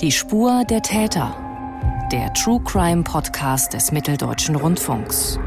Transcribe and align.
Die 0.00 0.10
Spur 0.10 0.64
der 0.64 0.80
Täter. 0.80 1.36
Der 2.10 2.32
True 2.32 2.58
Crime 2.64 3.02
Podcast 3.02 3.74
des 3.74 3.92
Mitteldeutschen 3.92 4.56
Rundfunks. 4.56 5.38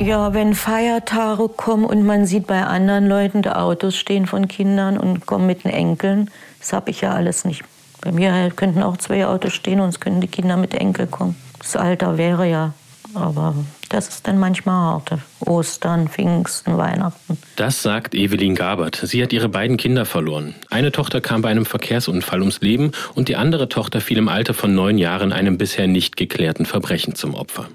Ja, 0.00 0.34
wenn 0.34 0.56
Feiertage 0.56 1.48
kommen 1.50 1.84
und 1.84 2.04
man 2.04 2.26
sieht 2.26 2.48
bei 2.48 2.64
anderen 2.64 3.06
Leuten 3.06 3.42
die 3.42 3.50
Autos 3.50 3.94
stehen 3.94 4.26
von 4.26 4.48
Kindern 4.48 4.98
und 4.98 5.24
kommen 5.24 5.46
mit 5.46 5.62
den 5.62 5.70
Enkeln, 5.70 6.32
das 6.58 6.72
habe 6.72 6.90
ich 6.90 7.00
ja 7.00 7.12
alles 7.12 7.44
nicht. 7.44 7.62
Bei 8.00 8.10
mir 8.10 8.50
könnten 8.50 8.82
auch 8.82 8.96
zwei 8.96 9.24
Autos 9.24 9.52
stehen 9.52 9.78
und 9.78 9.90
es 9.90 10.00
könnten 10.00 10.20
die 10.20 10.26
Kinder 10.26 10.56
mit 10.56 10.74
Enkel 10.74 11.06
kommen. 11.06 11.36
Das 11.60 11.76
Alter 11.76 12.18
wäre 12.18 12.50
ja 12.50 12.72
aber 13.16 13.54
das 13.88 14.08
ist 14.08 14.26
dann 14.26 14.38
manchmal 14.38 14.74
hart. 14.74 15.12
Ostern, 15.40 16.08
Pfingsten, 16.08 16.76
Weihnachten. 16.76 17.38
Das 17.56 17.82
sagt 17.82 18.14
Evelyn 18.14 18.54
Gabert. 18.54 19.00
Sie 19.02 19.22
hat 19.22 19.32
ihre 19.32 19.48
beiden 19.48 19.76
Kinder 19.76 20.04
verloren. 20.04 20.54
Eine 20.70 20.92
Tochter 20.92 21.20
kam 21.20 21.42
bei 21.42 21.48
einem 21.48 21.66
Verkehrsunfall 21.66 22.40
ums 22.40 22.60
Leben 22.60 22.92
und 23.14 23.28
die 23.28 23.36
andere 23.36 23.68
Tochter 23.68 24.00
fiel 24.00 24.18
im 24.18 24.28
Alter 24.28 24.54
von 24.54 24.74
neun 24.74 24.98
Jahren 24.98 25.32
einem 25.32 25.58
bisher 25.58 25.86
nicht 25.86 26.16
geklärten 26.16 26.66
Verbrechen 26.66 27.14
zum 27.14 27.34
Opfer. 27.34 27.68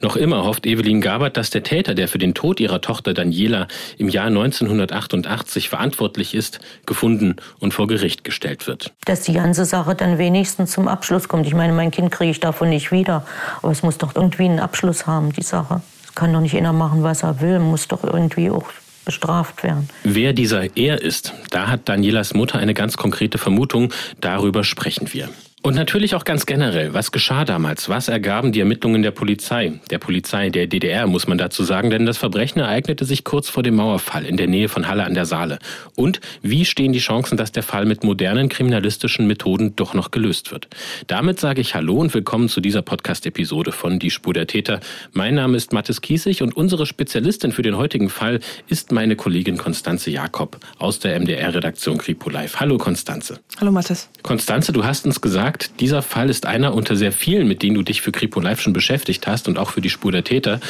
Noch 0.00 0.16
immer 0.16 0.44
hofft 0.44 0.66
Evelyn 0.66 1.00
Gabert, 1.00 1.36
dass 1.36 1.50
der 1.50 1.62
Täter, 1.62 1.94
der 1.94 2.08
für 2.08 2.18
den 2.18 2.34
Tod 2.34 2.60
ihrer 2.60 2.80
Tochter 2.80 3.14
Daniela 3.14 3.68
im 3.98 4.08
Jahr 4.08 4.26
1988 4.26 5.68
verantwortlich 5.68 6.34
ist, 6.34 6.60
gefunden 6.86 7.36
und 7.58 7.74
vor 7.74 7.86
Gericht 7.86 8.24
gestellt 8.24 8.66
wird. 8.66 8.92
Dass 9.04 9.22
die 9.22 9.32
ganze 9.32 9.64
Sache 9.64 9.94
dann 9.94 10.18
wenigstens 10.18 10.72
zum 10.72 10.88
Abschluss 10.88 11.28
kommt. 11.28 11.46
Ich 11.46 11.54
meine, 11.54 11.72
mein 11.72 11.90
Kind 11.90 12.10
kriege 12.12 12.30
ich 12.30 12.40
davon 12.40 12.68
nicht 12.68 12.92
wieder. 12.92 13.26
Aber 13.62 13.72
es 13.72 13.82
muss 13.82 13.98
doch 13.98 14.14
irgendwie 14.14 14.44
einen 14.44 14.60
Abschluss 14.60 15.06
haben, 15.06 15.32
die 15.32 15.42
Sache. 15.42 15.80
Es 16.04 16.14
kann 16.14 16.32
doch 16.32 16.40
nicht 16.40 16.56
einer 16.56 16.72
machen, 16.72 17.02
was 17.02 17.22
er 17.22 17.40
will. 17.40 17.58
Muss 17.58 17.88
doch 17.88 18.04
irgendwie 18.04 18.50
auch 18.50 18.64
bestraft 19.04 19.62
werden. 19.62 19.88
Wer 20.04 20.34
dieser 20.34 20.76
er 20.76 21.00
ist, 21.00 21.32
da 21.50 21.68
hat 21.68 21.88
Danielas 21.88 22.34
Mutter 22.34 22.58
eine 22.58 22.74
ganz 22.74 22.96
konkrete 22.96 23.38
Vermutung. 23.38 23.92
Darüber 24.20 24.64
sprechen 24.64 25.12
wir. 25.12 25.30
Und 25.66 25.74
natürlich 25.74 26.14
auch 26.14 26.22
ganz 26.22 26.46
generell, 26.46 26.94
was 26.94 27.10
geschah 27.10 27.44
damals? 27.44 27.88
Was 27.88 28.06
ergaben 28.06 28.52
die 28.52 28.60
Ermittlungen 28.60 29.02
der 29.02 29.10
Polizei? 29.10 29.72
Der 29.90 29.98
Polizei 29.98 30.48
der 30.48 30.68
DDR, 30.68 31.08
muss 31.08 31.26
man 31.26 31.38
dazu 31.38 31.64
sagen, 31.64 31.90
denn 31.90 32.06
das 32.06 32.18
Verbrechen 32.18 32.60
ereignete 32.60 33.04
sich 33.04 33.24
kurz 33.24 33.48
vor 33.48 33.64
dem 33.64 33.74
Mauerfall 33.74 34.26
in 34.26 34.36
der 34.36 34.46
Nähe 34.46 34.68
von 34.68 34.86
Halle 34.86 35.02
an 35.02 35.14
der 35.14 35.26
Saale. 35.26 35.58
Und 35.96 36.20
wie 36.40 36.64
stehen 36.64 36.92
die 36.92 37.00
Chancen, 37.00 37.36
dass 37.36 37.50
der 37.50 37.64
Fall 37.64 37.84
mit 37.84 38.04
modernen 38.04 38.48
kriminalistischen 38.48 39.26
Methoden 39.26 39.74
doch 39.74 39.92
noch 39.92 40.12
gelöst 40.12 40.52
wird? 40.52 40.68
Damit 41.08 41.40
sage 41.40 41.62
ich 41.62 41.74
Hallo 41.74 41.96
und 41.96 42.14
willkommen 42.14 42.48
zu 42.48 42.60
dieser 42.60 42.82
Podcast-Episode 42.82 43.72
von 43.72 43.98
Die 43.98 44.12
Spur 44.12 44.34
der 44.34 44.46
Täter. 44.46 44.78
Mein 45.14 45.34
Name 45.34 45.56
ist 45.56 45.72
Mathis 45.72 46.00
Kiesig 46.00 46.42
und 46.42 46.56
unsere 46.56 46.86
Spezialistin 46.86 47.50
für 47.50 47.62
den 47.62 47.76
heutigen 47.76 48.08
Fall 48.08 48.38
ist 48.68 48.92
meine 48.92 49.16
Kollegin 49.16 49.56
Konstanze 49.56 50.12
Jakob 50.12 50.58
aus 50.78 51.00
der 51.00 51.18
MDR-Redaktion 51.18 51.98
Kripo 51.98 52.30
Live. 52.30 52.60
Hallo 52.60 52.78
Konstanze. 52.78 53.40
Hallo 53.58 53.72
Mathis. 53.72 54.08
Konstanze, 54.22 54.72
du 54.72 54.84
hast 54.84 55.06
uns 55.06 55.20
gesagt, 55.20 55.55
gesagt, 55.56 55.80
dieser 55.80 56.02
Fall 56.02 56.30
ist 56.30 56.46
einer 56.46 56.74
unter 56.74 56.96
sehr 56.96 57.12
vielen, 57.12 57.48
mit 57.48 57.62
denen 57.62 57.76
du 57.76 57.82
dich 57.82 58.00
für 58.02 58.12
Kripo 58.12 58.40
Live 58.40 58.60
schon 58.60 58.72
beschäftigt 58.72 59.26
hast 59.26 59.48
und 59.48 59.58
auch 59.58 59.70
für 59.70 59.80
die 59.80 59.90
Spur 59.90 60.12
der 60.12 60.24
Täter. 60.24 60.60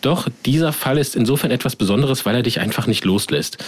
Doch 0.00 0.28
dieser 0.44 0.72
Fall 0.72 0.98
ist 0.98 1.16
insofern 1.16 1.50
etwas 1.50 1.76
Besonderes, 1.76 2.26
weil 2.26 2.36
er 2.36 2.42
dich 2.42 2.60
einfach 2.60 2.86
nicht 2.86 3.04
loslässt. 3.04 3.58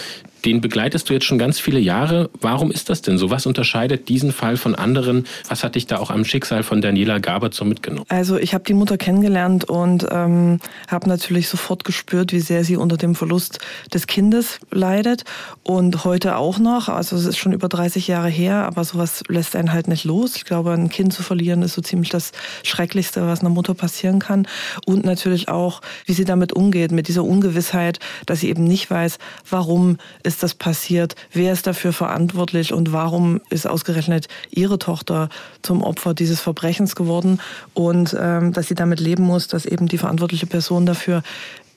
Den 0.47 0.61
begleitest 0.61 1.09
du 1.09 1.13
jetzt 1.13 1.25
schon 1.25 1.37
ganz 1.37 1.59
viele 1.59 1.77
Jahre. 1.77 2.29
Warum 2.39 2.71
ist 2.71 2.89
das 2.89 3.01
denn 3.01 3.17
so? 3.17 3.29
Was 3.29 3.45
unterscheidet 3.45 4.07
diesen 4.07 4.31
Fall 4.31 4.55
von 4.55 4.75
anderen? 4.75 5.25
Was 5.49 5.65
hat 5.65 5.75
dich 5.75 5.87
da 5.87 5.97
auch 5.97 6.09
am 6.09 6.23
Schicksal 6.23 6.63
von 6.63 6.79
Daniela 6.79 7.19
Gabert 7.19 7.53
so 7.53 7.65
mitgenommen? 7.65 8.05
Also 8.07 8.37
ich 8.37 8.53
habe 8.53 8.63
die 8.63 8.73
Mutter 8.73 8.97
kennengelernt 8.97 9.65
und 9.65 10.07
ähm, 10.09 10.61
habe 10.87 11.09
natürlich 11.09 11.49
sofort 11.49 11.83
gespürt, 11.83 12.31
wie 12.31 12.39
sehr 12.39 12.63
sie 12.63 12.77
unter 12.77 12.95
dem 12.95 13.13
Verlust 13.13 13.59
des 13.93 14.07
Kindes 14.07 14.61
leidet 14.71 15.25
und 15.63 16.05
heute 16.05 16.37
auch 16.37 16.59
noch. 16.59 16.87
Also 16.87 17.17
es 17.17 17.25
ist 17.25 17.37
schon 17.37 17.51
über 17.51 17.67
30 17.67 18.07
Jahre 18.07 18.29
her, 18.29 18.63
aber 18.67 18.85
sowas 18.85 19.23
lässt 19.27 19.53
einen 19.53 19.73
halt 19.73 19.89
nicht 19.89 20.05
los. 20.05 20.37
Ich 20.37 20.45
glaube, 20.45 20.71
ein 20.71 20.87
Kind 20.87 21.11
zu 21.11 21.23
verlieren 21.23 21.61
ist 21.61 21.73
so 21.73 21.81
ziemlich 21.81 22.09
das 22.09 22.31
Schrecklichste, 22.63 23.27
was 23.27 23.41
einer 23.41 23.49
Mutter 23.49 23.73
passieren 23.73 24.19
kann. 24.19 24.47
Und 24.85 25.03
natürlich 25.03 25.49
auch, 25.49 25.81
wie 26.05 26.13
sie 26.13 26.23
damit 26.23 26.53
umgeht, 26.53 26.93
mit 26.93 27.09
dieser 27.09 27.25
Ungewissheit, 27.25 27.99
dass 28.25 28.39
sie 28.39 28.47
eben 28.47 28.63
nicht 28.63 28.89
weiß, 28.89 29.17
warum 29.49 29.97
ist 30.23 30.36
das 30.43 30.53
passiert, 30.53 31.15
wer 31.31 31.53
ist 31.53 31.67
dafür 31.67 31.93
verantwortlich 31.93 32.73
und 32.73 32.93
warum 32.93 33.41
ist 33.49 33.67
ausgerechnet 33.67 34.27
ihre 34.49 34.79
Tochter 34.79 35.29
zum 35.61 35.81
Opfer 35.81 36.13
dieses 36.13 36.39
Verbrechens 36.39 36.95
geworden 36.95 37.39
und 37.73 38.15
ähm, 38.19 38.53
dass 38.53 38.67
sie 38.67 38.75
damit 38.75 38.99
leben 38.99 39.23
muss, 39.23 39.47
dass 39.47 39.65
eben 39.65 39.87
die 39.87 39.97
verantwortliche 39.97 40.47
Person 40.47 40.85
dafür 40.85 41.23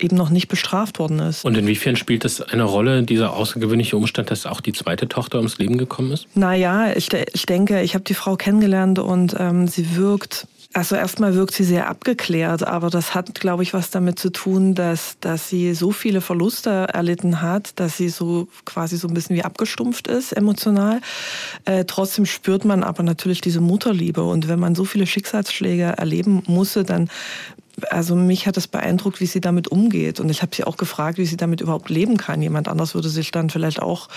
eben 0.02 0.16
noch 0.16 0.30
nicht 0.30 0.48
bestraft 0.48 0.98
worden 0.98 1.18
ist. 1.18 1.44
Und 1.44 1.56
inwiefern 1.56 1.96
spielt 1.96 2.24
es 2.24 2.40
eine 2.40 2.64
Rolle, 2.64 3.02
dieser 3.02 3.34
außergewöhnliche 3.34 3.96
Umstand, 3.96 4.30
dass 4.30 4.46
auch 4.46 4.60
die 4.60 4.72
zweite 4.72 5.08
Tochter 5.08 5.38
ums 5.38 5.58
Leben 5.58 5.78
gekommen 5.78 6.12
ist? 6.12 6.26
Naja, 6.34 6.92
ich, 6.94 7.08
ich 7.12 7.46
denke, 7.46 7.82
ich 7.82 7.94
habe 7.94 8.04
die 8.04 8.14
Frau 8.14 8.36
kennengelernt 8.36 8.98
und 8.98 9.36
ähm, 9.38 9.68
sie 9.68 9.96
wirkt 9.96 10.46
also 10.72 10.94
erstmal 10.94 11.34
wirkt 11.34 11.52
sie 11.52 11.64
sehr 11.64 11.88
abgeklärt, 11.88 12.64
aber 12.64 12.90
das 12.90 13.12
hat, 13.12 13.34
glaube 13.34 13.64
ich, 13.64 13.74
was 13.74 13.90
damit 13.90 14.20
zu 14.20 14.30
tun, 14.30 14.76
dass, 14.76 15.16
dass 15.18 15.48
sie 15.48 15.74
so 15.74 15.90
viele 15.90 16.20
Verluste 16.20 16.86
erlitten 16.92 17.42
hat, 17.42 17.80
dass 17.80 17.96
sie 17.96 18.08
so 18.08 18.46
quasi 18.64 18.96
so 18.96 19.08
ein 19.08 19.14
bisschen 19.14 19.34
wie 19.34 19.42
abgestumpft 19.42 20.06
ist 20.06 20.32
emotional. 20.32 21.00
Äh, 21.64 21.86
trotzdem 21.86 22.24
spürt 22.24 22.64
man 22.64 22.84
aber 22.84 23.02
natürlich 23.02 23.40
diese 23.40 23.60
Mutterliebe 23.60 24.22
und 24.22 24.46
wenn 24.46 24.60
man 24.60 24.76
so 24.76 24.84
viele 24.84 25.06
Schicksalsschläge 25.06 25.94
erleben 25.96 26.44
musste, 26.46 26.84
dann 26.84 27.10
also 27.90 28.14
mich 28.14 28.46
hat 28.46 28.56
es 28.56 28.66
beeindruckt, 28.68 29.20
wie 29.20 29.26
sie 29.26 29.40
damit 29.40 29.68
umgeht. 29.68 30.20
Und 30.20 30.28
ich 30.30 30.42
habe 30.42 30.54
sie 30.54 30.64
auch 30.64 30.76
gefragt, 30.76 31.18
wie 31.18 31.26
sie 31.26 31.36
damit 31.36 31.60
überhaupt 31.60 31.90
leben 31.90 32.16
kann. 32.16 32.42
Jemand 32.42 32.68
anders 32.68 32.94
würde 32.94 33.08
sich 33.08 33.30
dann 33.30 33.50
vielleicht 33.50 33.80
auch 33.80 34.08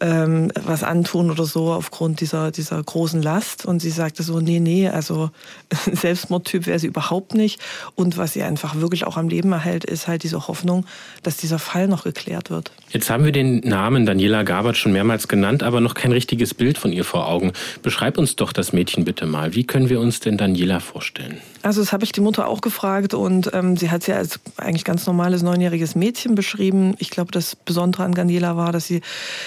ähm, 0.00 0.52
was 0.64 0.82
antun 0.82 1.30
oder 1.30 1.44
so 1.44 1.72
aufgrund 1.72 2.20
dieser, 2.20 2.50
dieser 2.50 2.82
großen 2.82 3.22
Last. 3.22 3.64
Und 3.66 3.80
sie 3.80 3.90
sagte 3.90 4.22
so, 4.22 4.40
nee, 4.40 4.60
nee, 4.60 4.88
also 4.88 5.30
Selbstmordtyp 5.92 6.66
wäre 6.66 6.78
sie 6.78 6.86
überhaupt 6.86 7.34
nicht. 7.34 7.60
Und 7.94 8.16
was 8.16 8.32
sie 8.32 8.42
einfach 8.42 8.76
wirklich 8.76 9.06
auch 9.06 9.16
am 9.16 9.28
Leben 9.28 9.52
erhält, 9.52 9.84
ist 9.84 10.08
halt 10.08 10.22
diese 10.22 10.48
Hoffnung, 10.48 10.86
dass 11.22 11.36
dieser 11.36 11.58
Fall 11.58 11.88
noch 11.88 12.04
geklärt 12.04 12.50
wird. 12.50 12.72
Jetzt 12.90 13.10
haben 13.10 13.24
wir 13.24 13.32
den 13.32 13.60
Namen 13.60 14.06
Daniela 14.06 14.42
Gabert 14.42 14.76
schon 14.76 14.92
mehrmals 14.92 15.28
genannt, 15.28 15.62
aber 15.62 15.80
noch 15.80 15.94
kein 15.94 16.12
richtiges 16.12 16.54
Bild 16.54 16.78
von 16.78 16.92
ihr 16.92 17.04
vor 17.04 17.28
Augen. 17.28 17.52
Beschreib 17.82 18.18
uns 18.18 18.36
doch 18.36 18.52
das 18.52 18.72
Mädchen 18.72 19.04
bitte 19.04 19.26
mal. 19.26 19.54
Wie 19.54 19.64
können 19.64 19.88
wir 19.88 20.00
uns 20.00 20.20
denn 20.20 20.36
Daniela 20.36 20.80
vorstellen? 20.80 21.38
Also 21.62 21.80
das 21.80 21.92
habe 21.92 22.04
ich 22.04 22.12
die 22.12 22.20
Mutter 22.20 22.48
auch 22.48 22.62
gefragt 22.62 22.79
und 23.14 23.50
ähm, 23.52 23.76
sie 23.76 23.90
hat 23.90 24.02
sie 24.02 24.12
als 24.12 24.40
eigentlich 24.56 24.84
ganz 24.84 25.06
normales 25.06 25.42
neunjähriges 25.42 25.94
Mädchen 25.94 26.34
beschrieben. 26.34 26.94
Ich 26.98 27.10
glaube, 27.10 27.30
das 27.30 27.56
Besondere 27.56 28.04
an 28.04 28.12
Daniela 28.12 28.56
war, 28.56 28.72
dass 28.72 28.86
sie 28.86 29.02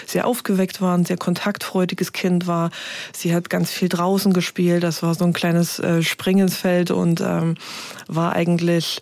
sehr 0.05 0.27
aufgeweckt 0.27 0.81
war, 0.81 0.97
ein 0.97 1.05
sehr 1.05 1.17
kontaktfreudiges 1.17 2.13
Kind 2.13 2.47
war. 2.47 2.69
Sie 3.15 3.33
hat 3.33 3.49
ganz 3.49 3.71
viel 3.71 3.89
draußen 3.89 4.33
gespielt. 4.33 4.83
Das 4.83 5.03
war 5.03 5.15
so 5.15 5.25
ein 5.25 5.33
kleines 5.33 5.79
äh, 5.79 6.03
Springensfeld 6.03 6.91
und 6.91 7.21
ähm, 7.21 7.55
war 8.07 8.33
eigentlich 8.33 9.01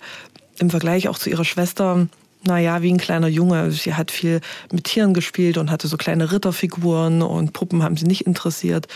im 0.60 0.70
Vergleich 0.70 1.10
auch 1.10 1.18
zu 1.18 1.30
ihrer 1.30 1.46
Schwester 1.46 2.08
naja, 2.44 2.82
wie 2.82 2.92
ein 2.92 2.98
kleiner 2.98 3.28
Junge. 3.28 3.72
Sie 3.72 3.94
hat 3.94 4.10
viel 4.10 4.42
mit 4.72 4.86
Tieren 4.86 5.14
gespielt 5.14 5.58
und 5.58 5.70
hatte 5.70 5.88
so 5.88 5.98
kleine 5.98 6.32
Ritterfiguren 6.32 7.22
und 7.22 7.54
Puppen 7.54 7.84
haben 7.84 7.98
sie 7.98 8.06
nicht 8.06 8.26
interessiert. 8.26 8.88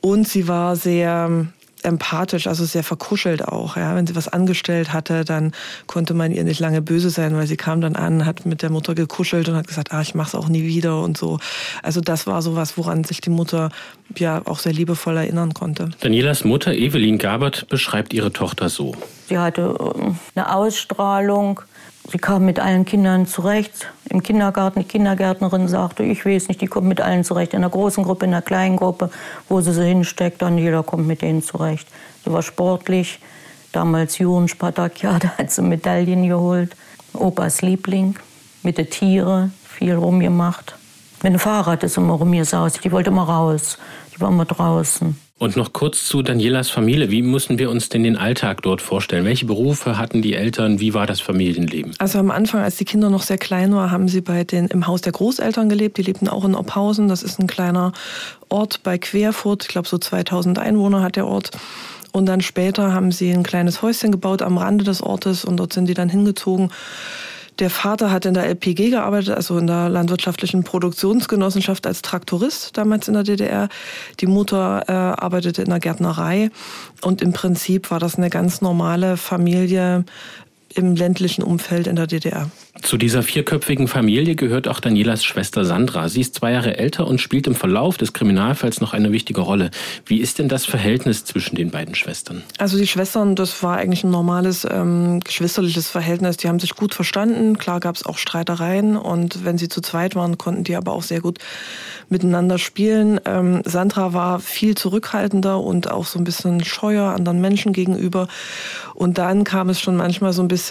Und 0.00 0.26
sie 0.26 0.48
war 0.48 0.76
sehr 0.76 1.46
empathisch, 1.84 2.46
also 2.46 2.64
sehr 2.64 2.84
verkuschelt 2.84 3.46
auch. 3.46 3.76
Ja. 3.76 3.94
Wenn 3.94 4.06
sie 4.06 4.16
was 4.16 4.28
angestellt 4.28 4.92
hatte, 4.92 5.24
dann 5.24 5.52
konnte 5.86 6.14
man 6.14 6.32
ihr 6.32 6.44
nicht 6.44 6.60
lange 6.60 6.82
böse 6.82 7.10
sein, 7.10 7.36
weil 7.36 7.46
sie 7.46 7.56
kam 7.56 7.80
dann 7.80 7.96
an, 7.96 8.26
hat 8.26 8.46
mit 8.46 8.62
der 8.62 8.70
Mutter 8.70 8.94
gekuschelt 8.94 9.48
und 9.48 9.56
hat 9.56 9.66
gesagt, 9.66 9.92
ah, 9.92 10.00
ich 10.00 10.14
mach's 10.14 10.34
auch 10.34 10.48
nie 10.48 10.64
wieder 10.64 11.00
und 11.02 11.16
so. 11.16 11.38
Also 11.82 12.00
das 12.00 12.26
war 12.26 12.42
sowas, 12.42 12.76
woran 12.76 13.04
sich 13.04 13.20
die 13.20 13.30
Mutter 13.30 13.70
ja 14.16 14.42
auch 14.44 14.58
sehr 14.58 14.72
liebevoll 14.72 15.16
erinnern 15.16 15.54
konnte. 15.54 15.90
Danielas 16.00 16.44
Mutter 16.44 16.72
Evelyn 16.72 17.18
Gabert 17.18 17.68
beschreibt 17.68 18.12
ihre 18.12 18.32
Tochter 18.32 18.68
so. 18.68 18.94
Sie 19.28 19.38
hatte 19.38 19.76
ähm, 19.96 20.18
eine 20.34 20.54
Ausstrahlung, 20.54 21.60
Sie 22.10 22.18
kam 22.18 22.44
mit 22.44 22.60
allen 22.60 22.84
Kindern 22.84 23.26
zurecht. 23.26 23.90
Im 24.10 24.22
Kindergarten, 24.22 24.80
die 24.80 24.86
Kindergärtnerin 24.86 25.68
sagte, 25.68 26.02
ich 26.02 26.26
weiß 26.26 26.48
nicht, 26.48 26.60
die 26.60 26.66
kommt 26.66 26.86
mit 26.86 27.00
allen 27.00 27.24
zurecht. 27.24 27.54
In 27.54 27.62
der 27.62 27.70
großen 27.70 28.04
Gruppe, 28.04 28.26
in 28.26 28.32
der 28.32 28.42
kleinen 28.42 28.76
Gruppe, 28.76 29.10
wo 29.48 29.60
sie 29.60 29.72
sie 29.72 29.84
hinsteckt, 29.84 30.42
dann 30.42 30.58
jeder 30.58 30.82
kommt 30.82 31.06
mit 31.06 31.22
denen 31.22 31.42
zurecht. 31.42 31.88
Sie 32.24 32.32
war 32.32 32.42
sportlich. 32.42 33.20
Damals 33.72 34.18
Juren 34.18 34.48
Spartakia, 34.48 35.18
da 35.18 35.30
hat 35.38 35.50
sie 35.50 35.62
Medaillen 35.62 36.28
geholt. 36.28 36.76
Opas 37.14 37.62
Liebling, 37.62 38.16
mit 38.62 38.78
den 38.78 38.90
Tieren, 38.90 39.52
viel 39.66 39.94
rumgemacht. 39.94 40.76
Mit 41.22 41.32
dem 41.32 41.38
Fahrrad 41.38 41.82
ist 41.82 41.96
immer 41.96 42.14
rumgesaust. 42.14 42.84
Die 42.84 42.92
wollte 42.92 43.10
immer 43.10 43.24
raus. 43.24 43.78
Die 44.14 44.20
war 44.20 44.28
immer 44.28 44.44
draußen. 44.44 45.18
Und 45.36 45.56
noch 45.56 45.72
kurz 45.72 46.06
zu 46.06 46.22
Danielas 46.22 46.70
Familie. 46.70 47.10
Wie 47.10 47.20
müssen 47.20 47.58
wir 47.58 47.68
uns 47.68 47.88
denn 47.88 48.04
den 48.04 48.16
Alltag 48.16 48.62
dort 48.62 48.80
vorstellen? 48.80 49.24
Welche 49.24 49.46
Berufe 49.46 49.98
hatten 49.98 50.22
die 50.22 50.34
Eltern? 50.34 50.78
Wie 50.78 50.94
war 50.94 51.08
das 51.08 51.20
Familienleben? 51.20 51.92
Also 51.98 52.20
am 52.20 52.30
Anfang, 52.30 52.62
als 52.62 52.76
die 52.76 52.84
Kinder 52.84 53.10
noch 53.10 53.22
sehr 53.22 53.36
klein 53.36 53.74
waren, 53.74 53.90
haben 53.90 54.08
sie 54.08 54.20
bei 54.20 54.44
den, 54.44 54.68
im 54.68 54.86
Haus 54.86 55.00
der 55.00 55.10
Großeltern 55.12 55.68
gelebt. 55.68 55.98
Die 55.98 56.02
lebten 56.02 56.28
auch 56.28 56.44
in 56.44 56.54
Oppausen. 56.54 57.08
Das 57.08 57.24
ist 57.24 57.40
ein 57.40 57.48
kleiner 57.48 57.92
Ort 58.48 58.84
bei 58.84 58.96
Querfurt. 58.96 59.64
Ich 59.64 59.68
glaube, 59.68 59.88
so 59.88 59.98
2000 59.98 60.60
Einwohner 60.60 61.02
hat 61.02 61.16
der 61.16 61.26
Ort. 61.26 61.50
Und 62.12 62.26
dann 62.26 62.40
später 62.40 62.92
haben 62.92 63.10
sie 63.10 63.32
ein 63.32 63.42
kleines 63.42 63.82
Häuschen 63.82 64.12
gebaut 64.12 64.40
am 64.40 64.56
Rande 64.56 64.84
des 64.84 65.02
Ortes 65.02 65.44
und 65.44 65.56
dort 65.56 65.72
sind 65.72 65.86
die 65.86 65.94
dann 65.94 66.08
hingezogen. 66.08 66.70
Der 67.60 67.70
Vater 67.70 68.10
hat 68.10 68.26
in 68.26 68.34
der 68.34 68.46
LPG 68.46 68.90
gearbeitet, 68.90 69.36
also 69.36 69.56
in 69.58 69.68
der 69.68 69.88
landwirtschaftlichen 69.88 70.64
Produktionsgenossenschaft 70.64 71.86
als 71.86 72.02
Traktorist 72.02 72.76
damals 72.76 73.06
in 73.06 73.14
der 73.14 73.22
DDR. 73.22 73.68
Die 74.18 74.26
Mutter 74.26 74.84
äh, 74.88 74.92
arbeitete 74.92 75.62
in 75.62 75.70
der 75.70 75.78
Gärtnerei 75.78 76.50
und 77.02 77.22
im 77.22 77.32
Prinzip 77.32 77.92
war 77.92 78.00
das 78.00 78.16
eine 78.16 78.28
ganz 78.28 78.60
normale 78.60 79.16
Familie 79.16 80.04
im 80.74 80.96
ländlichen 80.96 81.42
Umfeld 81.42 81.86
in 81.86 81.96
der 81.96 82.06
DDR. 82.06 82.50
Zu 82.82 82.96
dieser 82.96 83.22
vierköpfigen 83.22 83.86
Familie 83.86 84.34
gehört 84.34 84.66
auch 84.66 84.80
Danielas 84.80 85.24
Schwester 85.24 85.64
Sandra. 85.64 86.08
Sie 86.08 86.20
ist 86.20 86.34
zwei 86.34 86.52
Jahre 86.52 86.76
älter 86.76 87.06
und 87.06 87.20
spielt 87.20 87.46
im 87.46 87.54
Verlauf 87.54 87.96
des 87.96 88.12
Kriminalfalls 88.12 88.80
noch 88.80 88.92
eine 88.92 89.12
wichtige 89.12 89.40
Rolle. 89.40 89.70
Wie 90.06 90.18
ist 90.18 90.38
denn 90.38 90.48
das 90.48 90.66
Verhältnis 90.66 91.24
zwischen 91.24 91.54
den 91.54 91.70
beiden 91.70 91.94
Schwestern? 91.94 92.42
Also 92.58 92.76
die 92.76 92.86
Schwestern, 92.86 93.36
das 93.36 93.62
war 93.62 93.76
eigentlich 93.76 94.02
ein 94.02 94.10
normales 94.10 94.66
ähm, 94.68 95.20
geschwisterliches 95.20 95.88
Verhältnis. 95.88 96.36
Die 96.36 96.48
haben 96.48 96.58
sich 96.58 96.74
gut 96.74 96.94
verstanden. 96.94 97.58
Klar 97.58 97.78
gab 97.78 97.94
es 97.94 98.04
auch 98.04 98.18
Streitereien 98.18 98.96
und 98.96 99.44
wenn 99.44 99.56
sie 99.56 99.68
zu 99.68 99.80
zweit 99.80 100.16
waren, 100.16 100.36
konnten 100.36 100.64
die 100.64 100.74
aber 100.74 100.92
auch 100.92 101.02
sehr 101.02 101.20
gut 101.20 101.38
miteinander 102.08 102.58
spielen. 102.58 103.20
Ähm, 103.24 103.62
Sandra 103.64 104.12
war 104.12 104.40
viel 104.40 104.74
zurückhaltender 104.74 105.60
und 105.60 105.90
auch 105.90 106.06
so 106.06 106.18
ein 106.18 106.24
bisschen 106.24 106.64
scheuer 106.64 107.10
anderen 107.10 107.40
Menschen 107.40 107.72
gegenüber. 107.72 108.28
Und 108.94 109.18
dann 109.18 109.44
kam 109.44 109.68
es 109.68 109.80
schon 109.80 109.96
manchmal 109.96 110.32
so 110.32 110.42
ein 110.42 110.48
bisschen 110.48 110.63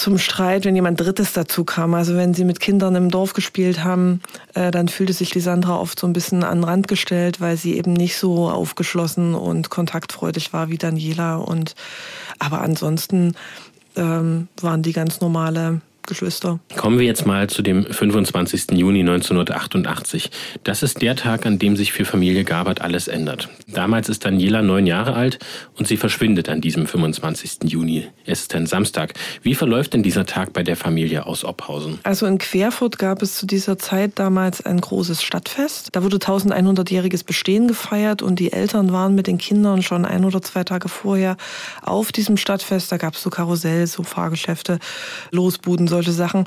zum 0.00 0.16
Streit, 0.16 0.64
wenn 0.64 0.74
jemand 0.74 0.98
Drittes 0.98 1.34
dazu 1.34 1.64
kam. 1.64 1.94
Also 1.94 2.16
wenn 2.16 2.32
sie 2.32 2.44
mit 2.44 2.58
Kindern 2.58 2.94
im 2.94 3.10
Dorf 3.10 3.34
gespielt 3.34 3.84
haben, 3.84 4.22
äh, 4.54 4.70
dann 4.70 4.88
fühlte 4.88 5.12
sich 5.12 5.30
die 5.30 5.40
Sandra 5.40 5.78
oft 5.78 5.98
so 6.00 6.06
ein 6.06 6.14
bisschen 6.14 6.42
an 6.42 6.58
den 6.58 6.64
Rand 6.64 6.88
gestellt, 6.88 7.40
weil 7.40 7.56
sie 7.56 7.76
eben 7.76 7.92
nicht 7.92 8.16
so 8.16 8.48
aufgeschlossen 8.48 9.34
und 9.34 9.68
kontaktfreudig 9.68 10.52
war 10.52 10.70
wie 10.70 10.78
Daniela. 10.78 11.36
Und 11.36 11.74
aber 12.38 12.62
ansonsten 12.62 13.34
ähm, 13.96 14.48
waren 14.60 14.82
die 14.82 14.92
ganz 14.92 15.20
normale 15.20 15.82
Geschwister. 16.10 16.60
Kommen 16.76 16.98
wir 16.98 17.06
jetzt 17.06 17.24
mal 17.24 17.48
zu 17.48 17.62
dem 17.62 17.86
25. 17.86 18.72
Juni 18.72 19.00
1988. 19.00 20.30
Das 20.64 20.82
ist 20.82 21.00
der 21.00 21.16
Tag, 21.16 21.46
an 21.46 21.58
dem 21.58 21.76
sich 21.76 21.92
für 21.92 22.04
Familie 22.04 22.44
Gabert 22.44 22.82
alles 22.82 23.08
ändert. 23.08 23.48
Damals 23.68 24.08
ist 24.08 24.24
Daniela 24.24 24.60
neun 24.60 24.86
Jahre 24.86 25.14
alt 25.14 25.38
und 25.78 25.88
sie 25.88 25.96
verschwindet 25.96 26.48
an 26.48 26.60
diesem 26.60 26.86
25. 26.86 27.70
Juni. 27.70 28.08
Es 28.26 28.42
ist 28.42 28.54
ein 28.54 28.66
Samstag. 28.66 29.14
Wie 29.42 29.54
verläuft 29.54 29.94
denn 29.94 30.02
dieser 30.02 30.26
Tag 30.26 30.52
bei 30.52 30.62
der 30.64 30.76
Familie 30.76 31.26
aus 31.26 31.44
Ophausen? 31.44 32.00
Also 32.02 32.26
in 32.26 32.38
Querfurt 32.38 32.98
gab 32.98 33.22
es 33.22 33.36
zu 33.36 33.46
dieser 33.46 33.78
Zeit 33.78 34.18
damals 34.18 34.66
ein 34.66 34.80
großes 34.80 35.22
Stadtfest. 35.22 35.90
Da 35.92 36.02
wurde 36.02 36.16
1100-jähriges 36.16 37.24
Bestehen 37.24 37.68
gefeiert 37.68 38.20
und 38.20 38.40
die 38.40 38.52
Eltern 38.52 38.92
waren 38.92 39.14
mit 39.14 39.28
den 39.28 39.38
Kindern 39.38 39.82
schon 39.82 40.04
ein 40.04 40.24
oder 40.24 40.42
zwei 40.42 40.64
Tage 40.64 40.88
vorher 40.88 41.36
auf 41.82 42.10
diesem 42.10 42.36
Stadtfest. 42.36 42.90
Da 42.90 42.96
gab 42.96 43.14
es 43.14 43.22
so 43.22 43.30
Karussell, 43.30 43.86
so 43.86 44.02
Fahrgeschäfte, 44.02 44.80
Losbuden, 45.30 45.86
solche 45.86 45.99
Sachen. 46.02 46.46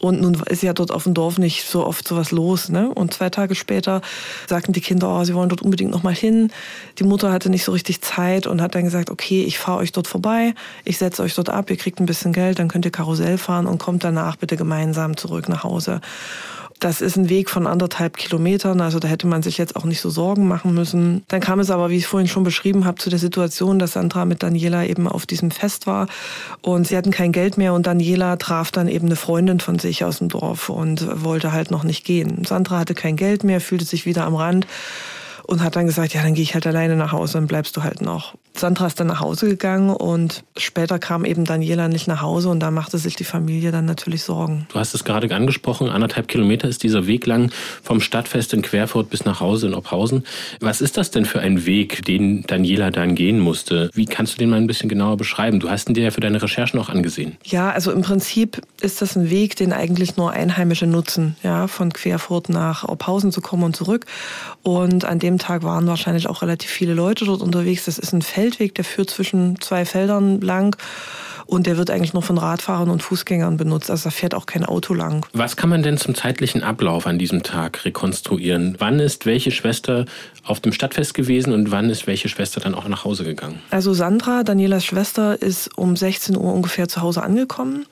Und 0.00 0.22
nun 0.22 0.34
ist 0.48 0.62
ja 0.62 0.72
dort 0.72 0.90
auf 0.90 1.04
dem 1.04 1.12
Dorf 1.12 1.38
nicht 1.38 1.66
so 1.66 1.86
oft 1.86 2.08
sowas 2.08 2.30
los. 2.30 2.70
Ne? 2.70 2.88
Und 2.88 3.12
zwei 3.12 3.28
Tage 3.28 3.54
später 3.54 4.00
sagten 4.48 4.72
die 4.72 4.80
Kinder, 4.80 5.08
oh, 5.08 5.24
sie 5.24 5.34
wollen 5.34 5.50
dort 5.50 5.60
unbedingt 5.60 5.90
nochmal 5.90 6.14
hin. 6.14 6.50
Die 6.98 7.04
Mutter 7.04 7.30
hatte 7.30 7.50
nicht 7.50 7.64
so 7.64 7.72
richtig 7.72 8.00
Zeit 8.00 8.46
und 8.46 8.62
hat 8.62 8.74
dann 8.74 8.84
gesagt, 8.84 9.10
okay, 9.10 9.44
ich 9.44 9.58
fahre 9.58 9.78
euch 9.78 9.92
dort 9.92 10.06
vorbei, 10.06 10.54
ich 10.84 10.96
setze 10.96 11.22
euch 11.22 11.34
dort 11.34 11.50
ab, 11.50 11.70
ihr 11.70 11.76
kriegt 11.76 12.00
ein 12.00 12.06
bisschen 12.06 12.32
Geld, 12.32 12.58
dann 12.58 12.68
könnt 12.68 12.86
ihr 12.86 12.90
Karussell 12.90 13.36
fahren 13.36 13.66
und 13.66 13.78
kommt 13.78 14.02
danach 14.02 14.36
bitte 14.36 14.56
gemeinsam 14.56 15.18
zurück 15.18 15.48
nach 15.48 15.64
Hause. 15.64 16.00
Das 16.80 17.02
ist 17.02 17.16
ein 17.16 17.28
Weg 17.28 17.50
von 17.50 17.66
anderthalb 17.66 18.16
Kilometern, 18.16 18.80
also 18.80 18.98
da 18.98 19.06
hätte 19.06 19.26
man 19.26 19.42
sich 19.42 19.58
jetzt 19.58 19.76
auch 19.76 19.84
nicht 19.84 20.00
so 20.00 20.08
Sorgen 20.08 20.48
machen 20.48 20.72
müssen. 20.72 21.24
Dann 21.28 21.42
kam 21.42 21.60
es 21.60 21.70
aber, 21.70 21.90
wie 21.90 21.98
ich 21.98 22.06
vorhin 22.06 22.26
schon 22.26 22.42
beschrieben 22.42 22.86
habe, 22.86 22.96
zu 22.96 23.10
der 23.10 23.18
Situation, 23.18 23.78
dass 23.78 23.92
Sandra 23.92 24.24
mit 24.24 24.42
Daniela 24.42 24.86
eben 24.86 25.06
auf 25.06 25.26
diesem 25.26 25.50
Fest 25.50 25.86
war 25.86 26.06
und 26.62 26.86
sie 26.86 26.96
hatten 26.96 27.10
kein 27.10 27.32
Geld 27.32 27.58
mehr 27.58 27.74
und 27.74 27.86
Daniela 27.86 28.36
traf 28.36 28.70
dann 28.70 28.88
eben 28.88 29.06
eine 29.06 29.16
Freundin 29.16 29.60
von 29.60 29.78
sich 29.78 30.04
aus 30.04 30.18
dem 30.18 30.30
Dorf 30.30 30.70
und 30.70 31.22
wollte 31.22 31.52
halt 31.52 31.70
noch 31.70 31.84
nicht 31.84 32.06
gehen. 32.06 32.46
Sandra 32.46 32.78
hatte 32.78 32.94
kein 32.94 33.16
Geld 33.16 33.44
mehr, 33.44 33.60
fühlte 33.60 33.84
sich 33.84 34.06
wieder 34.06 34.24
am 34.24 34.34
Rand 34.34 34.66
und 35.50 35.64
hat 35.64 35.74
dann 35.74 35.86
gesagt, 35.86 36.14
ja, 36.14 36.22
dann 36.22 36.34
gehe 36.34 36.44
ich 36.44 36.54
halt 36.54 36.64
alleine 36.66 36.94
nach 36.94 37.10
Hause 37.10 37.38
und 37.38 37.48
bleibst 37.48 37.76
du 37.76 37.82
halt 37.82 38.02
noch. 38.02 38.34
Sandra 38.56 38.86
ist 38.86 39.00
dann 39.00 39.06
nach 39.08 39.20
Hause 39.20 39.48
gegangen 39.48 39.90
und 39.90 40.44
später 40.56 40.98
kam 40.98 41.24
eben 41.24 41.44
Daniela 41.44 41.88
nicht 41.88 42.06
nach 42.06 42.20
Hause 42.20 42.50
und 42.50 42.60
da 42.60 42.70
machte 42.70 42.98
sich 42.98 43.16
die 43.16 43.24
Familie 43.24 43.72
dann 43.72 43.84
natürlich 43.84 44.22
Sorgen. 44.22 44.66
Du 44.72 44.78
hast 44.78 44.94
es 44.94 45.02
gerade 45.02 45.34
angesprochen, 45.34 45.88
anderthalb 45.88 46.28
Kilometer 46.28 46.68
ist 46.68 46.82
dieser 46.82 47.06
Weg 47.06 47.26
lang 47.26 47.50
vom 47.82 48.00
Stadtfest 48.00 48.52
in 48.52 48.62
Querfurt 48.62 49.10
bis 49.10 49.24
nach 49.24 49.40
Hause 49.40 49.68
in 49.68 49.74
Ophausen. 49.74 50.24
Was 50.60 50.80
ist 50.80 50.96
das 50.96 51.10
denn 51.10 51.24
für 51.24 51.40
ein 51.40 51.64
Weg, 51.66 52.04
den 52.04 52.42
Daniela 52.42 52.90
dann 52.90 53.14
gehen 53.14 53.40
musste? 53.40 53.90
Wie 53.94 54.04
kannst 54.04 54.34
du 54.34 54.38
den 54.38 54.50
mal 54.50 54.56
ein 54.56 54.66
bisschen 54.66 54.88
genauer 54.88 55.16
beschreiben? 55.16 55.58
Du 55.58 55.70
hast 55.70 55.88
ihn 55.88 55.94
dir 55.94 56.04
ja 56.04 56.10
für 56.10 56.20
deine 56.20 56.40
Recherchen 56.42 56.78
auch 56.78 56.90
angesehen. 56.90 57.36
Ja, 57.44 57.70
also 57.70 57.90
im 57.92 58.02
Prinzip 58.02 58.60
ist 58.80 59.02
das 59.02 59.16
ein 59.16 59.30
Weg, 59.30 59.56
den 59.56 59.72
eigentlich 59.72 60.16
nur 60.16 60.30
Einheimische 60.30 60.86
nutzen, 60.86 61.36
ja, 61.42 61.66
von 61.66 61.92
Querfurt 61.92 62.50
nach 62.50 62.84
Ophausen 62.84 63.32
zu 63.32 63.40
kommen 63.40 63.64
und 63.64 63.74
zurück. 63.74 64.06
Und 64.62 65.04
an 65.04 65.18
dem 65.18 65.39
Tag 65.40 65.64
waren 65.64 65.86
wahrscheinlich 65.88 66.28
auch 66.28 66.42
relativ 66.42 66.70
viele 66.70 66.94
Leute 66.94 67.24
dort 67.24 67.42
unterwegs. 67.42 67.86
Das 67.86 67.98
ist 67.98 68.12
ein 68.12 68.22
Feldweg, 68.22 68.74
der 68.76 68.84
führt 68.84 69.10
zwischen 69.10 69.60
zwei 69.60 69.84
Feldern 69.84 70.40
lang. 70.40 70.76
Und 71.46 71.66
der 71.66 71.76
wird 71.76 71.90
eigentlich 71.90 72.12
nur 72.12 72.22
von 72.22 72.38
Radfahrern 72.38 72.90
und 72.90 73.02
Fußgängern 73.02 73.56
benutzt. 73.56 73.90
Also 73.90 74.04
da 74.04 74.10
fährt 74.10 74.36
auch 74.36 74.46
kein 74.46 74.64
Auto 74.64 74.94
lang. 74.94 75.26
Was 75.32 75.56
kann 75.56 75.68
man 75.68 75.82
denn 75.82 75.98
zum 75.98 76.14
zeitlichen 76.14 76.62
Ablauf 76.62 77.08
an 77.08 77.18
diesem 77.18 77.42
Tag 77.42 77.84
rekonstruieren? 77.84 78.76
Wann 78.78 79.00
ist 79.00 79.26
welche 79.26 79.50
Schwester 79.50 80.04
auf 80.44 80.60
dem 80.60 80.72
Stadtfest 80.72 81.12
gewesen 81.12 81.52
und 81.52 81.72
wann 81.72 81.90
ist 81.90 82.06
welche 82.06 82.28
Schwester 82.28 82.60
dann 82.60 82.76
auch 82.76 82.86
nach 82.86 83.04
Hause 83.04 83.24
gegangen? 83.24 83.60
Also 83.70 83.92
Sandra, 83.94 84.44
Danielas 84.44 84.84
Schwester, 84.84 85.42
ist 85.42 85.76
um 85.76 85.96
16 85.96 86.36
Uhr 86.36 86.54
ungefähr 86.54 86.86
zu 86.86 87.02
Hause 87.02 87.24
angekommen. 87.24 87.84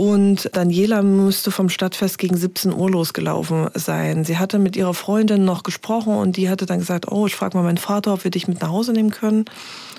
Und 0.00 0.48
Daniela 0.54 1.02
müsste 1.02 1.50
vom 1.50 1.68
Stadtfest 1.68 2.16
gegen 2.16 2.34
17 2.34 2.72
Uhr 2.72 2.90
losgelaufen 2.90 3.68
sein. 3.74 4.24
Sie 4.24 4.38
hatte 4.38 4.58
mit 4.58 4.74
ihrer 4.74 4.94
Freundin 4.94 5.44
noch 5.44 5.62
gesprochen 5.62 6.14
und 6.14 6.38
die 6.38 6.48
hatte 6.48 6.64
dann 6.64 6.78
gesagt, 6.78 7.12
oh, 7.12 7.26
ich 7.26 7.36
frage 7.36 7.54
mal 7.54 7.64
meinen 7.64 7.76
Vater, 7.76 8.14
ob 8.14 8.24
wir 8.24 8.30
dich 8.30 8.48
mit 8.48 8.62
nach 8.62 8.70
Hause 8.70 8.94
nehmen 8.94 9.10
können. 9.10 9.44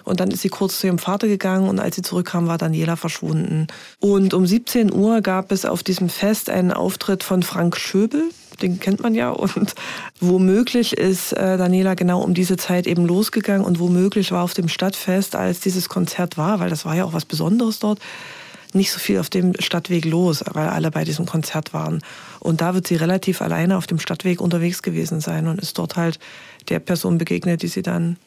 Und 0.03 0.19
dann 0.19 0.31
ist 0.31 0.41
sie 0.41 0.49
kurz 0.49 0.79
zu 0.79 0.87
ihrem 0.87 0.97
Vater 0.97 1.27
gegangen 1.27 1.69
und 1.69 1.79
als 1.79 1.97
sie 1.97 2.01
zurückkam, 2.01 2.47
war 2.47 2.57
Daniela 2.57 2.95
verschwunden. 2.95 3.67
Und 3.99 4.33
um 4.33 4.47
17 4.47 4.91
Uhr 4.91 5.21
gab 5.21 5.51
es 5.51 5.65
auf 5.65 5.83
diesem 5.83 6.09
Fest 6.09 6.49
einen 6.49 6.71
Auftritt 6.71 7.23
von 7.23 7.43
Frank 7.43 7.77
Schöbel. 7.77 8.23
Den 8.59 8.79
kennt 8.79 9.03
man 9.03 9.13
ja. 9.13 9.29
Und 9.29 9.75
womöglich 10.19 10.93
ist 10.93 11.33
äh, 11.33 11.59
Daniela 11.59 11.93
genau 11.93 12.23
um 12.23 12.33
diese 12.33 12.57
Zeit 12.57 12.87
eben 12.87 13.05
losgegangen 13.05 13.63
und 13.63 13.77
womöglich 13.77 14.31
war 14.31 14.43
auf 14.43 14.55
dem 14.55 14.67
Stadtfest, 14.67 15.35
als 15.35 15.59
dieses 15.59 15.89
Konzert 15.89 16.39
war, 16.39 16.59
weil 16.59 16.71
das 16.71 16.85
war 16.85 16.95
ja 16.95 17.05
auch 17.05 17.13
was 17.13 17.25
Besonderes 17.25 17.77
dort, 17.77 17.99
nicht 18.73 18.91
so 18.91 18.99
viel 18.99 19.19
auf 19.19 19.29
dem 19.29 19.53
Stadtweg 19.59 20.05
los, 20.05 20.43
weil 20.53 20.69
alle 20.69 20.91
bei 20.91 21.03
diesem 21.03 21.25
Konzert 21.25 21.73
waren. 21.73 22.01
Und 22.39 22.61
da 22.61 22.73
wird 22.73 22.87
sie 22.87 22.95
relativ 22.95 23.41
alleine 23.41 23.77
auf 23.77 23.87
dem 23.87 23.99
Stadtweg 23.99 24.41
unterwegs 24.41 24.81
gewesen 24.81 25.21
sein 25.21 25.47
und 25.47 25.59
ist 25.59 25.77
dort 25.77 25.95
halt 25.95 26.19
der 26.69 26.79
Person 26.79 27.17
begegnet, 27.17 27.61
die 27.61 27.67
sie 27.67 27.81
dann 27.81 28.17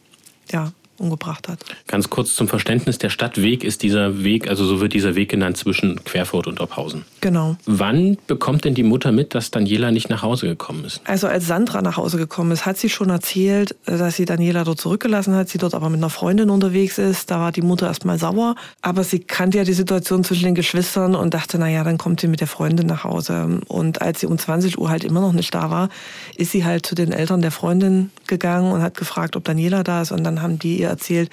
ja 0.51 0.73
umgebracht 0.99 1.49
hat. 1.49 1.59
Ganz 1.87 2.11
kurz 2.11 2.35
zum 2.35 2.49
Verständnis, 2.49 2.99
der 2.99 3.11
Stadtweg 3.11 3.65
ist 3.65 3.83
dieser 3.83 4.23
Weg, 4.25 4.49
also 4.49 4.65
so 4.65 4.81
wird 4.81 4.93
dieser 4.93 5.15
Weg 5.15 5.31
genannt 5.31 5.57
zwischen 5.57 6.03
Querfurt 6.05 6.47
und 6.47 6.61
Ophausen. 6.61 7.05
Genau. 7.21 7.57
Wann 7.67 8.17
bekommt 8.27 8.65
denn 8.65 8.75
die 8.75 8.83
Mutter 8.83 9.13
mit, 9.13 9.35
dass 9.35 9.51
Daniela 9.51 9.91
nicht 9.91 10.11
nach 10.11 10.23
Hause 10.23 10.47
gekommen 10.47 10.85
ist? 10.85 11.01
Also 11.05 11.27
als 11.27 11.47
Sandra 11.47 11.83
nach 11.83 11.97
Hause 11.97 12.17
gekommen 12.17 12.53
ist, 12.53 12.67
hat 12.67 12.77
sie 12.79 12.89
schon 12.89 13.11
erzählt, 13.11 13.75
dass 13.87 14.17
sie 14.17 14.25
Daniela 14.25 14.65
dort 14.65 14.81
zurückgelassen 14.81 15.35
hat, 15.35 15.49
sie 15.49 15.59
dort 15.59 15.75
aber 15.75 15.89
mit 15.91 15.99
einer 15.99 16.11
Freundin 16.11 16.51
unterwegs 16.51 16.99
ist. 16.99 17.31
Da 17.31 17.41
war 17.41 17.53
die 17.53 17.63
Mutter 17.63 17.87
erstmal 17.87 18.19
sauer, 18.19 18.55
aber 18.83 19.05
sie 19.05 19.21
kannte 19.21 19.59
ja 19.59 19.65
die 19.65 19.73
Situation 19.73 20.25
zwischen 20.25 20.45
den 20.45 20.55
Geschwistern 20.55 21.15
und 21.15 21.35
dachte, 21.35 21.59
naja, 21.59 21.85
dann 21.85 21.99
kommt 21.99 22.21
sie 22.21 22.29
mit 22.29 22.41
der 22.41 22.49
Freundin 22.49 22.87
nach 22.87 23.05
Hause. 23.05 23.61
Und 23.69 24.03
als 24.03 24.21
sie 24.21 24.27
um 24.27 24.39
20 24.39 24.79
Uhr 24.79 24.89
halt 24.89 25.05
immer 25.05 25.21
noch 25.21 25.33
nicht 25.33 25.55
da 25.55 25.71
war, 25.71 25.89
ist 26.37 26.53
sie 26.53 26.65
halt 26.65 26.87
zu 26.87 26.95
den 26.95 27.13
Eltern 27.13 27.41
der 27.41 27.51
Freundin 27.51 28.11
gegangen 28.27 28.73
und 28.73 28.83
hat 28.83 28.97
gefragt, 28.97 29.37
ob 29.37 29.45
Daniela 29.45 29.83
da 29.83 30.03
ist 30.03 30.13
und 30.13 30.25
dann 30.25 30.43
haben 30.43 30.59
die 30.59 30.84
ihr 30.85 30.91
erzählt, 30.91 31.31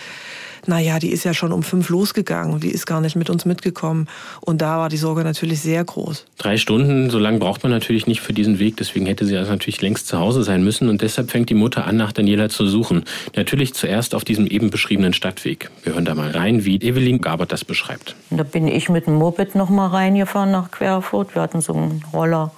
naja, 0.67 0.99
die 0.99 1.09
ist 1.09 1.23
ja 1.23 1.33
schon 1.33 1.51
um 1.51 1.63
fünf 1.63 1.89
losgegangen, 1.89 2.59
die 2.59 2.69
ist 2.69 2.85
gar 2.85 3.01
nicht 3.01 3.15
mit 3.15 3.29
uns 3.29 3.45
mitgekommen. 3.45 4.07
Und 4.41 4.61
da 4.61 4.77
war 4.77 4.89
die 4.89 4.97
Sorge 4.97 5.23
natürlich 5.23 5.59
sehr 5.61 5.83
groß. 5.83 6.25
Drei 6.37 6.57
Stunden, 6.57 7.09
so 7.09 7.17
lange 7.17 7.39
braucht 7.39 7.63
man 7.63 7.71
natürlich 7.71 8.05
nicht 8.05 8.21
für 8.21 8.33
diesen 8.33 8.59
Weg, 8.59 8.77
deswegen 8.77 9.05
hätte 9.07 9.25
sie 9.25 9.35
also 9.37 9.51
natürlich 9.51 9.81
längst 9.81 10.07
zu 10.07 10.19
Hause 10.19 10.43
sein 10.43 10.63
müssen. 10.63 10.89
Und 10.89 11.01
deshalb 11.01 11.31
fängt 11.31 11.49
die 11.49 11.55
Mutter 11.55 11.85
an, 11.87 11.97
nach 11.97 12.11
Daniela 12.11 12.49
zu 12.49 12.67
suchen. 12.67 13.05
Natürlich 13.35 13.73
zuerst 13.73 14.13
auf 14.13 14.23
diesem 14.23 14.45
eben 14.45 14.69
beschriebenen 14.69 15.13
Stadtweg. 15.13 15.71
Wir 15.83 15.93
hören 15.93 16.05
da 16.05 16.13
mal 16.13 16.29
rein, 16.29 16.63
wie 16.63 16.75
Evelyn 16.75 17.21
Gabert 17.21 17.51
das 17.51 17.65
beschreibt. 17.65 18.15
Da 18.29 18.43
bin 18.43 18.67
ich 18.67 18.89
mit 18.89 19.07
dem 19.07 19.15
Moped 19.15 19.55
noch 19.55 19.69
mal 19.69 19.87
reingefahren 19.87 20.51
nach 20.51 20.69
Querfurt. 20.69 21.33
Wir 21.33 21.41
hatten 21.41 21.61
so 21.61 21.73
einen 21.73 22.03
Roller. 22.13 22.51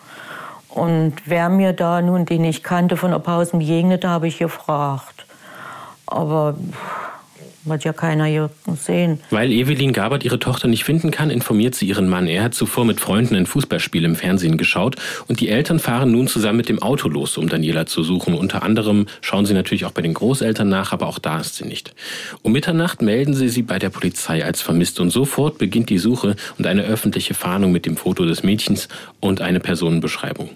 Und 0.68 1.14
wer 1.26 1.50
mir 1.50 1.72
da 1.72 2.02
nun, 2.02 2.26
den 2.26 2.44
ich 2.44 2.64
kannte, 2.64 2.98
von 2.98 3.14
Ophausen 3.14 3.60
begegnete, 3.60 4.10
habe 4.10 4.28
ich 4.28 4.40
gefragt. 4.40 5.23
Aber 6.06 6.56
Wird 7.65 7.86
ja 7.86 7.93
keiner 7.93 8.25
hier 8.25 8.50
sehen. 8.75 9.20
Weil 9.29 9.50
Evelyn 9.51 9.93
Gabert 9.93 10.25
ihre 10.25 10.38
Tochter 10.38 10.67
nicht 10.67 10.84
finden 10.84 11.12
kann, 11.12 11.29
informiert 11.29 11.75
sie 11.75 11.88
ihren 11.88 12.10
Mann. 12.10 12.27
Er 12.27 12.43
hat 12.43 12.53
zuvor 12.53 12.84
mit 12.84 13.00
Freunden 13.00 13.36
ein 13.36 13.46
Fußballspiel 13.46 14.03
im 14.03 14.15
Fernsehen 14.15 14.58
geschaut 14.58 14.98
und 15.29 15.39
die 15.39 15.48
Eltern 15.48 15.79
fahren 15.79 16.12
nun 16.12 16.27
zusammen 16.27 16.58
mit 16.58 16.67
dem 16.67 16.82
Auto 16.82 17.08
los, 17.08 17.38
um 17.38 17.48
Daniela 17.48 17.86
zu 17.86 18.03
suchen. 18.03 18.34
Unter 18.34 18.63
anderem 18.63 19.05
schauen 19.22 19.46
sie 19.46 19.53
natürlich 19.53 19.86
auch 19.86 19.91
bei 19.91 20.01
den 20.01 20.13
Großeltern 20.13 20.67
nach, 20.67 20.91
aber 20.91 21.08
auch 21.08 21.20
da 21.20 21.39
ist 21.39 21.55
sie 21.55 21.65
nicht. 21.65 21.96
Um 22.41 22.51
Mitternacht 22.51 23.01
melden 23.01 23.34
sie 23.34 23.48
sie 23.48 23.62
bei 23.62 23.79
der 23.79 23.89
Polizei 23.89 24.43
als 24.43 24.62
vermisst 24.62 25.00
und 25.00 25.12
sofort 25.12 25.58
beginnt 25.58 25.89
die 25.89 26.00
Suche 26.00 26.36
und 26.58 26.67
eine 26.67 26.84
öffentliche 26.84 27.34
Fahndung 27.34 27.72
mit 27.72 27.86
dem 27.86 27.96
Foto 27.96 28.25
des 28.25 28.43
Mädchens 28.43 28.89
und 29.22 29.39
eine 29.39 29.62
Personenbeschreibung. 29.62 30.50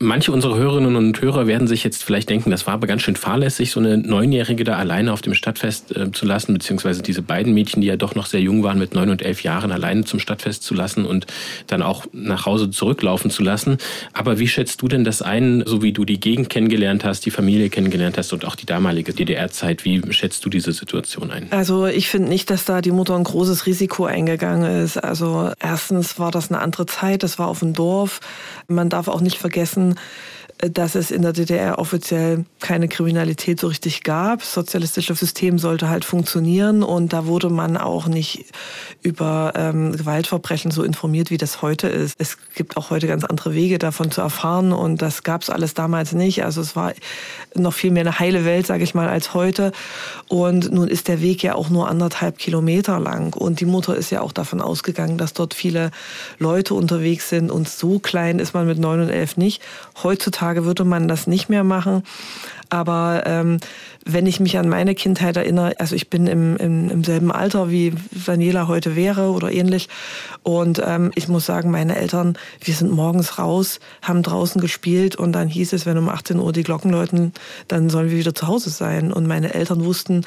Manche 0.00 0.32
unserer 0.32 0.56
Hörerinnen 0.56 0.96
und 0.96 1.20
Hörer 1.20 1.46
werden 1.46 1.68
sich 1.68 1.84
jetzt 1.84 2.02
vielleicht 2.02 2.30
denken, 2.30 2.50
das 2.50 2.66
war 2.66 2.74
aber 2.74 2.88
ganz 2.88 3.02
schön 3.02 3.16
fahrlässig, 3.16 3.70
so 3.70 3.78
eine 3.78 3.96
Neunjährige 3.96 4.64
da 4.64 4.76
alleine 4.76 5.12
auf 5.12 5.22
dem 5.22 5.34
Stadtfest 5.34 5.94
äh, 5.96 6.10
zu 6.10 6.26
lassen 6.26 6.47
lassen, 6.48 6.54
beziehungsweise 6.54 7.02
diese 7.02 7.22
beiden 7.22 7.52
Mädchen, 7.54 7.82
die 7.82 7.88
ja 7.88 7.96
doch 7.96 8.14
noch 8.14 8.26
sehr 8.26 8.40
jung 8.40 8.62
waren, 8.62 8.78
mit 8.78 8.94
neun 8.94 9.10
und 9.10 9.22
elf 9.22 9.42
Jahren 9.42 9.72
alleine 9.72 10.04
zum 10.04 10.18
Stadtfest 10.18 10.62
zu 10.62 10.74
lassen 10.74 11.04
und 11.04 11.26
dann 11.66 11.82
auch 11.82 12.06
nach 12.12 12.46
Hause 12.46 12.70
zurücklaufen 12.70 13.30
zu 13.30 13.42
lassen. 13.42 13.78
Aber 14.12 14.38
wie 14.38 14.48
schätzt 14.48 14.82
du 14.82 14.88
denn 14.88 15.04
das 15.04 15.22
ein, 15.22 15.62
so 15.66 15.82
wie 15.82 15.92
du 15.92 16.04
die 16.04 16.20
Gegend 16.20 16.48
kennengelernt 16.48 17.04
hast, 17.04 17.26
die 17.26 17.30
Familie 17.30 17.68
kennengelernt 17.68 18.16
hast 18.18 18.32
und 18.32 18.44
auch 18.44 18.56
die 18.56 18.66
damalige 18.66 19.12
DDR-Zeit? 19.12 19.84
Wie 19.84 20.02
schätzt 20.12 20.44
du 20.44 20.50
diese 20.50 20.72
Situation 20.72 21.30
ein? 21.30 21.48
Also 21.50 21.86
ich 21.86 22.08
finde 22.08 22.28
nicht, 22.28 22.50
dass 22.50 22.64
da 22.64 22.80
die 22.80 22.92
Mutter 22.92 23.14
ein 23.14 23.24
großes 23.24 23.66
Risiko 23.66 24.06
eingegangen 24.06 24.84
ist. 24.84 24.96
Also 24.96 25.50
erstens 25.60 26.18
war 26.18 26.30
das 26.30 26.50
eine 26.50 26.60
andere 26.60 26.86
Zeit, 26.86 27.22
das 27.22 27.38
war 27.38 27.48
auf 27.48 27.60
dem 27.60 27.74
Dorf. 27.74 28.20
Man 28.68 28.88
darf 28.88 29.08
auch 29.08 29.20
nicht 29.20 29.38
vergessen, 29.38 29.96
dass 30.58 30.94
es 30.94 31.10
in 31.10 31.22
der 31.22 31.32
DDR 31.32 31.78
offiziell 31.78 32.44
keine 32.60 32.88
Kriminalität 32.88 33.60
so 33.60 33.68
richtig 33.68 34.02
gab. 34.02 34.40
Das 34.40 34.54
sozialistische 34.54 35.14
System 35.14 35.58
sollte 35.58 35.88
halt 35.88 36.04
funktionieren 36.04 36.37
und 36.82 37.12
da 37.12 37.26
wurde 37.26 37.50
man 37.50 37.76
auch 37.76 38.06
nicht 38.06 38.44
über 39.02 39.52
ähm, 39.56 39.96
Gewaltverbrechen 39.96 40.70
so 40.70 40.82
informiert, 40.82 41.30
wie 41.30 41.36
das 41.36 41.62
heute 41.62 41.88
ist. 41.88 42.16
Es 42.18 42.36
gibt 42.54 42.76
auch 42.76 42.90
heute 42.90 43.06
ganz 43.06 43.24
andere 43.24 43.54
Wege 43.54 43.78
davon 43.78 44.10
zu 44.10 44.20
erfahren 44.20 44.72
und 44.72 45.02
das 45.02 45.22
gab 45.22 45.42
es 45.42 45.50
alles 45.50 45.74
damals 45.74 46.12
nicht. 46.12 46.44
Also 46.44 46.60
es 46.60 46.76
war 46.76 46.92
noch 47.54 47.72
viel 47.72 47.90
mehr 47.90 48.02
eine 48.02 48.18
heile 48.18 48.44
Welt, 48.44 48.66
sage 48.66 48.84
ich 48.84 48.94
mal, 48.94 49.08
als 49.08 49.34
heute. 49.34 49.72
Und 50.28 50.72
nun 50.72 50.88
ist 50.88 51.08
der 51.08 51.20
Weg 51.20 51.42
ja 51.42 51.54
auch 51.54 51.70
nur 51.70 51.88
anderthalb 51.88 52.38
Kilometer 52.38 52.98
lang 52.98 53.34
und 53.34 53.60
die 53.60 53.66
Mutter 53.66 53.96
ist 53.96 54.10
ja 54.10 54.20
auch 54.20 54.32
davon 54.32 54.60
ausgegangen, 54.60 55.18
dass 55.18 55.32
dort 55.32 55.54
viele 55.54 55.90
Leute 56.38 56.74
unterwegs 56.74 57.28
sind 57.28 57.50
und 57.50 57.68
so 57.68 57.98
klein 57.98 58.38
ist 58.38 58.54
man 58.54 58.66
mit 58.66 58.78
neun 58.78 59.00
und 59.00 59.10
elf 59.10 59.36
nicht. 59.36 59.62
Heutzutage 60.02 60.64
würde 60.64 60.84
man 60.84 61.08
das 61.08 61.26
nicht 61.26 61.48
mehr 61.48 61.64
machen. 61.64 62.02
Aber 62.68 63.22
ähm, 63.26 63.58
wenn 64.04 64.26
ich 64.26 64.40
mich 64.40 64.58
an 64.58 64.68
meine 64.68 64.94
Kindheit 64.94 65.36
erinnere, 65.36 65.74
also 65.78 65.94
ich 65.94 66.10
bin 66.10 66.26
im, 66.26 66.56
im, 66.56 66.90
im 66.90 67.04
selben 67.04 67.32
Alter 67.32 67.70
wie 67.70 67.94
Daniela 68.26 68.68
heute 68.68 68.96
wäre 68.96 69.30
oder 69.30 69.50
ähnlich. 69.52 69.88
Und 70.42 70.82
ähm, 70.84 71.10
ich 71.14 71.28
muss 71.28 71.46
sagen, 71.46 71.70
meine 71.70 71.96
Eltern, 71.96 72.36
wir 72.62 72.74
sind 72.74 72.90
morgens 72.90 73.38
raus, 73.38 73.80
haben 74.02 74.22
draußen 74.22 74.60
gespielt 74.60 75.16
und 75.16 75.32
dann 75.32 75.48
hieß 75.48 75.72
es, 75.72 75.86
wenn 75.86 75.98
um 75.98 76.08
18 76.08 76.38
Uhr 76.38 76.52
die 76.52 76.62
Glocken 76.62 76.90
läuten, 76.90 77.32
dann 77.68 77.90
sollen 77.90 78.10
wir 78.10 78.18
wieder 78.18 78.34
zu 78.34 78.46
Hause 78.46 78.70
sein. 78.70 79.12
Und 79.12 79.26
meine 79.26 79.54
Eltern 79.54 79.84
wussten, 79.84 80.24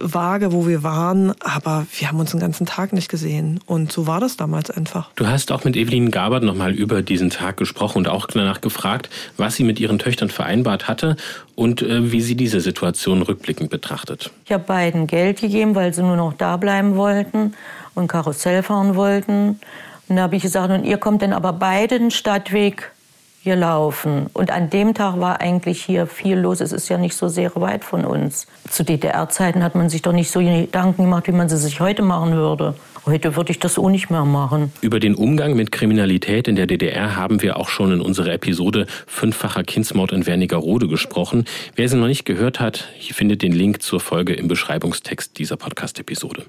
vage, 0.00 0.52
wo 0.52 0.66
wir 0.66 0.82
waren, 0.82 1.32
aber 1.40 1.86
wir 1.98 2.08
haben 2.08 2.18
uns 2.20 2.30
den 2.30 2.40
ganzen 2.40 2.66
Tag 2.66 2.92
nicht 2.92 3.08
gesehen. 3.08 3.60
Und 3.66 3.92
so 3.92 4.06
war 4.06 4.20
das 4.20 4.36
damals 4.36 4.70
einfach. 4.70 5.10
Du 5.16 5.26
hast 5.26 5.52
auch 5.52 5.64
mit 5.64 5.76
Evelyn 5.76 6.10
Gabert 6.10 6.42
nochmal 6.42 6.72
über 6.72 7.02
diesen 7.02 7.30
Tag 7.30 7.56
gesprochen 7.56 7.98
und 7.98 8.08
auch 8.08 8.26
danach 8.26 8.60
gefragt, 8.60 9.10
was 9.36 9.56
sie 9.56 9.64
mit 9.64 9.80
ihren 9.80 9.98
Töchtern 9.98 10.30
vereinbart 10.30 10.88
hatte 10.88 11.16
und 11.54 11.82
äh, 11.82 12.12
wie 12.12 12.20
sie 12.20 12.34
diese 12.34 12.60
Situation 12.60 13.22
rückblickend 13.22 13.70
betrachtet. 13.70 14.30
Ich 14.44 14.52
habe 14.52 14.64
beiden 14.64 15.06
Geld 15.06 15.40
gegeben, 15.40 15.74
weil 15.74 15.92
sie 15.92 16.02
nur 16.02 16.16
noch 16.16 16.34
da 16.34 16.56
bleiben 16.56 16.96
wollten 16.96 17.54
und 17.94 18.08
Karussell 18.08 18.62
fahren 18.62 18.94
wollten. 18.94 19.60
Und 20.08 20.16
da 20.16 20.22
habe 20.22 20.36
ich 20.36 20.42
gesagt, 20.42 20.72
und 20.72 20.84
ihr 20.84 20.96
kommt 20.98 21.22
dann 21.22 21.32
aber 21.32 21.52
beide 21.52 21.98
den 21.98 22.10
Stadtweg 22.10 22.90
hier 23.48 23.56
laufen. 23.56 24.26
Und 24.34 24.50
an 24.50 24.68
dem 24.68 24.92
Tag 24.92 25.20
war 25.20 25.40
eigentlich 25.40 25.82
hier 25.82 26.06
viel 26.06 26.38
los. 26.38 26.60
Es 26.60 26.70
ist 26.70 26.90
ja 26.90 26.98
nicht 26.98 27.16
so 27.16 27.28
sehr 27.28 27.50
weit 27.54 27.82
von 27.82 28.04
uns. 28.04 28.46
Zu 28.68 28.84
DDR-Zeiten 28.84 29.62
hat 29.62 29.74
man 29.74 29.88
sich 29.88 30.02
doch 30.02 30.12
nicht 30.12 30.30
so 30.30 30.40
Gedanken 30.40 31.04
gemacht, 31.04 31.28
wie 31.28 31.32
man 31.32 31.48
sie 31.48 31.56
sich 31.56 31.80
heute 31.80 32.02
machen 32.02 32.32
würde. 32.32 32.74
Heute 33.08 33.36
würde 33.36 33.52
ich 33.52 33.58
das 33.58 33.78
auch 33.78 33.88
nicht 33.88 34.10
mehr 34.10 34.26
machen. 34.26 34.70
Über 34.82 35.00
den 35.00 35.14
Umgang 35.14 35.56
mit 35.56 35.72
Kriminalität 35.72 36.46
in 36.46 36.56
der 36.56 36.66
DDR 36.66 37.16
haben 37.16 37.40
wir 37.40 37.56
auch 37.56 37.70
schon 37.70 37.90
in 37.90 38.02
unserer 38.02 38.34
Episode 38.34 38.86
Fünffacher 39.06 39.64
Kindsmord 39.64 40.12
in 40.12 40.26
Wernigerode 40.26 40.88
gesprochen. 40.88 41.46
Wer 41.74 41.88
sie 41.88 41.96
noch 41.96 42.06
nicht 42.06 42.26
gehört 42.26 42.60
hat, 42.60 42.86
findet 43.00 43.40
den 43.40 43.52
Link 43.52 43.80
zur 43.80 44.00
Folge 44.00 44.34
im 44.34 44.46
Beschreibungstext 44.46 45.38
dieser 45.38 45.56
Podcast-Episode. 45.56 46.44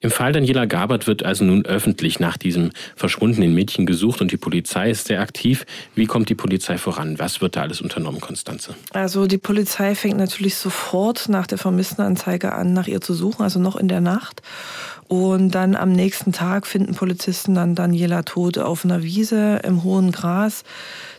Im 0.00 0.10
Fall 0.10 0.32
Daniela 0.32 0.64
Gabert 0.64 1.06
wird 1.06 1.26
also 1.26 1.44
nun 1.44 1.66
öffentlich 1.66 2.20
nach 2.20 2.38
diesem 2.38 2.70
verschwundenen 2.96 3.52
Mädchen 3.52 3.84
gesucht 3.84 4.22
und 4.22 4.32
die 4.32 4.38
Polizei 4.38 4.90
ist 4.90 5.08
sehr 5.08 5.20
aktiv. 5.20 5.66
Wie 5.94 6.06
kommt 6.06 6.30
die 6.30 6.34
Polizei 6.34 6.78
voran? 6.78 7.18
Was 7.18 7.42
wird 7.42 7.54
da 7.54 7.60
alles 7.60 7.82
unternommen, 7.82 8.22
Konstanze? 8.22 8.74
Also 8.94 9.26
die 9.26 9.36
Polizei 9.36 9.94
fängt 9.94 10.16
natürlich 10.16 10.54
sofort 10.54 11.28
nach 11.28 11.46
der 11.46 11.58
Vermisstenanzeige 11.58 12.54
an, 12.54 12.72
nach 12.72 12.86
ihr 12.86 13.02
zu 13.02 13.12
suchen, 13.12 13.42
also 13.42 13.58
noch 13.58 13.76
in 13.76 13.88
der 13.88 14.00
Nacht. 14.00 14.40
Und 15.08 15.50
dann 15.52 15.74
am 15.74 15.92
nächsten 15.92 16.32
Tag 16.32 16.66
finden 16.66 16.94
Polizisten 16.94 17.54
dann 17.54 17.74
Daniela 17.74 18.22
tot 18.22 18.58
auf 18.58 18.84
einer 18.84 19.02
Wiese 19.02 19.60
im 19.64 19.82
hohen 19.82 20.12
Gras 20.12 20.64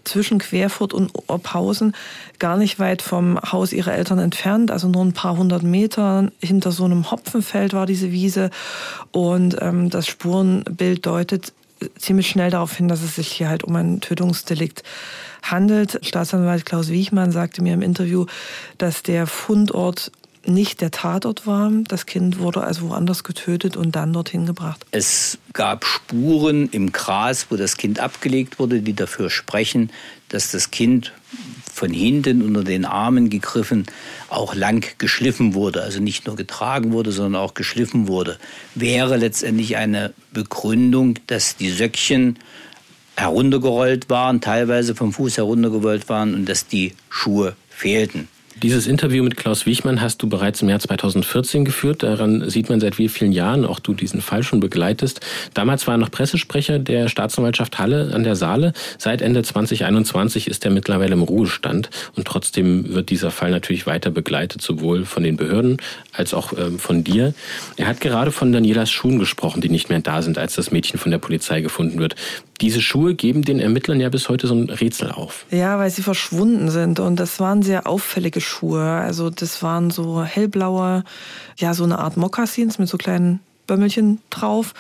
zwischen 0.04 0.38
Querfurt 0.38 0.94
und 0.94 1.12
Oberhausen, 1.28 1.94
gar 2.38 2.58
nicht 2.58 2.80
weit 2.80 3.02
vom 3.02 3.40
Haus 3.42 3.74
ihrer 3.74 3.94
Eltern 3.94 4.20
entfernt, 4.20 4.72
also 4.72 4.88
nur 4.88 5.04
ein 5.04 5.14
paar 5.14 5.38
hundert 5.38 5.64
Meter 5.64 6.32
hinter 6.40 6.72
so 6.72 6.86
einem 6.86 7.10
Hopfenfeld 7.10 7.74
war 7.74 7.86
diese 7.86 8.12
Wiese. 8.12 8.52
Und 9.12 9.58
ähm, 9.60 9.90
das 9.90 10.08
Spurenbild 10.08 11.06
deutet 11.06 11.52
ziemlich 11.98 12.30
schnell 12.30 12.52
darauf 12.52 12.76
hin, 12.76 12.88
dass 12.88 13.02
es 13.02 13.16
sich 13.16 13.28
hier 13.32 13.50
halt 13.50 13.64
um 13.64 13.76
ein 13.76 14.02
Tötungsdelikt 14.02 14.84
handelt. 15.42 16.00
Staatsanwalt 16.06 16.66
Klaus 16.66 16.90
Wiechmann 16.90 17.32
sagte 17.32 17.62
mir 17.62 17.74
im 17.74 17.82
Interview, 17.82 18.26
dass 18.78 19.04
der 19.04 19.28
Fundort 19.28 20.12
nicht 20.46 20.82
der 20.82 20.92
Tatort 20.92 21.46
war. 21.46 21.72
Das 21.88 22.06
Kind 22.06 22.40
wurde 22.40 22.62
also 22.62 22.90
woanders 22.90 23.24
getötet 23.24 23.78
und 23.78 23.96
dann 23.96 24.14
dorthin 24.14 24.46
gebracht. 24.46 24.86
Es 24.92 25.38
gab 25.54 25.86
Spuren 25.86 26.70
im 26.70 26.92
Gras, 26.92 27.48
wo 27.50 27.56
das 27.56 27.78
Kind 27.78 28.00
abgelegt 28.00 28.60
wurde, 28.60 28.82
die 28.82 28.94
dafür 28.94 29.30
sprechen, 29.30 29.92
dass 30.30 30.52
das 30.52 30.72
Kind 30.72 31.14
von 31.74 31.94
hinten 31.94 32.42
unter 32.42 32.64
den 32.64 32.86
Armen 32.86 33.30
gegriffen 33.30 33.86
auch 34.30 34.54
lang 34.54 34.86
geschliffen 34.98 35.54
wurde. 35.54 35.82
Also 35.82 36.02
nicht 36.02 36.28
nur 36.28 36.36
getragen 36.36 36.92
wurde, 36.92 37.12
sondern 37.12 37.42
auch 37.42 37.54
geschliffen 37.54 38.08
wurde. 38.08 38.38
Wäre 38.76 39.18
letztendlich 39.18 39.78
eine 39.78 40.14
Begründung, 40.34 41.16
dass 41.28 41.56
die 41.56 41.70
Söckchen 41.70 42.38
heruntergerollt 43.16 44.10
waren, 44.10 44.42
teilweise 44.42 44.96
vom 44.96 45.14
Fuß 45.14 45.38
heruntergerollt 45.38 46.10
waren 46.10 46.34
und 46.34 46.48
dass 46.48 46.68
die 46.68 46.94
Schuhe 47.10 47.56
fehlten. 47.70 48.28
Dieses 48.62 48.88
Interview 48.88 49.24
mit 49.24 49.38
Klaus 49.38 49.66
Wichmann 49.66 50.02
hast 50.02 50.22
du 50.22 50.28
bereits 50.28 50.62
im 50.62 50.68
Jahr 50.68 50.80
2014 50.80 51.64
geführt. 51.64 52.04
Daran 52.04 52.50
sieht 52.50 52.70
man, 52.70 52.82
seit 52.82 52.98
wie 52.98 53.08
vielen 53.08 53.32
Jahren 53.32 53.64
auch 53.64 53.80
du 53.80 53.94
diesen 53.94 54.22
Fall 54.22 54.44
schon 54.44 54.60
begleitest. 54.60 55.22
Damals 55.54 55.88
war 55.88 55.94
er 55.94 55.98
noch 55.98 56.12
Pressesprecher 56.12 56.78
der 56.78 57.08
Staatsanwaltschaft 57.08 57.80
Halle 57.80 58.12
an 58.14 58.26
der 58.26 58.36
Saale. 58.36 58.74
Seit 58.98 59.22
Ende 59.22 59.44
2021 59.44 60.48
ist 60.48 60.66
er 60.66 60.72
mittlerweile 60.72 61.14
im 61.14 61.22
Ruhestand. 61.22 61.90
Und 62.18 62.28
trotzdem 62.28 62.94
wird 62.94 63.12
dieser 63.12 63.32
Fall 63.32 63.52
natürlich 63.52 63.88
weiter 63.88 64.12
begleitet, 64.12 64.62
sowohl 64.62 65.06
von 65.06 65.24
den 65.24 65.38
Behörden 65.38 65.78
als 66.12 66.34
auch 66.34 66.52
ähm, 66.58 66.80
von 66.80 67.06
dir. 67.06 67.34
Er 67.78 67.88
hat 67.88 68.02
gerade 68.02 68.34
von 68.34 68.52
Danielas 68.52 68.92
Schuhen 68.92 69.20
gesprochen, 69.20 69.62
die 69.62 69.70
nicht 69.70 69.88
mehr 69.88 70.02
da 70.02 70.22
sind, 70.22 70.38
als 70.38 70.56
das 70.56 70.70
Mädchen 70.70 71.00
von 71.00 71.12
der 71.12 71.20
Polizei 71.20 71.62
gefunden 71.62 72.00
wird. 72.00 72.16
Diese 72.62 72.82
Schuhe 72.82 73.16
geben 73.16 73.44
den 73.44 73.60
Ermittlern 73.60 74.00
ja 74.00 74.10
bis 74.10 74.30
heute 74.30 74.48
so 74.48 74.54
ein 74.54 74.70
Rätsel 74.70 75.12
auf. 75.12 75.46
Ja, 75.52 75.80
weil 75.80 75.90
sie 75.90 76.02
verschwunden 76.02 76.70
sind. 76.70 77.00
Und 77.00 77.18
das 77.20 77.40
waren 77.40 77.62
sehr 77.62 77.88
auffällige 77.88 78.42
Schuhe. 78.42 78.84
Also 78.84 79.30
das 79.30 79.64
waren 79.64 79.92
so 79.92 80.24
hellblaue, 80.24 81.04
ja, 81.58 81.74
so 81.74 81.84
eine 81.84 82.00
Art 82.00 82.18
Mokassins 82.18 82.80
mit 82.80 82.90
so 82.90 82.98
kleinen 82.98 83.40
Bömmelchen 83.70 84.20
drauf. 84.32 84.74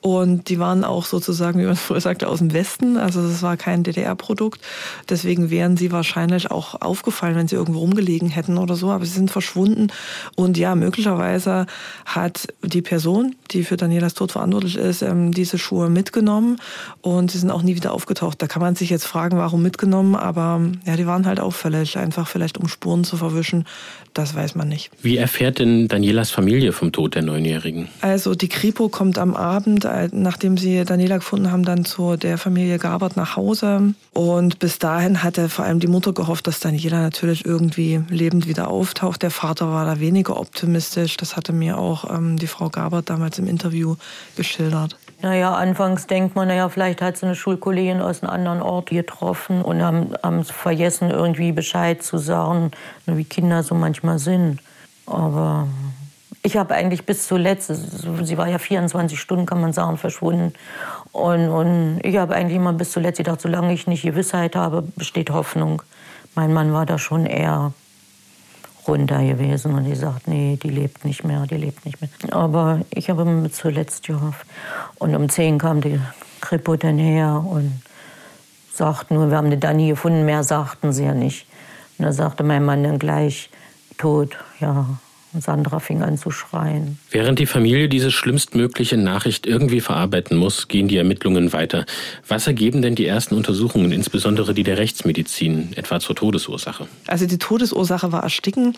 Und 0.00 0.48
die 0.48 0.58
waren 0.60 0.84
auch 0.84 1.04
sozusagen, 1.04 1.60
wie 1.60 1.64
man 1.64 1.76
früher 1.76 2.00
sagte, 2.00 2.28
aus 2.28 2.38
dem 2.38 2.52
Westen. 2.52 2.96
Also 2.96 3.26
das 3.26 3.42
war 3.42 3.56
kein 3.56 3.82
DDR-Produkt. 3.82 4.60
Deswegen 5.08 5.50
wären 5.50 5.76
sie 5.76 5.90
wahrscheinlich 5.92 6.50
auch 6.50 6.80
aufgefallen, 6.80 7.34
wenn 7.34 7.48
sie 7.48 7.56
irgendwo 7.56 7.80
rumgelegen 7.80 8.28
hätten 8.30 8.56
oder 8.56 8.76
so. 8.76 8.90
Aber 8.90 9.04
sie 9.04 9.12
sind 9.12 9.30
verschwunden. 9.30 9.88
Und 10.36 10.56
ja, 10.56 10.74
möglicherweise 10.76 11.66
hat 12.04 12.46
die 12.62 12.82
Person, 12.82 13.34
die 13.50 13.64
für 13.64 13.76
Danielas 13.76 14.14
Tod 14.14 14.32
verantwortlich 14.32 14.76
ist, 14.76 15.02
ähm, 15.02 15.32
diese 15.32 15.58
Schuhe 15.58 15.90
mitgenommen. 15.90 16.58
Und 17.02 17.32
sie 17.32 17.38
sind 17.38 17.50
auch 17.50 17.62
nie 17.62 17.74
wieder 17.74 17.92
aufgetaucht. 17.92 18.40
Da 18.40 18.46
kann 18.46 18.62
man 18.62 18.76
sich 18.76 18.90
jetzt 18.90 19.06
fragen, 19.06 19.38
warum 19.38 19.62
mitgenommen. 19.62 20.14
Aber 20.14 20.60
ja, 20.86 20.96
die 20.96 21.06
waren 21.06 21.26
halt 21.26 21.40
auffällig. 21.40 21.98
Einfach 21.98 22.28
vielleicht, 22.28 22.58
um 22.58 22.68
Spuren 22.68 23.02
zu 23.02 23.16
verwischen. 23.16 23.64
Das 24.14 24.34
weiß 24.34 24.54
man 24.54 24.68
nicht. 24.68 24.90
Wie 25.02 25.16
erfährt 25.16 25.58
denn 25.58 25.88
Danielas 25.88 26.30
Familie 26.30 26.72
vom 26.72 26.92
Tod 26.92 27.16
der 27.16 27.22
Neunjährigen? 27.22 27.88
Also 28.00 28.35
die 28.36 28.48
Kripo 28.48 28.88
kommt 28.88 29.18
am 29.18 29.34
Abend, 29.34 29.84
äh, 29.84 30.08
nachdem 30.12 30.56
sie 30.56 30.84
Daniela 30.84 31.16
gefunden 31.16 31.50
haben, 31.50 31.64
dann 31.64 31.84
zu 31.84 32.16
der 32.16 32.38
Familie 32.38 32.78
Gabert 32.78 33.16
nach 33.16 33.36
Hause. 33.36 33.94
Und 34.12 34.58
bis 34.58 34.78
dahin 34.78 35.22
hatte 35.22 35.48
vor 35.48 35.64
allem 35.64 35.80
die 35.80 35.86
Mutter 35.86 36.12
gehofft, 36.12 36.46
dass 36.46 36.60
Daniela 36.60 37.00
natürlich 37.00 37.44
irgendwie 37.44 38.00
lebend 38.08 38.46
wieder 38.46 38.68
auftaucht. 38.68 39.22
Der 39.22 39.30
Vater 39.30 39.70
war 39.70 39.84
da 39.84 40.00
weniger 40.00 40.38
optimistisch. 40.38 41.16
Das 41.16 41.36
hatte 41.36 41.52
mir 41.52 41.78
auch 41.78 42.10
ähm, 42.10 42.36
die 42.38 42.46
Frau 42.46 42.68
Gabert 42.68 43.10
damals 43.10 43.38
im 43.38 43.46
Interview 43.46 43.96
geschildert. 44.36 44.96
Naja, 45.22 45.54
anfangs 45.54 46.06
denkt 46.06 46.36
man, 46.36 46.48
naja, 46.48 46.68
vielleicht 46.68 47.00
hat 47.00 47.16
sie 47.16 47.26
eine 47.26 47.34
Schulkollegin 47.34 48.00
aus 48.00 48.22
einem 48.22 48.30
anderen 48.30 48.62
Ort 48.62 48.90
getroffen 48.90 49.62
und 49.62 49.82
haben, 49.82 50.10
haben 50.22 50.44
vergessen, 50.44 51.10
irgendwie 51.10 51.52
Bescheid 51.52 52.02
zu 52.02 52.18
sagen, 52.18 52.70
wie 53.06 53.24
Kinder 53.24 53.62
so 53.62 53.74
manchmal 53.74 54.18
sind. 54.18 54.60
Aber 55.06 55.68
ich 56.46 56.56
habe 56.56 56.76
eigentlich 56.76 57.04
bis 57.04 57.26
zuletzt, 57.26 57.72
sie 58.22 58.38
war 58.38 58.46
ja 58.46 58.58
24 58.58 59.18
Stunden, 59.18 59.46
kann 59.46 59.60
man 59.60 59.72
sagen, 59.72 59.96
verschwunden. 59.96 60.52
Und, 61.10 61.48
und 61.48 61.98
ich 62.04 62.18
habe 62.18 62.36
eigentlich 62.36 62.56
immer 62.56 62.72
bis 62.72 62.92
zuletzt 62.92 63.18
gedacht, 63.18 63.40
solange 63.40 63.72
ich 63.72 63.88
nicht 63.88 64.02
Gewissheit 64.02 64.54
habe, 64.54 64.82
besteht 64.82 65.30
Hoffnung. 65.30 65.82
Mein 66.36 66.52
Mann 66.52 66.72
war 66.72 66.86
da 66.86 66.98
schon 66.98 67.26
eher 67.26 67.72
runter 68.86 69.24
gewesen 69.24 69.74
und 69.74 69.84
die 69.84 69.96
sagt, 69.96 70.28
nee, 70.28 70.56
die 70.62 70.68
lebt 70.68 71.04
nicht 71.04 71.24
mehr, 71.24 71.46
die 71.48 71.56
lebt 71.56 71.84
nicht 71.84 72.00
mehr. 72.00 72.10
Aber 72.30 72.82
ich 72.90 73.10
habe 73.10 73.22
immer 73.22 73.50
zuletzt 73.50 74.06
gehofft. 74.06 74.46
Und 75.00 75.16
um 75.16 75.28
10 75.28 75.58
kam 75.58 75.80
die 75.80 75.98
Kripo 76.40 76.76
dann 76.76 76.98
her 76.98 77.44
und 77.44 77.82
sagten 78.72 79.14
nur, 79.14 79.30
wir 79.30 79.36
haben 79.36 79.50
die 79.50 79.58
Dani 79.58 79.88
gefunden, 79.88 80.24
mehr 80.24 80.44
sagten 80.44 80.92
sie 80.92 81.06
ja 81.06 81.14
nicht. 81.14 81.48
Und 81.98 82.04
da 82.04 82.12
sagte 82.12 82.44
mein 82.44 82.64
Mann 82.64 82.84
dann 82.84 83.00
gleich, 83.00 83.50
tot, 83.98 84.36
ja, 84.60 84.86
Sandra 85.40 85.78
fing 85.78 86.02
an 86.02 86.18
zu 86.18 86.30
schreien. 86.30 86.98
Während 87.10 87.38
die 87.38 87.46
Familie 87.46 87.88
diese 87.88 88.10
schlimmstmögliche 88.10 88.96
Nachricht 88.96 89.46
irgendwie 89.46 89.80
verarbeiten 89.80 90.36
muss, 90.36 90.68
gehen 90.68 90.88
die 90.88 90.96
Ermittlungen 90.96 91.52
weiter. 91.52 91.86
Was 92.26 92.46
ergeben 92.46 92.82
denn 92.82 92.94
die 92.94 93.06
ersten 93.06 93.34
Untersuchungen, 93.34 93.92
insbesondere 93.92 94.54
die 94.54 94.62
der 94.62 94.78
Rechtsmedizin, 94.78 95.72
etwa 95.76 96.00
zur 96.00 96.16
Todesursache? 96.16 96.86
Also 97.06 97.26
die 97.26 97.38
Todesursache 97.38 98.12
war 98.12 98.22
Ersticken. 98.22 98.76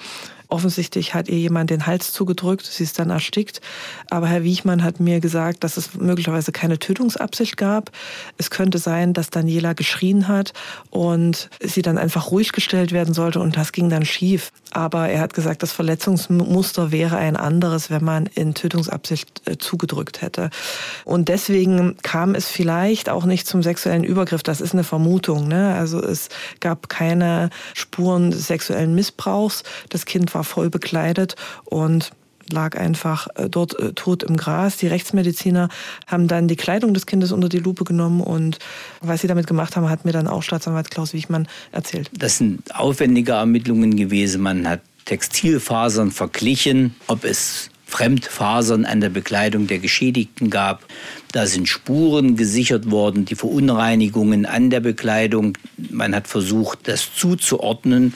Offensichtlich 0.50 1.12
hat 1.12 1.28
ihr 1.28 1.38
jemand 1.38 1.68
den 1.68 1.86
Hals 1.86 2.12
zugedrückt, 2.12 2.64
sie 2.64 2.82
ist 2.82 2.98
dann 2.98 3.10
erstickt. 3.10 3.60
Aber 4.08 4.28
Herr 4.28 4.42
Wiechmann 4.42 4.82
hat 4.82 4.98
mir 4.98 5.20
gesagt, 5.20 5.62
dass 5.62 5.76
es 5.76 5.94
möglicherweise 5.94 6.52
keine 6.52 6.78
Tötungsabsicht 6.78 7.58
gab. 7.58 7.90
Es 8.38 8.48
könnte 8.50 8.78
sein, 8.78 9.12
dass 9.12 9.28
Daniela 9.28 9.74
geschrien 9.74 10.26
hat 10.26 10.54
und 10.90 11.50
sie 11.60 11.82
dann 11.82 11.98
einfach 11.98 12.30
ruhig 12.30 12.52
gestellt 12.52 12.92
werden 12.92 13.12
sollte 13.12 13.40
und 13.40 13.58
das 13.58 13.72
ging 13.72 13.90
dann 13.90 14.06
schief. 14.06 14.50
Aber 14.70 15.08
er 15.08 15.20
hat 15.20 15.34
gesagt, 15.34 15.62
das 15.62 15.72
Verletzungsmuster 15.72 16.92
wäre 16.92 17.16
ein 17.16 17.36
anderes, 17.36 17.90
wenn 17.90 18.04
man 18.04 18.26
in 18.26 18.54
Tötungsabsicht 18.54 19.42
äh, 19.46 19.58
zugedrückt 19.58 20.22
hätte. 20.22 20.50
Und 21.04 21.28
deswegen 21.28 21.96
kam 22.02 22.34
es 22.34 22.48
vielleicht 22.48 23.08
auch 23.08 23.24
nicht 23.24 23.46
zum 23.46 23.62
sexuellen 23.62 24.04
Übergriff. 24.04 24.42
Das 24.42 24.60
ist 24.60 24.72
eine 24.72 24.84
Vermutung. 24.84 25.48
Ne? 25.48 25.74
Also 25.74 26.02
es 26.02 26.28
gab 26.60 26.88
keine 26.88 27.50
Spuren 27.74 28.32
sexuellen 28.32 28.94
Missbrauchs. 28.94 29.62
Das 29.88 30.04
Kind 30.04 30.34
war 30.34 30.37
voll 30.44 30.70
bekleidet 30.70 31.36
und 31.64 32.12
lag 32.52 32.78
einfach 32.78 33.28
äh, 33.34 33.48
dort 33.48 33.78
äh, 33.78 33.92
tot 33.92 34.22
im 34.22 34.36
Gras. 34.36 34.76
Die 34.76 34.86
Rechtsmediziner 34.86 35.68
haben 36.06 36.28
dann 36.28 36.48
die 36.48 36.56
Kleidung 36.56 36.94
des 36.94 37.06
Kindes 37.06 37.32
unter 37.32 37.48
die 37.48 37.58
Lupe 37.58 37.84
genommen 37.84 38.20
und 38.20 38.58
was 39.00 39.20
sie 39.20 39.26
damit 39.26 39.46
gemacht 39.46 39.76
haben, 39.76 39.88
hat 39.88 40.04
mir 40.04 40.12
dann 40.12 40.26
auch 40.26 40.42
Staatsanwalt 40.42 40.90
Klaus 40.90 41.12
Wichmann 41.12 41.48
erzählt. 41.72 42.10
Das 42.16 42.38
sind 42.38 42.74
aufwendige 42.74 43.32
Ermittlungen 43.32 43.96
gewesen. 43.96 44.42
Man 44.42 44.68
hat 44.68 44.80
Textilfasern 45.04 46.10
verglichen, 46.10 46.94
ob 47.06 47.24
es 47.24 47.70
Fremdfasern 47.86 48.84
an 48.84 49.00
der 49.00 49.08
Bekleidung 49.08 49.66
der 49.66 49.78
Geschädigten 49.78 50.50
gab. 50.50 50.84
Da 51.32 51.46
sind 51.46 51.68
Spuren 51.68 52.36
gesichert 52.36 52.90
worden, 52.90 53.24
die 53.24 53.34
Verunreinigungen 53.34 54.44
an 54.44 54.68
der 54.68 54.80
Bekleidung. 54.80 55.56
Man 55.90 56.14
hat 56.14 56.28
versucht, 56.28 56.80
das 56.86 57.14
zuzuordnen 57.14 58.12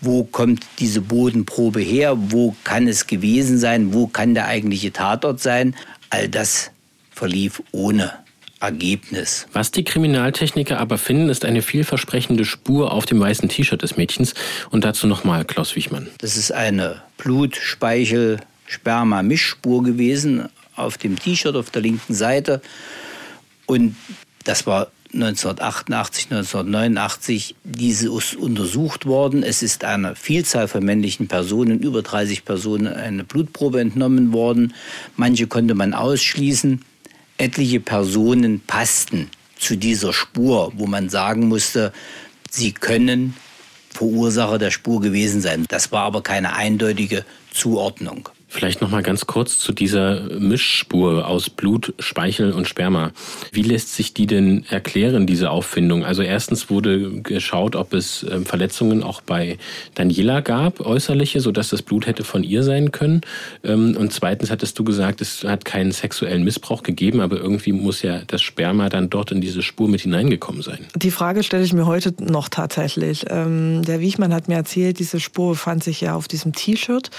wo 0.00 0.24
kommt 0.24 0.64
diese 0.78 1.00
Bodenprobe 1.00 1.80
her, 1.80 2.16
wo 2.16 2.54
kann 2.64 2.88
es 2.88 3.06
gewesen 3.06 3.58
sein, 3.58 3.92
wo 3.92 4.06
kann 4.06 4.34
der 4.34 4.46
eigentliche 4.46 4.92
Tatort 4.92 5.40
sein. 5.40 5.74
All 6.10 6.28
das 6.28 6.70
verlief 7.10 7.62
ohne 7.72 8.12
Ergebnis. 8.60 9.46
Was 9.52 9.70
die 9.70 9.84
Kriminaltechniker 9.84 10.78
aber 10.78 10.98
finden, 10.98 11.28
ist 11.28 11.44
eine 11.44 11.62
vielversprechende 11.62 12.44
Spur 12.44 12.92
auf 12.92 13.06
dem 13.06 13.18
weißen 13.18 13.48
T-Shirt 13.48 13.82
des 13.82 13.96
Mädchens. 13.96 14.34
Und 14.70 14.84
dazu 14.84 15.06
nochmal 15.06 15.44
Klaus 15.44 15.76
Wichmann. 15.76 16.08
Das 16.18 16.36
ist 16.36 16.52
eine 16.52 17.02
Blut-, 17.16 17.56
Speichel-, 17.56 18.40
Sperma-Mischspur 18.66 19.82
gewesen 19.82 20.48
auf 20.76 20.98
dem 20.98 21.18
T-Shirt 21.18 21.56
auf 21.56 21.70
der 21.70 21.82
linken 21.82 22.14
Seite. 22.14 22.60
Und 23.66 23.96
das 24.44 24.66
war 24.66 24.88
1988, 25.12 26.26
1989 26.30 27.56
diese 27.64 28.12
untersucht 28.12 29.06
worden. 29.06 29.42
Es 29.42 29.62
ist 29.62 29.84
einer 29.84 30.14
Vielzahl 30.14 30.68
von 30.68 30.84
männlichen 30.84 31.26
Personen, 31.26 31.80
über 31.80 32.02
30 32.02 32.44
Personen, 32.44 32.86
eine 32.86 33.24
Blutprobe 33.24 33.80
entnommen 33.80 34.32
worden. 34.32 34.74
Manche 35.16 35.46
konnte 35.46 35.74
man 35.74 35.94
ausschließen. 35.94 36.82
Etliche 37.38 37.80
Personen 37.80 38.60
passten 38.60 39.30
zu 39.58 39.76
dieser 39.76 40.12
Spur, 40.12 40.72
wo 40.76 40.86
man 40.86 41.08
sagen 41.08 41.48
musste, 41.48 41.92
sie 42.50 42.72
können 42.72 43.34
Verursacher 43.90 44.58
der 44.58 44.70
Spur 44.70 45.00
gewesen 45.00 45.40
sein. 45.40 45.64
Das 45.68 45.90
war 45.90 46.04
aber 46.04 46.22
keine 46.22 46.54
eindeutige 46.54 47.24
Zuordnung. 47.52 48.28
Vielleicht 48.52 48.80
noch 48.80 48.90
mal 48.90 49.04
ganz 49.04 49.26
kurz 49.26 49.60
zu 49.60 49.72
dieser 49.72 50.22
Mischspur 50.40 51.28
aus 51.28 51.48
Blut, 51.50 51.94
Speichel 52.00 52.50
und 52.52 52.66
Sperma. 52.66 53.12
Wie 53.52 53.62
lässt 53.62 53.94
sich 53.94 54.12
die 54.12 54.26
denn 54.26 54.64
erklären, 54.68 55.24
diese 55.24 55.52
Auffindung? 55.52 56.04
Also 56.04 56.22
erstens 56.22 56.68
wurde 56.68 57.22
geschaut, 57.22 57.76
ob 57.76 57.94
es 57.94 58.26
ähm, 58.28 58.44
Verletzungen 58.44 59.04
auch 59.04 59.20
bei 59.20 59.56
Daniela 59.94 60.40
gab, 60.40 60.80
äußerliche, 60.80 61.40
sodass 61.40 61.68
das 61.68 61.82
Blut 61.82 62.08
hätte 62.08 62.24
von 62.24 62.42
ihr 62.42 62.64
sein 62.64 62.90
können. 62.90 63.20
Ähm, 63.62 63.96
und 63.96 64.12
zweitens 64.12 64.50
hattest 64.50 64.76
du 64.80 64.82
gesagt, 64.82 65.20
es 65.20 65.44
hat 65.44 65.64
keinen 65.64 65.92
sexuellen 65.92 66.42
Missbrauch 66.42 66.82
gegeben, 66.82 67.20
aber 67.20 67.36
irgendwie 67.36 67.70
muss 67.70 68.02
ja 68.02 68.22
das 68.26 68.42
Sperma 68.42 68.88
dann 68.88 69.10
dort 69.10 69.30
in 69.30 69.40
diese 69.40 69.62
Spur 69.62 69.88
mit 69.88 70.00
hineingekommen 70.00 70.62
sein. 70.62 70.88
Die 70.96 71.12
Frage 71.12 71.44
stelle 71.44 71.62
ich 71.62 71.72
mir 71.72 71.86
heute 71.86 72.12
noch 72.18 72.48
tatsächlich. 72.48 73.26
Ähm, 73.30 73.82
der 73.84 74.00
Wiechmann 74.00 74.34
hat 74.34 74.48
mir 74.48 74.56
erzählt, 74.56 74.98
diese 74.98 75.20
Spur 75.20 75.50
befand 75.50 75.84
sich 75.84 76.00
ja 76.00 76.16
auf 76.16 76.26
diesem 76.26 76.52
T-Shirt 76.52 77.10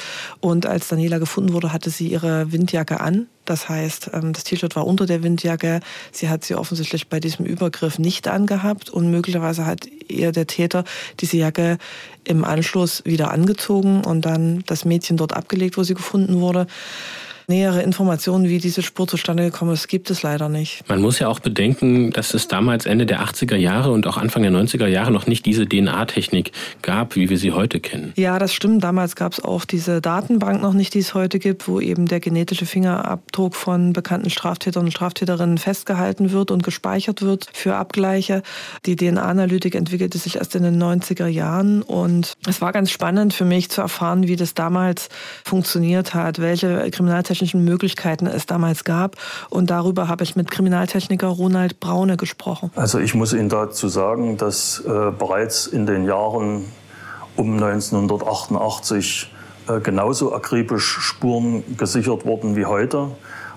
und 0.41 0.65
als 0.65 0.89
Daniela 0.89 1.20
gefunden 1.21 1.53
wurde, 1.53 1.71
hatte 1.71 1.89
sie 1.89 2.10
ihre 2.10 2.51
Windjacke 2.51 2.99
an. 2.99 3.27
Das 3.45 3.69
heißt, 3.69 4.12
ähm, 4.13 4.34
das 4.34 4.43
T-Shirt 4.43 4.75
war 4.75 4.86
unter 4.86 5.05
der 5.05 5.23
Windjacke. 5.23 5.79
Sie 6.12 6.27
hat 6.27 6.43
sie 6.43 6.55
offensichtlich 6.55 7.07
bei 7.07 7.21
diesem 7.21 7.45
Übergriff 7.45 7.97
nicht 7.97 8.27
angehabt 8.27 8.89
und 8.89 9.10
möglicherweise 9.10 9.65
hat 9.65 9.86
ihr 10.10 10.34
der 10.34 10.47
Täter 10.47 10.84
diese 11.21 11.38
Jacke 11.38 11.77
im 12.25 12.43
Anschluss 12.43 13.05
wieder 13.05 13.31
angezogen 13.31 14.03
und 14.03 14.25
dann 14.25 14.63
das 14.65 14.84
Mädchen 14.84 15.15
dort 15.15 15.34
abgelegt, 15.34 15.77
wo 15.77 15.84
sie 15.84 15.93
gefunden 15.93 16.41
wurde. 16.41 16.67
Nähere 17.51 17.81
Informationen, 17.81 18.47
wie 18.47 18.59
diese 18.59 18.81
Spur 18.81 19.09
zustande 19.09 19.43
gekommen 19.43 19.73
ist, 19.73 19.89
gibt 19.89 20.09
es 20.09 20.23
leider 20.23 20.47
nicht. 20.47 20.87
Man 20.87 21.01
muss 21.01 21.19
ja 21.19 21.27
auch 21.27 21.41
bedenken, 21.41 22.11
dass 22.11 22.33
es 22.33 22.47
damals 22.47 22.85
Ende 22.85 23.05
der 23.05 23.19
80er 23.19 23.57
Jahre 23.57 23.91
und 23.91 24.07
auch 24.07 24.15
Anfang 24.15 24.43
der 24.43 24.53
90er 24.53 24.87
Jahre 24.87 25.11
noch 25.11 25.27
nicht 25.27 25.45
diese 25.45 25.67
DNA-Technik 25.67 26.53
gab, 26.81 27.17
wie 27.17 27.29
wir 27.29 27.37
sie 27.37 27.51
heute 27.51 27.81
kennen. 27.81 28.13
Ja, 28.15 28.39
das 28.39 28.53
stimmt. 28.53 28.85
Damals 28.85 29.17
gab 29.17 29.33
es 29.33 29.43
auch 29.43 29.65
diese 29.65 29.99
Datenbank 29.99 30.61
noch 30.61 30.71
nicht, 30.71 30.93
die 30.93 30.99
es 30.99 31.13
heute 31.13 31.39
gibt, 31.39 31.67
wo 31.67 31.81
eben 31.81 32.05
der 32.05 32.21
genetische 32.21 32.65
Fingerabdruck 32.65 33.53
von 33.53 33.91
bekannten 33.91 34.29
Straftätern 34.29 34.85
und 34.85 34.91
Straftäterinnen 34.91 35.57
festgehalten 35.57 36.31
wird 36.31 36.51
und 36.51 36.63
gespeichert 36.63 37.21
wird 37.21 37.49
für 37.51 37.75
Abgleiche. 37.75 38.43
Die 38.85 38.95
DNA-Analytik 38.95 39.75
entwickelte 39.75 40.19
sich 40.19 40.37
erst 40.37 40.55
in 40.55 40.63
den 40.63 40.81
90er 40.81 41.27
Jahren 41.27 41.81
und 41.81 42.31
es 42.47 42.61
war 42.61 42.71
ganz 42.71 42.91
spannend 42.91 43.33
für 43.33 43.43
mich 43.43 43.69
zu 43.69 43.81
erfahren, 43.81 44.29
wie 44.29 44.37
das 44.37 44.53
damals 44.53 45.09
funktioniert 45.43 46.13
hat, 46.13 46.39
welche 46.39 46.89
Kriminaltechnik 46.91 47.40
technischen 47.41 47.65
Möglichkeiten 47.65 48.27
es 48.27 48.45
damals 48.45 48.84
gab. 48.84 49.15
Und 49.49 49.71
darüber 49.71 50.08
habe 50.08 50.23
ich 50.23 50.36
mit 50.36 50.51
Kriminaltechniker 50.51 51.27
Ronald 51.27 51.80
Braune 51.80 52.15
gesprochen. 52.15 52.69
Also 52.75 52.99
ich 52.99 53.15
muss 53.15 53.34
Ihnen 53.34 53.49
dazu 53.49 53.88
sagen, 53.88 54.38
dass 54.38 54.80
äh, 54.86 55.12
bereits 55.17 55.65
in 55.65 55.88
den 55.88 56.06
Jahren 56.06 56.65
um 57.36 57.54
1988 57.54 59.32
äh, 59.67 59.80
genauso 59.80 60.36
akribisch 60.36 60.99
Spuren 60.99 61.63
gesichert 61.77 62.25
wurden 62.25 62.56
wie 62.56 62.65
heute. 62.65 63.08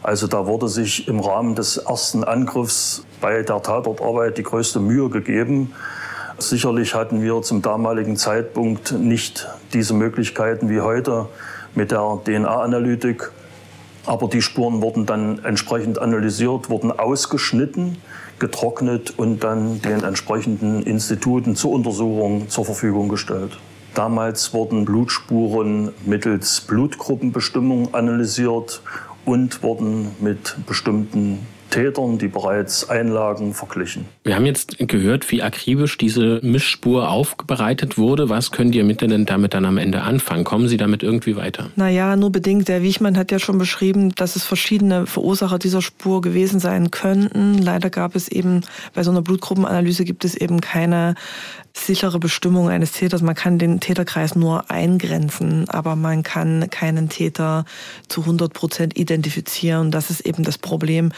Also 0.02 0.28
da 0.28 0.46
wurde 0.46 0.68
sich 0.68 1.06
im 1.06 1.20
Rahmen 1.20 1.54
des 1.54 1.76
ersten 1.76 2.24
Angriffs 2.24 3.04
bei 3.20 3.42
der 3.42 3.62
Tatortarbeit 3.62 4.38
die 4.38 4.42
größte 4.42 4.80
Mühe 4.80 5.10
gegeben. 5.10 5.74
Sicherlich 6.38 6.94
hatten 6.94 7.22
wir 7.22 7.42
zum 7.42 7.60
damaligen 7.60 8.16
Zeitpunkt 8.16 8.92
nicht 8.92 9.46
diese 9.74 9.92
Möglichkeiten 9.92 10.70
wie 10.70 10.80
heute 10.80 11.26
mit 11.74 11.90
der 11.90 12.20
DNA-Analytik. 12.24 13.30
Aber 14.06 14.28
die 14.28 14.42
Spuren 14.42 14.82
wurden 14.82 15.06
dann 15.06 15.44
entsprechend 15.44 15.98
analysiert, 15.98 16.68
wurden 16.68 16.92
ausgeschnitten, 16.92 17.96
getrocknet 18.38 19.14
und 19.16 19.42
dann 19.42 19.80
den 19.80 20.02
entsprechenden 20.02 20.82
Instituten 20.82 21.56
zur 21.56 21.72
Untersuchung 21.72 22.48
zur 22.48 22.64
Verfügung 22.64 23.08
gestellt. 23.08 23.58
Damals 23.94 24.52
wurden 24.52 24.84
Blutspuren 24.84 25.92
mittels 26.04 26.62
Blutgruppenbestimmung 26.62 27.94
analysiert 27.94 28.82
und 29.24 29.62
wurden 29.62 30.08
mit 30.20 30.56
bestimmten 30.66 31.46
Tätern, 31.74 32.18
die 32.18 32.28
bereits 32.28 32.88
einlagen, 32.88 33.52
verglichen. 33.52 34.04
Wir 34.22 34.36
haben 34.36 34.46
jetzt 34.46 34.78
gehört, 34.78 35.30
wie 35.32 35.42
akribisch 35.42 35.98
diese 35.98 36.38
Mischspur 36.42 37.10
aufbereitet 37.10 37.98
wurde. 37.98 38.28
Was 38.28 38.52
können 38.52 38.70
die 38.70 38.78
Ermittler 38.78 39.08
damit 39.18 39.54
dann 39.54 39.64
am 39.64 39.76
Ende 39.76 40.02
anfangen? 40.02 40.44
Kommen 40.44 40.68
Sie 40.68 40.76
damit 40.76 41.02
irgendwie 41.02 41.34
weiter? 41.34 41.70
Naja, 41.74 42.14
nur 42.14 42.30
bedingt. 42.30 42.68
Der 42.68 42.82
Wiechmann 42.82 43.16
hat 43.16 43.32
ja 43.32 43.40
schon 43.40 43.58
beschrieben, 43.58 44.14
dass 44.14 44.36
es 44.36 44.44
verschiedene 44.44 45.06
Verursacher 45.06 45.58
dieser 45.58 45.82
Spur 45.82 46.20
gewesen 46.20 46.60
sein 46.60 46.92
könnten. 46.92 47.58
Leider 47.58 47.90
gab 47.90 48.14
es 48.14 48.28
eben 48.28 48.60
bei 48.94 49.02
so 49.02 49.10
einer 49.10 49.22
Blutgruppenanalyse 49.22 50.04
gibt 50.04 50.24
es 50.24 50.36
eben 50.36 50.60
keine 50.60 51.16
sichere 51.76 52.18
Bestimmung 52.18 52.68
eines 52.68 52.92
Täters. 52.92 53.20
Man 53.20 53.34
kann 53.34 53.58
den 53.58 53.80
Täterkreis 53.80 54.34
nur 54.34 54.70
eingrenzen, 54.70 55.68
aber 55.68 55.96
man 55.96 56.22
kann 56.22 56.70
keinen 56.70 57.08
Täter 57.08 57.64
zu 58.08 58.22
100 58.22 58.52
Prozent 58.52 58.96
identifizieren. 58.96 59.90
Das 59.90 60.10
ist 60.10 60.20
eben 60.20 60.44
das 60.44 60.56
Problem. 60.56 61.12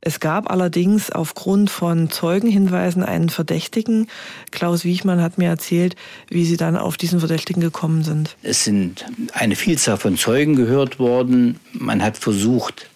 Es 0.00 0.20
gab 0.20 0.50
allerdings 0.50 1.10
aufgrund 1.10 1.70
von 1.70 2.10
Zeugenhinweisen 2.10 3.02
einen 3.02 3.30
Verdächtigen. 3.30 4.08
Klaus 4.50 4.84
Wiechmann 4.84 5.22
hat 5.22 5.38
mir 5.38 5.48
erzählt, 5.48 5.96
wie 6.28 6.44
sie 6.44 6.56
dann 6.56 6.76
auf 6.76 6.96
diesen 6.96 7.18
Verdächtigen 7.18 7.62
gekommen 7.62 8.04
sind. 8.04 8.36
Es 8.42 8.64
sind 8.64 9.04
eine 9.32 9.56
Vielzahl 9.56 9.96
von 9.96 10.16
Zeugen 10.16 10.56
gehört 10.56 10.98
worden. 10.98 11.58
Man 11.72 12.02
hat 12.02 12.18
versucht, 12.18 12.90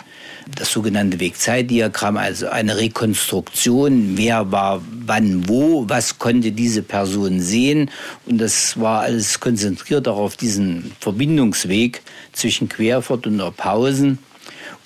das 0.55 0.71
sogenannte 0.71 1.19
Wegzeitdiagramm, 1.19 2.17
also 2.17 2.49
eine 2.49 2.77
Rekonstruktion, 2.77 4.17
wer 4.17 4.53
war 4.53 4.81
wann 5.05 5.49
wo, 5.49 5.89
was 5.89 6.19
konnte 6.19 6.53
diese 6.53 6.83
Person 6.83 7.41
sehen. 7.41 7.91
Und 8.27 8.39
das 8.39 8.79
war 8.79 9.03
alles 9.03 9.41
konzentriert 9.41 10.07
auch 10.09 10.19
auf 10.19 10.37
diesen 10.37 10.93
Verbindungsweg 11.01 12.03
zwischen 12.33 12.69
Querfurt 12.69 13.27
und 13.27 13.41
Ophausen. 13.41 14.19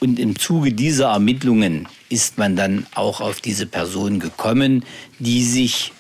Und 0.01 0.19
im 0.19 0.39
Zuge 0.39 0.73
dieser 0.73 1.11
Ermittlungen 1.11 1.87
ist 2.09 2.39
man 2.39 2.57
dann 2.57 2.87
auch 2.95 3.21
auf 3.21 3.41
diese 3.41 3.67
Person 3.67 4.19
gekommen, 4.19 4.85
die 5.19 5.45
sich 5.45 5.93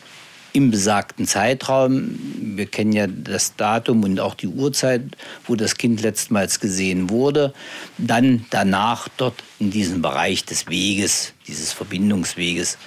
im 0.52 0.70
besagten 0.70 1.26
Zeitraum, 1.26 2.18
wir 2.56 2.66
kennen 2.66 2.92
ja 2.92 3.06
das 3.06 3.56
Datum 3.56 4.04
und 4.04 4.20
auch 4.20 4.34
die 4.34 4.48
Uhrzeit, 4.48 5.02
wo 5.46 5.56
das 5.56 5.76
Kind 5.76 6.02
letztmals 6.02 6.60
gesehen 6.60 7.10
wurde, 7.10 7.52
dann 7.98 8.46
danach 8.50 9.08
dort 9.16 9.42
in 9.58 9.70
diesem 9.70 10.02
Bereich 10.02 10.44
des 10.44 10.68
Weges, 10.68 11.32
dieses 11.46 11.72
Verbindungsweges, 11.72 12.78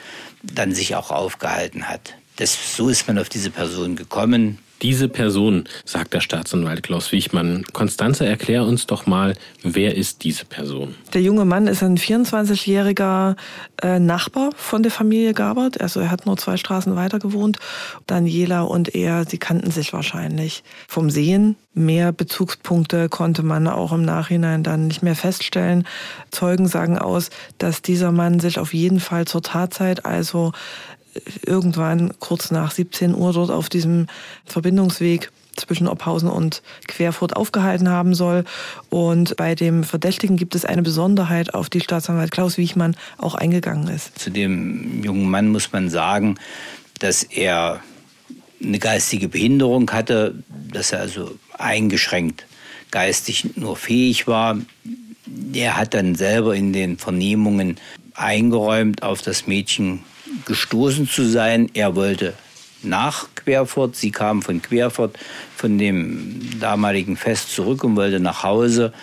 dann 0.41 0.73
sich 0.73 0.95
auch 0.95 1.11
aufgehalten 1.11 1.87
hat. 1.87 2.15
Das, 2.35 2.75
so 2.75 2.89
ist 2.89 3.07
man 3.07 3.19
auf 3.19 3.29
diese 3.29 3.49
Person 3.49 3.95
gekommen 3.95 4.59
diese 4.83 5.07
Person, 5.07 5.63
sagt 5.85 6.13
der 6.13 6.19
Staatsanwalt 6.19 6.83
Klaus 6.83 7.11
Wichmann. 7.13 7.63
Konstanze, 7.71 8.25
erklär 8.25 8.65
uns 8.65 8.85
doch 8.85 9.05
mal, 9.05 9.33
wer 9.63 9.95
ist 9.95 10.23
diese 10.23 10.43
Person? 10.43 10.93
Der 11.13 11.21
junge 11.21 11.45
Mann 11.45 11.67
ist 11.67 11.81
ein 11.81 11.97
24-jähriger 11.97 13.35
äh, 13.81 13.99
Nachbar 13.99 14.51
von 14.57 14.83
der 14.83 14.91
Familie 14.91 15.33
Gabert. 15.33 15.79
Also 15.79 16.01
er 16.01 16.11
hat 16.11 16.25
nur 16.25 16.37
zwei 16.37 16.57
Straßen 16.57 16.95
weiter 16.97 17.19
gewohnt. 17.19 17.57
Daniela 18.07 18.61
und 18.61 18.93
er, 18.93 19.25
sie 19.25 19.37
kannten 19.37 19.71
sich 19.71 19.93
wahrscheinlich 19.93 20.63
vom 20.87 21.09
Sehen. 21.09 21.55
Mehr 21.73 22.11
Bezugspunkte 22.11 23.09
konnte 23.09 23.41
man 23.41 23.67
auch 23.67 23.93
im 23.93 24.03
Nachhinein 24.03 24.63
dann 24.63 24.87
nicht 24.87 25.01
mehr 25.01 25.15
feststellen. 25.15 25.87
Zeugen 26.29 26.67
sagen 26.67 26.97
aus, 26.99 27.29
dass 27.57 27.81
dieser 27.81 28.11
Mann 28.11 28.39
sich 28.39 28.59
auf 28.59 28.73
jeden 28.73 28.99
Fall 28.99 29.25
zur 29.25 29.41
Tatzeit, 29.41 30.05
also 30.05 30.51
irgendwann 31.45 32.13
kurz 32.19 32.51
nach 32.51 32.71
17 32.71 33.15
Uhr 33.15 33.33
dort 33.33 33.51
auf 33.51 33.69
diesem 33.69 34.07
Verbindungsweg 34.45 35.31
zwischen 35.55 35.87
Ophausen 35.87 36.29
und 36.29 36.63
Querfurt 36.87 37.35
aufgehalten 37.35 37.89
haben 37.89 38.15
soll. 38.15 38.43
Und 38.89 39.35
bei 39.37 39.53
dem 39.55 39.83
Verdächtigen 39.83 40.35
gibt 40.35 40.55
es 40.55 40.65
eine 40.65 40.81
Besonderheit, 40.81 41.53
auf 41.53 41.69
die 41.69 41.81
Staatsanwalt 41.81 42.31
Klaus 42.31 42.57
Wiechmann 42.57 42.95
auch 43.17 43.35
eingegangen 43.35 43.87
ist. 43.87 44.17
Zu 44.17 44.31
dem 44.31 45.03
jungen 45.03 45.29
Mann 45.29 45.49
muss 45.49 45.71
man 45.71 45.89
sagen, 45.89 46.35
dass 46.99 47.23
er 47.23 47.81
eine 48.63 48.79
geistige 48.79 49.27
Behinderung 49.27 49.91
hatte, 49.91 50.35
dass 50.71 50.91
er 50.91 51.01
also 51.01 51.37
eingeschränkt 51.57 52.45
geistig 52.93 53.57
nur 53.57 53.75
fähig 53.75 54.27
war. 54.27 54.57
Er 55.51 55.77
hat 55.77 55.95
dann 55.95 56.13
selber 56.13 56.55
in 56.55 56.73
den 56.73 56.99
Vernehmungen 56.99 57.77
eingeräumt, 58.13 59.01
auf 59.01 59.23
das 59.23 59.47
Mädchen 59.47 60.03
gestoßen 60.45 61.07
zu 61.07 61.25
sein. 61.25 61.69
Er 61.73 61.95
wollte 61.95 62.33
nach 62.83 63.27
Querfurt. 63.35 63.95
Sie 63.95 64.11
kam 64.11 64.41
von 64.41 64.61
Querfurt, 64.61 65.17
von 65.55 65.77
dem 65.77 66.59
damaligen 66.59 67.17
Fest 67.17 67.51
zurück 67.51 67.83
und 67.83 67.95
wollte 67.95 68.19
nach 68.19 68.43
Hause. 68.43 68.93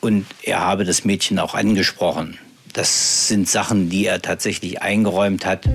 Und 0.00 0.26
er 0.42 0.60
habe 0.60 0.84
das 0.84 1.04
Mädchen 1.04 1.38
auch 1.38 1.54
angesprochen. 1.54 2.38
Das 2.72 3.28
sind 3.28 3.48
Sachen, 3.48 3.90
die 3.90 4.06
er 4.06 4.22
tatsächlich 4.22 4.80
eingeräumt 4.80 5.44
hat. 5.44 5.68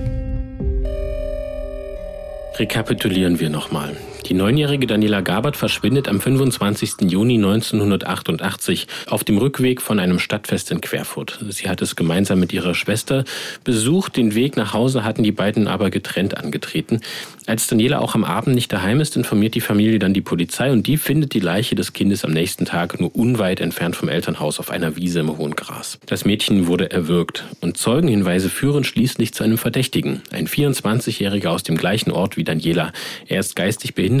Rekapitulieren 2.58 3.38
wir 3.38 3.50
nochmal. 3.50 3.96
Die 4.26 4.34
neunjährige 4.34 4.88
Daniela 4.88 5.20
Gabert 5.20 5.56
verschwindet 5.56 6.08
am 6.08 6.20
25. 6.20 7.08
Juni 7.08 7.36
1988 7.36 8.88
auf 9.06 9.22
dem 9.22 9.38
Rückweg 9.38 9.80
von 9.80 10.00
einem 10.00 10.18
Stadtfest 10.18 10.72
in 10.72 10.80
Querfurt. 10.80 11.38
Sie 11.48 11.68
hat 11.68 11.80
es 11.80 11.94
gemeinsam 11.94 12.40
mit 12.40 12.52
ihrer 12.52 12.74
Schwester 12.74 13.22
besucht. 13.62 14.16
Den 14.16 14.34
Weg 14.34 14.56
nach 14.56 14.74
Hause 14.74 15.04
hatten 15.04 15.22
die 15.22 15.30
beiden 15.30 15.68
aber 15.68 15.90
getrennt 15.90 16.36
angetreten. 16.36 17.02
Als 17.46 17.68
Daniela 17.68 18.00
auch 18.00 18.16
am 18.16 18.24
Abend 18.24 18.56
nicht 18.56 18.72
daheim 18.72 19.00
ist, 19.00 19.16
informiert 19.16 19.54
die 19.54 19.60
Familie 19.60 20.00
dann 20.00 20.12
die 20.12 20.22
Polizei 20.22 20.72
und 20.72 20.88
die 20.88 20.96
findet 20.96 21.32
die 21.32 21.38
Leiche 21.38 21.76
des 21.76 21.92
Kindes 21.92 22.24
am 22.24 22.32
nächsten 22.32 22.64
Tag 22.64 22.98
nur 22.98 23.14
unweit 23.14 23.60
entfernt 23.60 23.94
vom 23.94 24.08
Elternhaus 24.08 24.58
auf 24.58 24.70
einer 24.70 24.96
Wiese 24.96 25.20
im 25.20 25.38
hohen 25.38 25.54
Gras. 25.54 26.00
Das 26.06 26.24
Mädchen 26.24 26.66
wurde 26.66 26.90
erwürgt 26.90 27.44
und 27.60 27.76
Zeugenhinweise 27.76 28.50
führen 28.50 28.82
schließlich 28.82 29.32
zu 29.34 29.44
einem 29.44 29.58
Verdächtigen. 29.58 30.22
Ein 30.32 30.48
24-Jähriger 30.48 31.50
aus 31.50 31.62
dem 31.62 31.76
gleichen 31.76 32.10
Ort 32.10 32.36
wie 32.36 32.42
Daniela. 32.42 32.90
Er 33.28 33.38
ist 33.38 33.54
geistig 33.54 33.94
behindert 33.94 34.15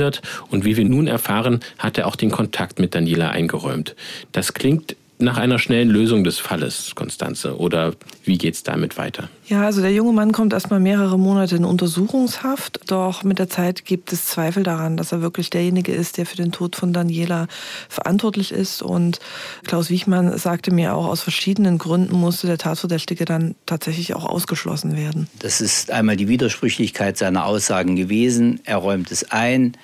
und 0.50 0.64
wie 0.64 0.76
wir 0.76 0.84
nun 0.84 1.06
erfahren, 1.06 1.60
hat 1.78 1.98
er 1.98 2.06
auch 2.06 2.16
den 2.16 2.30
Kontakt 2.30 2.78
mit 2.78 2.94
Daniela 2.94 3.30
eingeräumt. 3.30 3.94
Das 4.32 4.54
klingt 4.54 4.96
nach 5.18 5.38
einer 5.38 5.58
schnellen 5.58 5.88
Lösung 5.88 6.24
des 6.24 6.38
Falles, 6.38 6.92
Konstanze? 6.94 7.58
Oder 7.58 7.94
wie 8.24 8.36
geht 8.36 8.54
es 8.54 8.62
damit 8.62 8.98
weiter? 8.98 9.28
Ja, 9.46 9.62
also 9.62 9.80
der 9.80 9.92
junge 9.92 10.12
Mann 10.12 10.32
kommt 10.32 10.52
erstmal 10.52 10.80
mehrere 10.80 11.18
Monate 11.18 11.56
in 11.56 11.64
Untersuchungshaft, 11.64 12.80
doch 12.88 13.22
mit 13.22 13.38
der 13.38 13.48
Zeit 13.48 13.84
gibt 13.84 14.12
es 14.12 14.26
Zweifel 14.26 14.62
daran, 14.62 14.96
dass 14.96 15.12
er 15.12 15.22
wirklich 15.22 15.50
derjenige 15.50 15.92
ist, 15.92 16.18
der 16.18 16.26
für 16.26 16.36
den 16.36 16.52
Tod 16.52 16.76
von 16.76 16.92
Daniela 16.92 17.46
verantwortlich 17.88 18.52
ist. 18.52 18.82
Und 18.82 19.20
Klaus 19.64 19.88
Wichmann 19.88 20.36
sagte 20.36 20.70
mir 20.70 20.94
auch, 20.94 21.06
aus 21.06 21.22
verschiedenen 21.22 21.78
Gründen 21.78 22.14
musste 22.16 22.46
der 22.46 22.58
Tatverdächtige 22.58 23.24
dann 23.24 23.54
tatsächlich 23.64 24.14
auch 24.14 24.24
ausgeschlossen 24.24 24.96
werden. 24.96 25.28
Das 25.38 25.60
ist 25.60 25.90
einmal 25.90 26.16
die 26.16 26.28
Widersprüchlichkeit 26.28 27.16
seiner 27.16 27.46
Aussagen 27.46 27.96
gewesen. 27.96 28.60
Er 28.64 28.76
räumt 28.76 29.10
es 29.10 29.30
ein, 29.30 29.76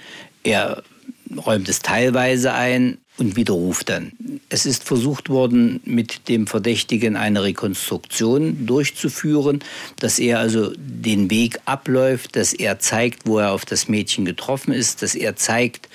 er 0.42 0.82
räumt 1.36 1.68
es 1.68 1.80
teilweise 1.80 2.52
ein 2.52 2.98
und 3.22 3.36
widerruft 3.36 3.88
dann. 3.88 4.12
Es 4.48 4.66
ist 4.66 4.84
versucht 4.84 5.28
worden, 5.28 5.80
mit 5.84 6.28
dem 6.28 6.46
Verdächtigen 6.46 7.16
eine 7.16 7.44
Rekonstruktion 7.44 8.66
durchzuführen, 8.66 9.60
dass 10.00 10.18
er 10.18 10.40
also 10.40 10.72
den 10.76 11.30
Weg 11.30 11.60
abläuft, 11.64 12.36
dass 12.36 12.52
er 12.52 12.80
zeigt, 12.80 13.26
wo 13.26 13.38
er 13.38 13.52
auf 13.52 13.64
das 13.64 13.88
Mädchen 13.88 14.24
getroffen 14.24 14.72
ist, 14.72 15.02
dass 15.02 15.14
er 15.14 15.36
zeigt, 15.36 15.88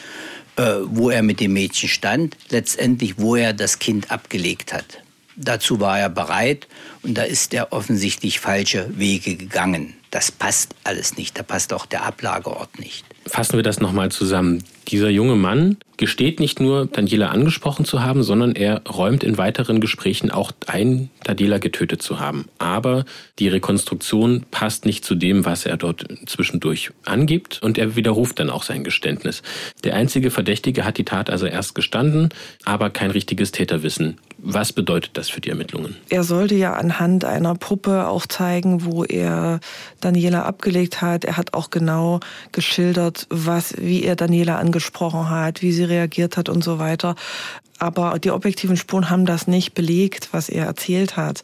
äh, 0.55 0.63
wo 0.85 1.09
er 1.09 1.21
mit 1.21 1.39
dem 1.41 1.53
Mädchen 1.53 1.89
stand, 1.89 2.37
letztendlich 2.49 3.17
wo 3.17 3.35
er 3.35 3.53
das 3.53 3.79
Kind 3.79 4.09
abgelegt 4.09 4.73
hat. 4.73 5.03
Dazu 5.35 5.79
war 5.79 5.99
er 5.99 6.09
bereit 6.09 6.67
und 7.03 7.15
da 7.15 7.23
ist 7.23 7.53
er 7.53 7.73
offensichtlich 7.73 8.39
falsche 8.39 8.97
Wege 8.97 9.35
gegangen. 9.35 9.93
Das 10.09 10.31
passt 10.31 10.73
alles 10.83 11.17
nicht, 11.17 11.37
da 11.37 11.43
passt 11.43 11.73
auch 11.73 11.85
der 11.85 12.03
Ablageort 12.03 12.79
nicht. 12.79 13.05
Fassen 13.27 13.57
wir 13.57 13.63
das 13.63 13.79
nochmal 13.79 14.11
zusammen. 14.11 14.63
Dieser 14.87 15.09
junge 15.09 15.35
Mann 15.35 15.77
gesteht 15.97 16.39
nicht 16.39 16.59
nur, 16.59 16.85
Daniela 16.85 17.29
angesprochen 17.29 17.83
zu 17.83 18.01
haben, 18.01 18.23
sondern 18.23 18.55
er 18.55 18.83
räumt 18.87 19.23
in 19.23 19.37
weiteren 19.37 19.81
Gesprächen 19.81 20.31
auch 20.31 20.51
ein, 20.65 21.09
Daniela 21.23 21.57
getötet 21.57 22.01
zu 22.01 22.19
haben. 22.19 22.45
Aber 22.57 23.05
die 23.39 23.49
Rekonstruktion 23.49 24.45
passt 24.49 24.85
nicht 24.85 25.03
zu 25.03 25.15
dem, 25.15 25.45
was 25.45 25.65
er 25.65 25.77
dort 25.77 26.05
zwischendurch 26.25 26.91
angibt 27.05 27.61
und 27.61 27.77
er 27.77 27.95
widerruft 27.95 28.39
dann 28.39 28.49
auch 28.49 28.63
sein 28.63 28.83
Geständnis. 28.83 29.41
Der 29.83 29.95
einzige 29.95 30.31
Verdächtige 30.31 30.85
hat 30.85 30.97
die 30.97 31.05
Tat 31.05 31.29
also 31.29 31.47
erst 31.47 31.75
gestanden, 31.75 32.29
aber 32.63 32.89
kein 32.89 33.11
richtiges 33.11 33.51
Täterwissen. 33.51 34.17
Was 34.39 34.71
bedeutet 34.71 35.17
das 35.17 35.29
für 35.29 35.41
die 35.41 35.49
Ermittlungen? 35.49 35.95
Er 36.09 36.23
sollte 36.23 36.55
ja 36.55 36.73
anhand 36.73 37.25
einer 37.25 37.55
Puppe 37.55 38.07
auch 38.07 38.27
zeigen, 38.27 38.85
wo 38.85 39.03
er 39.03 39.59
Daniela 39.99 40.43
abgelegt 40.43 41.01
hat. 41.01 41.25
Er 41.25 41.37
hat 41.37 41.53
auch 41.53 41.69
genau 41.71 42.19
geschildert, 42.51 43.25
was, 43.29 43.73
wie 43.77 44.03
er 44.03 44.15
Daniela 44.15 44.57
angesprochen 44.57 45.29
hat, 45.29 45.61
wie 45.61 45.71
sie 45.71 45.85
reagiert 45.85 46.37
hat 46.37 46.49
und 46.49 46.63
so 46.63 46.77
weiter. 46.77 47.15
Aber 47.79 48.17
die 48.19 48.31
objektiven 48.31 48.77
Spuren 48.77 49.09
haben 49.09 49.25
das 49.25 49.47
nicht 49.47 49.73
belegt, 49.73 50.29
was 50.31 50.49
er 50.49 50.65
erzählt 50.65 51.17
hat. 51.17 51.43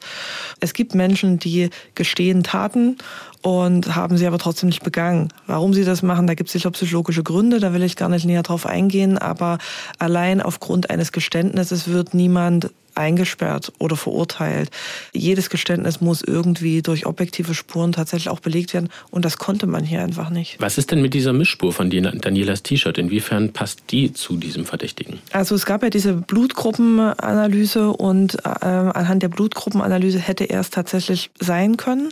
Es 0.60 0.74
gibt 0.74 0.96
Menschen, 0.96 1.40
die 1.40 1.70
gestehen 1.96 2.44
Taten 2.44 2.98
und 3.44 3.96
haben 3.96 4.18
sie 4.18 4.26
aber 4.26 4.40
trotzdem 4.40 4.70
nicht 4.70 4.84
begangen. 4.84 5.30
Warum 5.46 5.74
sie 5.74 5.84
das 5.84 6.02
machen, 6.02 6.26
da 6.26 6.34
gibt 6.34 6.48
es 6.48 6.54
sicher 6.54 6.72
psychologische 6.72 7.24
Gründe, 7.24 7.60
da 7.60 7.74
will 7.74 7.84
ich 7.84 7.96
gar 7.96 8.10
nicht 8.10 8.26
näher 8.26 8.42
drauf 8.42 8.66
eingehen, 8.66 9.18
aber 9.18 9.60
allein 10.00 10.42
aufgrund 10.42 10.90
eines 10.90 11.12
Geständnisses 11.12 11.90
wird 11.90 12.14
niemand 12.14 12.72
eingesperrt 12.96 13.72
oder 13.80 13.96
verurteilt. 13.96 14.70
Jedes 15.14 15.50
Geständnis 15.50 16.02
muss 16.02 16.22
irgendwie 16.22 16.82
durch 16.82 17.06
objektive 17.06 17.54
Spuren 17.54 17.92
tatsächlich 17.92 18.30
auch 18.30 18.40
belegt 18.40 18.74
werden 18.74 18.90
und 19.12 19.26
das 19.26 19.38
konnte 19.38 19.68
man 19.68 19.84
hier 19.84 20.02
einfach 20.02 20.30
nicht. 20.30 20.58
Was 20.60 20.78
ist 20.78 20.92
denn 20.92 21.02
mit 21.02 21.14
dieser 21.14 21.34
Mischspur 21.34 21.74
von 21.74 21.90
Danielas 21.90 22.64
T-Shirt? 22.64 22.98
Inwiefern 22.98 23.52
passt 23.52 23.84
die 23.92 24.14
zu 24.14 24.38
diesem 24.38 24.66
Verdächtigen? 24.66 25.20
Also 25.32 25.56
es 25.56 25.66
gab 25.66 25.84
ja 25.84 25.90
diese 25.90 26.14
Blutgruppenanalyse 26.14 27.90
und 27.90 28.36
äh, 28.46 28.68
anhand 28.68 29.24
der 29.24 29.30
Blutgruppenanalyse 29.30 30.20
hätte 30.20 30.46
er 30.46 30.62
es 30.62 30.70
tatsächlich 30.70 31.32
sein 31.40 31.78
können. 31.78 32.10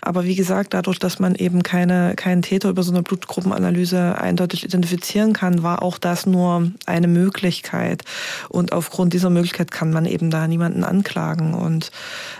Aber 0.00 0.24
wie 0.24 0.34
gesagt, 0.34 0.69
dadurch, 0.70 1.00
dass 1.00 1.18
man 1.18 1.34
eben 1.34 1.62
keine, 1.64 2.14
keinen 2.14 2.42
Täter 2.42 2.68
über 2.68 2.84
so 2.84 2.92
eine 2.92 3.02
Blutgruppenanalyse 3.02 4.16
eindeutig 4.16 4.64
identifizieren 4.64 5.32
kann, 5.32 5.64
war 5.64 5.82
auch 5.82 5.98
das 5.98 6.24
nur 6.26 6.70
eine 6.86 7.08
Möglichkeit. 7.08 8.04
Und 8.48 8.72
aufgrund 8.72 9.12
dieser 9.12 9.30
Möglichkeit 9.30 9.72
kann 9.72 9.90
man 9.90 10.06
eben 10.06 10.20
eben 10.20 10.30
da 10.30 10.46
niemanden 10.46 10.84
anklagen. 10.84 11.54
Und 11.54 11.90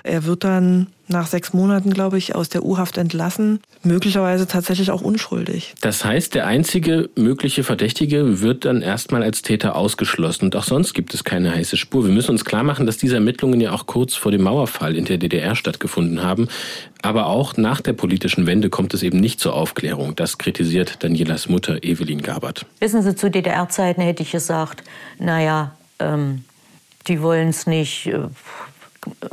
er 0.03 0.25
wird 0.25 0.45
dann 0.45 0.89
nach 1.11 1.27
sechs 1.27 1.53
Monaten, 1.53 1.93
glaube 1.93 2.19
ich, 2.19 2.35
aus 2.35 2.49
der 2.49 2.65
U-Haft 2.65 2.99
entlassen, 2.99 3.61
möglicherweise 3.83 4.47
tatsächlich 4.47 4.91
auch 4.91 5.03
unschuldig. 5.03 5.75
Das 5.81 6.05
heißt, 6.05 6.35
der 6.35 6.47
einzige 6.47 7.11
mögliche 7.17 7.65
Verdächtige 7.65 8.41
wird 8.41 8.65
dann 8.65 8.83
erstmal 8.83 9.23
als 9.23 9.43
Täter 9.43 9.77
ausgeschlossen 9.77 10.47
und 10.47 10.57
auch 10.57 10.65
sonst 10.65 10.95
gibt 10.95 11.15
es 11.15 11.25
keine 11.25 11.55
heiße 11.55 11.77
Spur. 11.77 12.05
Wir 12.05 12.13
müssen 12.13 12.33
uns 12.33 12.45
klar 12.45 12.63
machen, 12.63 12.87
dass 12.87 12.97
diese 12.97 13.17
Ermittlungen 13.17 13.61
ja 13.61 13.73
auch 13.73 13.87
kurz 13.87 14.15
vor 14.15 14.33
dem 14.33 14.43
Mauerfall 14.43 14.97
in 14.97 15.05
der 15.05 15.19
DDR 15.19 15.57
stattgefunden 15.57 16.23
haben. 16.23 16.49
Aber 17.03 17.27
auch 17.27 17.57
nach 17.57 17.81
der 17.81 17.95
politischen 17.95 18.47
Wende 18.47 18.69
kommt 18.69 18.93
es 18.95 19.03
eben 19.03 19.21
nicht 19.21 19.41
zur 19.41 19.55
Aufklärung. 19.55 20.17
Das 20.17 20.39
kritisiert 20.39 21.03
Danielas 21.03 21.49
Mutter 21.49 21.83
Evelyn 21.83 22.23
Gabert. 22.23 22.67
Wissen 22.79 23.03
Sie, 23.03 23.15
zu 23.15 23.31
DDR-Zeiten 23.31 24.03
hätte 24.03 24.23
ich 24.23 24.33
gesagt, 24.33 24.83
naja, 25.19 25.73
ähm, 25.99 26.45
die 27.07 27.23
wollen 27.23 27.49
es 27.49 27.67
nicht 27.67 28.07
äh, 28.07 28.19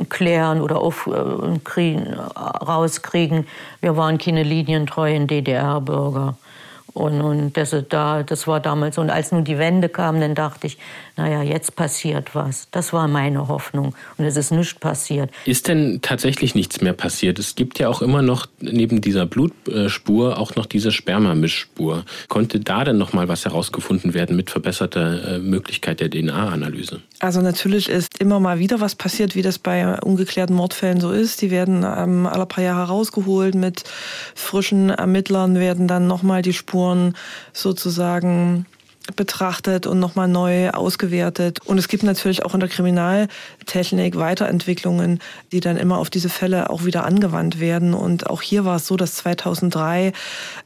klären 0.08 0.60
oder 0.60 0.80
aufkriegen, 0.80 2.06
äh, 2.06 2.18
rauskriegen. 2.38 3.46
Wir 3.80 3.96
waren 3.96 4.18
keine 4.18 4.42
linientreuen 4.42 5.26
DDR-Bürger. 5.26 6.36
Und, 6.98 7.20
und 7.20 7.56
das, 7.56 7.74
da, 7.88 8.24
das 8.24 8.48
war 8.48 8.58
damals. 8.58 8.98
Und 8.98 9.08
als 9.10 9.30
nun 9.30 9.44
die 9.44 9.56
Wende 9.56 9.88
kam, 9.88 10.20
dann 10.20 10.34
dachte 10.34 10.66
ich, 10.66 10.78
naja, 11.16 11.42
jetzt 11.42 11.76
passiert 11.76 12.34
was. 12.34 12.68
Das 12.72 12.92
war 12.92 13.06
meine 13.06 13.46
Hoffnung. 13.46 13.94
Und 14.16 14.24
es 14.24 14.36
ist 14.36 14.50
nichts 14.50 14.74
passiert. 14.74 15.30
Ist 15.44 15.68
denn 15.68 16.00
tatsächlich 16.02 16.56
nichts 16.56 16.80
mehr 16.80 16.94
passiert? 16.94 17.38
Es 17.38 17.54
gibt 17.54 17.78
ja 17.78 17.88
auch 17.88 18.02
immer 18.02 18.22
noch 18.22 18.46
neben 18.60 19.00
dieser 19.00 19.26
Blutspur 19.26 20.38
auch 20.38 20.56
noch 20.56 20.66
diese 20.66 20.90
Spermamischspur. 20.90 22.04
Konnte 22.26 22.58
da 22.58 22.82
denn 22.82 22.98
noch 22.98 23.12
mal 23.12 23.28
was 23.28 23.44
herausgefunden 23.44 24.12
werden 24.12 24.34
mit 24.34 24.50
verbesserter 24.50 25.36
äh, 25.36 25.38
Möglichkeit 25.38 26.00
der 26.00 26.10
DNA-Analyse? 26.10 27.00
Also 27.20 27.40
natürlich 27.40 27.88
ist 27.88 28.20
immer 28.20 28.40
mal 28.40 28.58
wieder 28.58 28.80
was 28.80 28.96
passiert, 28.96 29.36
wie 29.36 29.42
das 29.42 29.60
bei 29.60 30.00
ungeklärten 30.00 30.56
Mordfällen 30.56 31.00
so 31.00 31.12
ist. 31.12 31.42
Die 31.42 31.52
werden 31.52 31.84
ähm, 31.84 32.26
alle 32.26 32.46
paar 32.46 32.64
Jahre 32.64 32.88
rausgeholt. 32.88 33.54
Mit 33.54 33.84
frischen 34.34 34.90
Ermittlern 34.90 35.60
werden 35.60 35.86
dann 35.86 36.08
noch 36.08 36.24
mal 36.24 36.42
die 36.42 36.52
Spuren 36.52 36.87
Spuren 36.88 37.14
sozusagen 37.52 38.66
betrachtet 39.16 39.86
und 39.86 39.98
nochmal 39.98 40.28
neu 40.28 40.70
ausgewertet. 40.70 41.60
Und 41.64 41.78
es 41.78 41.88
gibt 41.88 42.02
natürlich 42.02 42.44
auch 42.44 42.54
in 42.54 42.60
der 42.60 42.68
Kriminaltechnik 42.68 44.16
Weiterentwicklungen, 44.16 45.20
die 45.52 45.60
dann 45.60 45.76
immer 45.76 45.98
auf 45.98 46.10
diese 46.10 46.28
Fälle 46.28 46.70
auch 46.70 46.84
wieder 46.84 47.04
angewandt 47.04 47.60
werden. 47.60 47.94
Und 47.94 48.28
auch 48.28 48.42
hier 48.42 48.64
war 48.64 48.76
es 48.76 48.86
so, 48.86 48.96
dass 48.96 49.14
2003 49.16 50.12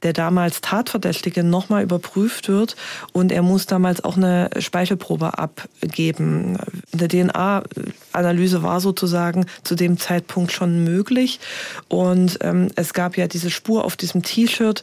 der 0.03 0.13
damals 0.13 0.61
Tatverdächtige 0.61 1.45
nochmal 1.45 1.83
überprüft 1.83 2.49
wird 2.49 2.77
und 3.13 3.33
er 3.33 3.43
muss 3.43 3.67
damals 3.67 4.05
auch 4.05 4.17
eine 4.17 4.51
Speichelprobe 4.59 5.39
abgeben. 5.39 6.59
Eine 6.93 7.09
DNA-Analyse 7.09 8.63
war 8.63 8.81
sozusagen 8.81 9.47
zu 9.65 9.75
dem 9.75 9.99
Zeitpunkt 9.99 10.53
schon 10.53 10.85
möglich. 10.85 11.41
Und 11.89 12.39
ähm, 12.43 12.69
es 12.77 12.95
gab 12.95 13.17
ja 13.17 13.27
diese 13.27 13.51
Spur 13.51 13.85
auf 13.85 13.97
diesem 13.97 14.23
T-Shirt, 14.23 14.83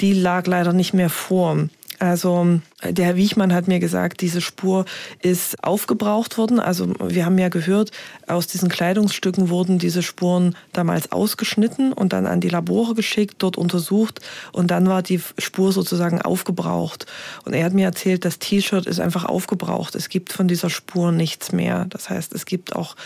die 0.00 0.12
lag 0.12 0.46
leider 0.46 0.72
nicht 0.72 0.94
mehr 0.94 1.10
vor. 1.10 1.68
Also 1.98 2.60
der 2.82 3.06
Herr 3.06 3.16
Wiechmann 3.16 3.52
hat 3.52 3.68
mir 3.68 3.80
gesagt, 3.80 4.20
diese 4.20 4.40
Spur 4.40 4.84
ist 5.20 5.62
aufgebraucht 5.64 6.38
worden. 6.38 6.60
Also 6.60 6.92
wir 7.00 7.24
haben 7.24 7.38
ja 7.38 7.48
gehört, 7.48 7.90
aus 8.26 8.46
diesen 8.46 8.68
Kleidungsstücken 8.68 9.48
wurden 9.48 9.78
diese 9.78 10.02
Spuren 10.02 10.56
damals 10.72 11.12
ausgeschnitten 11.12 11.92
und 11.92 12.12
dann 12.12 12.26
an 12.26 12.40
die 12.40 12.48
Labore 12.48 12.94
geschickt, 12.94 13.36
dort 13.38 13.56
untersucht 13.56 14.20
und 14.52 14.70
dann 14.70 14.88
war 14.88 15.02
die 15.02 15.20
Spur 15.38 15.72
sozusagen 15.72 16.20
aufgebraucht. 16.20 17.06
Und 17.44 17.54
er 17.54 17.64
hat 17.64 17.74
mir 17.74 17.86
erzählt, 17.86 18.24
das 18.24 18.38
T-Shirt 18.38 18.86
ist 18.86 19.00
einfach 19.00 19.24
aufgebraucht. 19.24 19.94
Es 19.94 20.08
gibt 20.08 20.32
von 20.32 20.48
dieser 20.48 20.70
Spur 20.70 21.12
nichts 21.12 21.52
mehr. 21.52 21.86
Das 21.90 22.10
heißt, 22.10 22.32
es 22.34 22.46
gibt 22.46 22.74
auch 22.74 22.96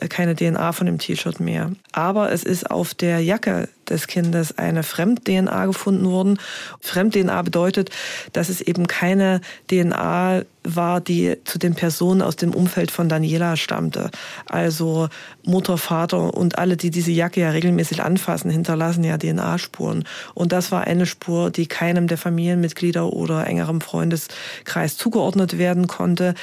äh, 0.00 0.08
keine 0.08 0.34
DNA 0.34 0.72
von 0.72 0.86
dem 0.86 0.98
T-Shirt 0.98 1.40
mehr. 1.40 1.72
Aber 1.92 2.32
es 2.32 2.42
ist 2.44 2.70
auf 2.70 2.94
der 2.94 3.20
Jacke 3.20 3.68
des 3.90 4.06
Kindes 4.06 4.58
eine 4.58 4.82
Fremd-DNA 4.82 5.66
gefunden 5.66 6.06
worden. 6.06 6.38
Fremd-DNA 6.80 7.42
bedeutet, 7.42 7.90
dass 8.32 8.48
es 8.48 8.60
eben 8.60 8.86
keine 8.86 9.40
DNA 9.70 10.42
war, 10.64 11.00
die 11.00 11.36
zu 11.44 11.58
den 11.58 11.74
Personen 11.74 12.22
aus 12.22 12.36
dem 12.36 12.54
Umfeld 12.54 12.90
von 12.90 13.08
Daniela 13.08 13.56
stammte. 13.56 14.10
Also 14.46 15.08
Mutter, 15.44 15.78
Vater 15.78 16.34
und 16.34 16.58
alle, 16.58 16.76
die 16.76 16.90
diese 16.90 17.12
Jacke 17.12 17.40
ja 17.40 17.50
regelmäßig 17.50 18.02
anfassen, 18.02 18.50
hinterlassen 18.50 19.04
ja 19.04 19.18
DNA-Spuren. 19.18 20.04
Und 20.32 20.52
das 20.52 20.72
war 20.72 20.84
eine 20.84 21.06
Spur, 21.06 21.50
die 21.50 21.66
keinem 21.66 22.06
der 22.06 22.18
Familienmitglieder 22.18 23.12
oder 23.12 23.46
engerem 23.46 23.80
Freundeskreis 23.80 24.96
zugeordnet 24.96 25.58
werden 25.58 25.86
konnte, 25.86 26.34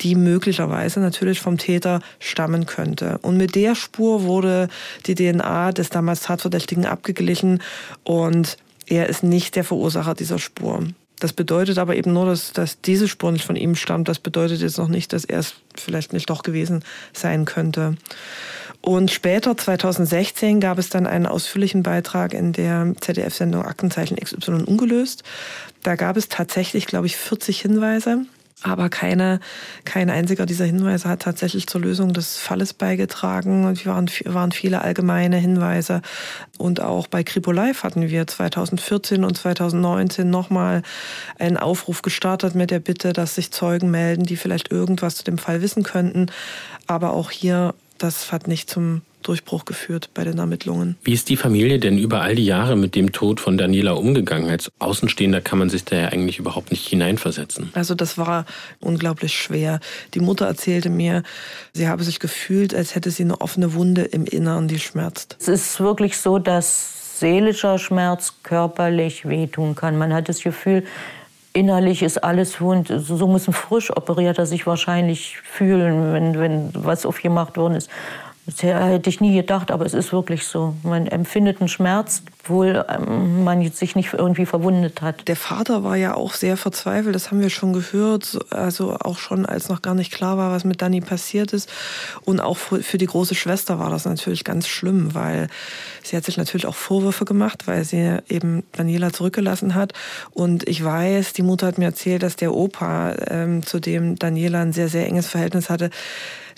die 0.00 0.14
möglicherweise 0.14 1.00
natürlich 1.00 1.40
vom 1.40 1.58
Täter 1.58 2.00
stammen 2.18 2.66
könnte. 2.66 3.18
Und 3.22 3.36
mit 3.36 3.54
der 3.54 3.74
Spur 3.74 4.24
wurde 4.24 4.68
die 5.06 5.14
DNA 5.14 5.72
des 5.72 5.90
damals 5.90 6.22
Tatverdächtigen 6.22 6.86
abgeglichen 6.86 7.62
und 8.04 8.56
er 8.86 9.08
ist 9.08 9.22
nicht 9.22 9.56
der 9.56 9.64
Verursacher 9.64 10.14
dieser 10.14 10.38
Spur. 10.38 10.84
Das 11.18 11.32
bedeutet 11.32 11.78
aber 11.78 11.96
eben 11.96 12.12
nur, 12.12 12.26
dass, 12.26 12.52
dass 12.52 12.80
diese 12.80 13.08
Spur 13.08 13.32
nicht 13.32 13.44
von 13.44 13.56
ihm 13.56 13.74
stammt. 13.74 14.08
Das 14.08 14.18
bedeutet 14.18 14.60
jetzt 14.60 14.76
noch 14.78 14.88
nicht, 14.88 15.12
dass 15.12 15.24
er 15.24 15.38
es 15.38 15.54
vielleicht 15.74 16.12
nicht 16.12 16.28
doch 16.28 16.42
gewesen 16.42 16.84
sein 17.12 17.46
könnte. 17.46 17.96
Und 18.82 19.10
später, 19.10 19.56
2016, 19.56 20.60
gab 20.60 20.78
es 20.78 20.90
dann 20.90 21.06
einen 21.06 21.26
ausführlichen 21.26 21.82
Beitrag 21.82 22.34
in 22.34 22.52
der 22.52 22.92
ZDF-Sendung 23.00 23.64
Aktenzeichen 23.64 24.16
XY 24.16 24.64
ungelöst. 24.66 25.24
Da 25.82 25.96
gab 25.96 26.16
es 26.16 26.28
tatsächlich, 26.28 26.86
glaube 26.86 27.06
ich, 27.06 27.16
40 27.16 27.60
Hinweise 27.60 28.26
aber 28.62 28.88
keine, 28.88 29.40
kein 29.84 30.08
einziger 30.08 30.46
dieser 30.46 30.64
Hinweise 30.64 31.08
hat 31.08 31.20
tatsächlich 31.20 31.66
zur 31.66 31.82
Lösung 31.82 32.14
des 32.14 32.38
Falles 32.38 32.72
beigetragen. 32.72 33.66
Und 33.66 33.84
waren, 33.84 34.10
waren 34.24 34.50
viele 34.50 34.80
allgemeine 34.80 35.36
Hinweise. 35.36 36.00
Und 36.56 36.80
auch 36.80 37.06
bei 37.06 37.22
Kripo 37.22 37.52
Live 37.52 37.82
hatten 37.82 38.08
wir 38.08 38.26
2014 38.26 39.24
und 39.24 39.36
2019 39.36 40.30
nochmal 40.30 40.82
einen 41.38 41.58
Aufruf 41.58 42.00
gestartet 42.00 42.54
mit 42.54 42.70
der 42.70 42.80
Bitte, 42.80 43.12
dass 43.12 43.34
sich 43.34 43.50
Zeugen 43.50 43.90
melden, 43.90 44.24
die 44.24 44.36
vielleicht 44.36 44.72
irgendwas 44.72 45.16
zu 45.16 45.24
dem 45.24 45.36
Fall 45.36 45.60
wissen 45.60 45.82
könnten. 45.82 46.26
Aber 46.86 47.12
auch 47.12 47.30
hier, 47.30 47.74
das 47.98 48.32
hat 48.32 48.48
nicht 48.48 48.70
zum 48.70 49.02
Durchbruch 49.28 49.64
geführt 49.64 50.10
bei 50.14 50.24
den 50.24 50.38
Ermittlungen. 50.38 50.96
Wie 51.02 51.12
ist 51.12 51.28
die 51.28 51.36
Familie 51.36 51.78
denn 51.78 51.98
über 51.98 52.20
all 52.20 52.34
die 52.34 52.44
Jahre 52.44 52.76
mit 52.76 52.94
dem 52.94 53.12
Tod 53.12 53.40
von 53.40 53.58
Daniela 53.58 53.92
umgegangen? 53.92 54.48
Als 54.48 54.70
Außenstehender 54.78 55.40
kann 55.40 55.58
man 55.58 55.70
sich 55.70 55.84
da 55.84 55.96
ja 55.96 56.08
eigentlich 56.08 56.38
überhaupt 56.38 56.70
nicht 56.70 56.88
hineinversetzen. 56.88 57.70
Also 57.74 57.94
das 57.94 58.18
war 58.18 58.46
unglaublich 58.80 59.36
schwer. 59.36 59.80
Die 60.14 60.20
Mutter 60.20 60.46
erzählte 60.46 60.90
mir, 60.90 61.22
sie 61.72 61.88
habe 61.88 62.04
sich 62.04 62.20
gefühlt, 62.20 62.74
als 62.74 62.94
hätte 62.94 63.10
sie 63.10 63.24
eine 63.24 63.40
offene 63.40 63.74
Wunde 63.74 64.02
im 64.02 64.24
Inneren, 64.24 64.68
die 64.68 64.78
schmerzt. 64.78 65.36
Es 65.40 65.48
ist 65.48 65.80
wirklich 65.80 66.18
so, 66.18 66.38
dass 66.38 67.20
seelischer 67.20 67.78
Schmerz 67.78 68.34
körperlich 68.42 69.26
wehtun 69.28 69.74
kann. 69.74 69.96
Man 69.96 70.12
hat 70.12 70.28
das 70.28 70.42
Gefühl, 70.42 70.84
innerlich 71.52 72.02
ist 72.02 72.22
alles 72.22 72.60
wund. 72.60 72.92
So 72.94 73.26
muss 73.26 73.48
ein 73.48 73.54
frisch 73.54 73.90
operierter 73.90 74.44
sich 74.46 74.66
wahrscheinlich 74.66 75.38
fühlen, 75.38 76.12
wenn, 76.12 76.38
wenn 76.38 76.70
was 76.74 77.06
aufgemacht 77.06 77.56
worden 77.56 77.74
ist. 77.74 77.88
Das 78.46 78.62
hätte 78.62 79.10
ich 79.10 79.20
nie 79.20 79.34
gedacht, 79.34 79.72
aber 79.72 79.84
es 79.84 79.92
ist 79.92 80.12
wirklich 80.12 80.44
so. 80.44 80.76
Man 80.84 81.08
empfindet 81.08 81.60
einen 81.60 81.68
Schmerz, 81.68 82.22
obwohl 82.40 82.84
ähm, 82.88 83.42
man 83.42 83.68
sich 83.72 83.96
nicht 83.96 84.12
irgendwie 84.12 84.46
verwundet 84.46 85.02
hat. 85.02 85.26
Der 85.26 85.34
Vater 85.34 85.82
war 85.82 85.96
ja 85.96 86.14
auch 86.14 86.32
sehr 86.32 86.56
verzweifelt, 86.56 87.12
das 87.12 87.32
haben 87.32 87.40
wir 87.40 87.50
schon 87.50 87.72
gehört. 87.72 88.38
Also 88.50 88.96
auch 89.00 89.18
schon, 89.18 89.46
als 89.46 89.68
noch 89.68 89.82
gar 89.82 89.96
nicht 89.96 90.12
klar 90.12 90.38
war, 90.38 90.52
was 90.52 90.62
mit 90.62 90.80
Dani 90.80 91.00
passiert 91.00 91.52
ist. 91.52 91.68
Und 92.24 92.38
auch 92.38 92.56
für 92.56 92.98
die 92.98 93.06
große 93.06 93.34
Schwester 93.34 93.80
war 93.80 93.90
das 93.90 94.04
natürlich 94.04 94.44
ganz 94.44 94.68
schlimm, 94.68 95.12
weil 95.12 95.48
sie 96.04 96.16
hat 96.16 96.24
sich 96.24 96.36
natürlich 96.36 96.66
auch 96.66 96.76
Vorwürfe 96.76 97.24
gemacht, 97.24 97.66
weil 97.66 97.82
sie 97.82 98.18
eben 98.28 98.62
Daniela 98.70 99.12
zurückgelassen 99.12 99.74
hat. 99.74 99.92
Und 100.30 100.68
ich 100.68 100.84
weiß, 100.84 101.32
die 101.32 101.42
Mutter 101.42 101.66
hat 101.66 101.78
mir 101.78 101.86
erzählt, 101.86 102.22
dass 102.22 102.36
der 102.36 102.54
Opa, 102.54 103.12
ähm, 103.26 103.66
zu 103.66 103.80
dem 103.80 104.20
Daniela 104.20 104.60
ein 104.60 104.72
sehr, 104.72 104.88
sehr 104.88 105.08
enges 105.08 105.26
Verhältnis 105.26 105.68
hatte, 105.68 105.90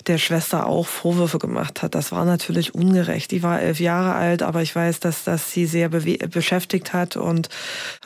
der 0.07 0.17
Schwester 0.17 0.65
auch 0.65 0.87
Vorwürfe 0.87 1.39
gemacht 1.39 1.81
hat. 1.81 1.95
Das 1.95 2.11
war 2.11 2.25
natürlich 2.25 2.73
ungerecht. 2.73 3.31
Die 3.31 3.43
war 3.43 3.61
elf 3.61 3.79
Jahre 3.79 4.15
alt, 4.15 4.43
aber 4.43 4.61
ich 4.61 4.75
weiß, 4.75 4.99
dass 4.99 5.23
das 5.23 5.51
sie 5.51 5.65
sehr 5.65 5.89
beschäftigt 5.89 6.93
hat. 6.93 7.17
Und 7.17 7.49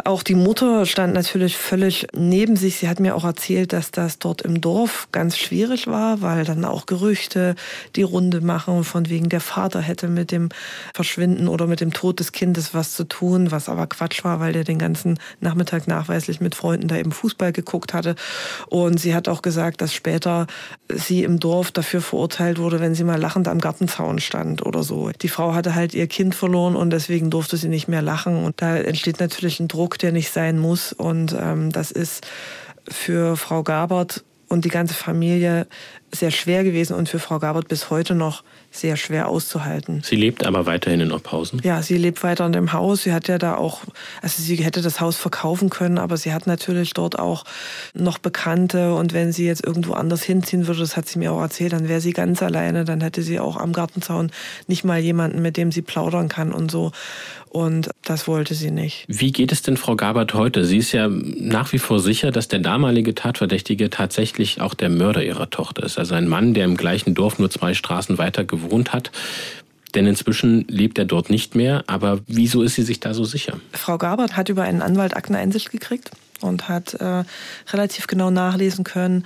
auch 0.03 0.23
die 0.23 0.35
Mutter 0.35 0.85
stand 0.85 1.13
natürlich 1.13 1.57
völlig 1.57 2.07
neben 2.13 2.55
sich. 2.55 2.77
Sie 2.77 2.89
hat 2.89 2.99
mir 2.99 3.15
auch 3.15 3.23
erzählt, 3.23 3.73
dass 3.73 3.91
das 3.91 4.19
dort 4.19 4.41
im 4.41 4.61
Dorf 4.61 5.07
ganz 5.11 5.37
schwierig 5.37 5.87
war, 5.87 6.21
weil 6.21 6.45
dann 6.45 6.65
auch 6.65 6.85
Gerüchte 6.85 7.55
die 7.95 8.03
Runde 8.03 8.41
machen, 8.41 8.83
von 8.83 9.09
wegen 9.09 9.29
der 9.29 9.41
Vater 9.41 9.81
hätte 9.81 10.07
mit 10.07 10.31
dem 10.31 10.49
Verschwinden 10.93 11.47
oder 11.47 11.67
mit 11.67 11.79
dem 11.79 11.93
Tod 11.93 12.19
des 12.19 12.31
Kindes 12.31 12.73
was 12.73 12.93
zu 12.93 13.05
tun, 13.05 13.51
was 13.51 13.69
aber 13.69 13.87
Quatsch 13.87 14.23
war, 14.23 14.39
weil 14.39 14.53
der 14.53 14.63
den 14.63 14.79
ganzen 14.79 15.19
Nachmittag 15.39 15.87
nachweislich 15.87 16.41
mit 16.41 16.55
Freunden 16.55 16.87
da 16.87 16.95
eben 16.97 17.11
Fußball 17.11 17.53
geguckt 17.53 17.93
hatte. 17.93 18.15
Und 18.67 18.99
sie 18.99 19.15
hat 19.15 19.27
auch 19.27 19.41
gesagt, 19.41 19.81
dass 19.81 19.93
später 19.93 20.47
sie 20.89 21.23
im 21.23 21.39
Dorf 21.39 21.71
dafür 21.71 21.92
verurteilt 22.01 22.59
wurde, 22.59 22.79
wenn 22.79 22.95
sie 22.95 23.03
mal 23.03 23.19
lachend 23.19 23.47
am 23.47 23.59
Gartenzaun 23.59 24.19
stand 24.19 24.65
oder 24.65 24.83
so. 24.83 25.09
Die 25.09 25.29
Frau 25.29 25.53
hatte 25.53 25.75
halt 25.75 25.93
ihr 25.93 26.07
Kind 26.07 26.35
verloren 26.35 26.75
und 26.75 26.91
deswegen 26.91 27.29
durfte 27.29 27.57
sie 27.57 27.69
nicht 27.69 27.87
mehr 27.87 28.01
lachen. 28.01 28.43
Und 28.43 28.61
da 28.61 28.77
entsteht 28.77 29.19
natürlich 29.19 29.59
ein 29.59 29.67
Druck, 29.67 29.97
der 29.99 30.11
nicht 30.11 30.31
sein 30.31 30.59
muss. 30.59 30.93
Und 30.93 31.35
ähm, 31.39 31.71
das 31.71 31.91
ist 31.91 32.25
für 32.87 33.37
Frau 33.37 33.63
Gabert 33.63 34.23
und 34.47 34.65
die 34.65 34.69
ganze 34.69 34.93
Familie 34.93 35.67
sehr 36.11 36.31
schwer 36.31 36.63
gewesen 36.63 36.95
und 36.95 37.09
für 37.09 37.19
Frau 37.19 37.39
Gabert 37.39 37.67
bis 37.67 37.89
heute 37.89 38.13
noch 38.15 38.43
sehr 38.73 38.97
schwer 38.97 39.29
auszuhalten. 39.29 40.01
Sie 40.03 40.15
lebt 40.15 40.45
aber 40.45 40.65
weiterhin 40.65 40.99
in 40.99 41.11
Oppausen? 41.11 41.61
Ja, 41.63 41.81
sie 41.83 41.97
lebt 41.97 42.23
weiter 42.23 42.45
in 42.45 42.53
dem 42.53 42.73
Haus. 42.73 43.03
Sie 43.03 43.13
hat 43.13 43.27
ja 43.27 43.37
da 43.37 43.55
auch, 43.55 43.81
also 44.21 44.41
sie 44.41 44.55
hätte 44.55 44.81
das 44.81 44.99
Haus 44.99 45.15
verkaufen 45.15 45.69
können, 45.69 45.99
aber 45.99 46.17
sie 46.17 46.33
hat 46.33 46.47
natürlich 46.47 46.93
dort 46.93 47.19
auch 47.19 47.45
noch 47.93 48.17
Bekannte 48.17 48.95
und 48.95 49.13
wenn 49.13 49.31
sie 49.31 49.45
jetzt 49.45 49.63
irgendwo 49.63 49.93
anders 49.93 50.23
hinziehen 50.23 50.67
würde, 50.67 50.79
das 50.79 50.97
hat 50.97 51.07
sie 51.07 51.19
mir 51.19 51.31
auch 51.31 51.41
erzählt, 51.41 51.73
dann 51.73 51.87
wäre 51.87 52.01
sie 52.01 52.13
ganz 52.13 52.41
alleine, 52.41 52.83
dann 52.83 53.01
hätte 53.01 53.21
sie 53.21 53.39
auch 53.39 53.57
am 53.57 53.73
Gartenzaun 53.73 54.31
nicht 54.67 54.83
mal 54.83 54.99
jemanden, 54.99 55.41
mit 55.41 55.55
dem 55.55 55.71
sie 55.71 55.83
plaudern 55.83 56.27
kann 56.27 56.51
und 56.51 56.71
so. 56.71 56.91
Und 57.53 57.91
das 58.01 58.27
wollte 58.27 58.55
sie 58.55 58.71
nicht. 58.71 59.05
Wie 59.07 59.31
geht 59.31 59.51
es 59.51 59.61
denn 59.61 59.77
Frau 59.77 59.95
Gabert 59.95 60.33
heute? 60.33 60.65
Sie 60.65 60.79
ist 60.79 60.91
ja 60.91 61.07
nach 61.07 61.71
wie 61.71 61.77
vor 61.77 61.99
sicher, 61.99 62.31
dass 62.31 62.47
der 62.47 62.57
damalige 62.57 63.13
Tatverdächtige 63.13 63.91
tatsächlich 63.91 64.59
auch 64.59 64.73
der 64.73 64.89
Mörder 64.89 65.23
ihrer 65.23 65.51
Tochter 65.51 65.83
ist. 65.83 65.99
Also 65.99 66.15
ein 66.15 66.27
Mann, 66.27 66.55
der 66.55 66.65
im 66.65 66.75
gleichen 66.75 67.13
Dorf 67.13 67.37
nur 67.37 67.51
zwei 67.51 67.75
Straßen 67.75 68.17
weiter 68.17 68.43
gewohnt 68.43 68.91
hat. 68.91 69.11
Denn 69.93 70.07
inzwischen 70.07 70.65
lebt 70.67 70.97
er 70.97 71.05
dort 71.05 71.29
nicht 71.29 71.53
mehr. 71.53 71.83
Aber 71.85 72.21
wieso 72.25 72.63
ist 72.63 72.73
sie 72.73 72.81
sich 72.81 72.99
da 72.99 73.13
so 73.13 73.23
sicher? 73.23 73.59
Frau 73.71 73.99
Gabert 73.99 74.35
hat 74.35 74.49
über 74.49 74.63
einen 74.63 74.81
Anwalt 74.81 75.15
Akteneinsicht 75.15 75.69
gekriegt 75.69 76.09
und 76.41 76.69
hat 76.69 76.95
äh, 76.95 77.23
relativ 77.71 78.07
genau 78.07 78.31
nachlesen 78.31 78.83
können, 78.83 79.25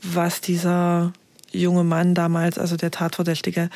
was 0.00 0.40
dieser 0.40 1.12
junge 1.54 1.84
Mann 1.84 2.14
damals, 2.14 2.58
also 2.58 2.76
der 2.76 2.90
Tatverdächtige, 2.90 3.70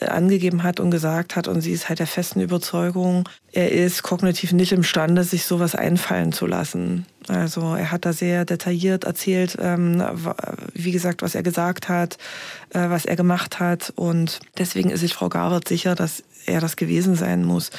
äh, 0.00 0.06
angegeben 0.06 0.62
hat 0.62 0.80
und 0.80 0.90
gesagt 0.90 1.36
hat. 1.36 1.48
Und 1.48 1.60
sie 1.60 1.72
ist 1.72 1.88
halt 1.88 1.98
der 1.98 2.06
festen 2.06 2.40
Überzeugung, 2.40 3.28
er 3.52 3.72
ist 3.72 4.02
kognitiv 4.02 4.52
nicht 4.52 4.72
imstande, 4.72 5.24
sich 5.24 5.44
sowas 5.44 5.74
einfallen 5.74 6.32
zu 6.32 6.46
lassen. 6.46 7.06
Also 7.28 7.74
er 7.74 7.90
hat 7.90 8.04
da 8.04 8.12
sehr 8.12 8.44
detailliert 8.44 9.04
erzählt, 9.04 9.56
ähm, 9.60 10.02
wie 10.74 10.92
gesagt, 10.92 11.22
was 11.22 11.34
er 11.34 11.42
gesagt 11.42 11.88
hat, 11.88 12.18
äh, 12.70 12.88
was 12.90 13.04
er 13.04 13.16
gemacht 13.16 13.58
hat. 13.58 13.92
Und 13.96 14.40
deswegen 14.58 14.90
ist 14.90 15.00
sich 15.00 15.14
Frau 15.14 15.28
Gabert 15.28 15.68
sicher, 15.68 15.94
dass 15.94 16.22
er 16.46 16.60
das 16.60 16.76
gewesen 16.76 17.14
sein 17.14 17.44
muss. 17.44 17.70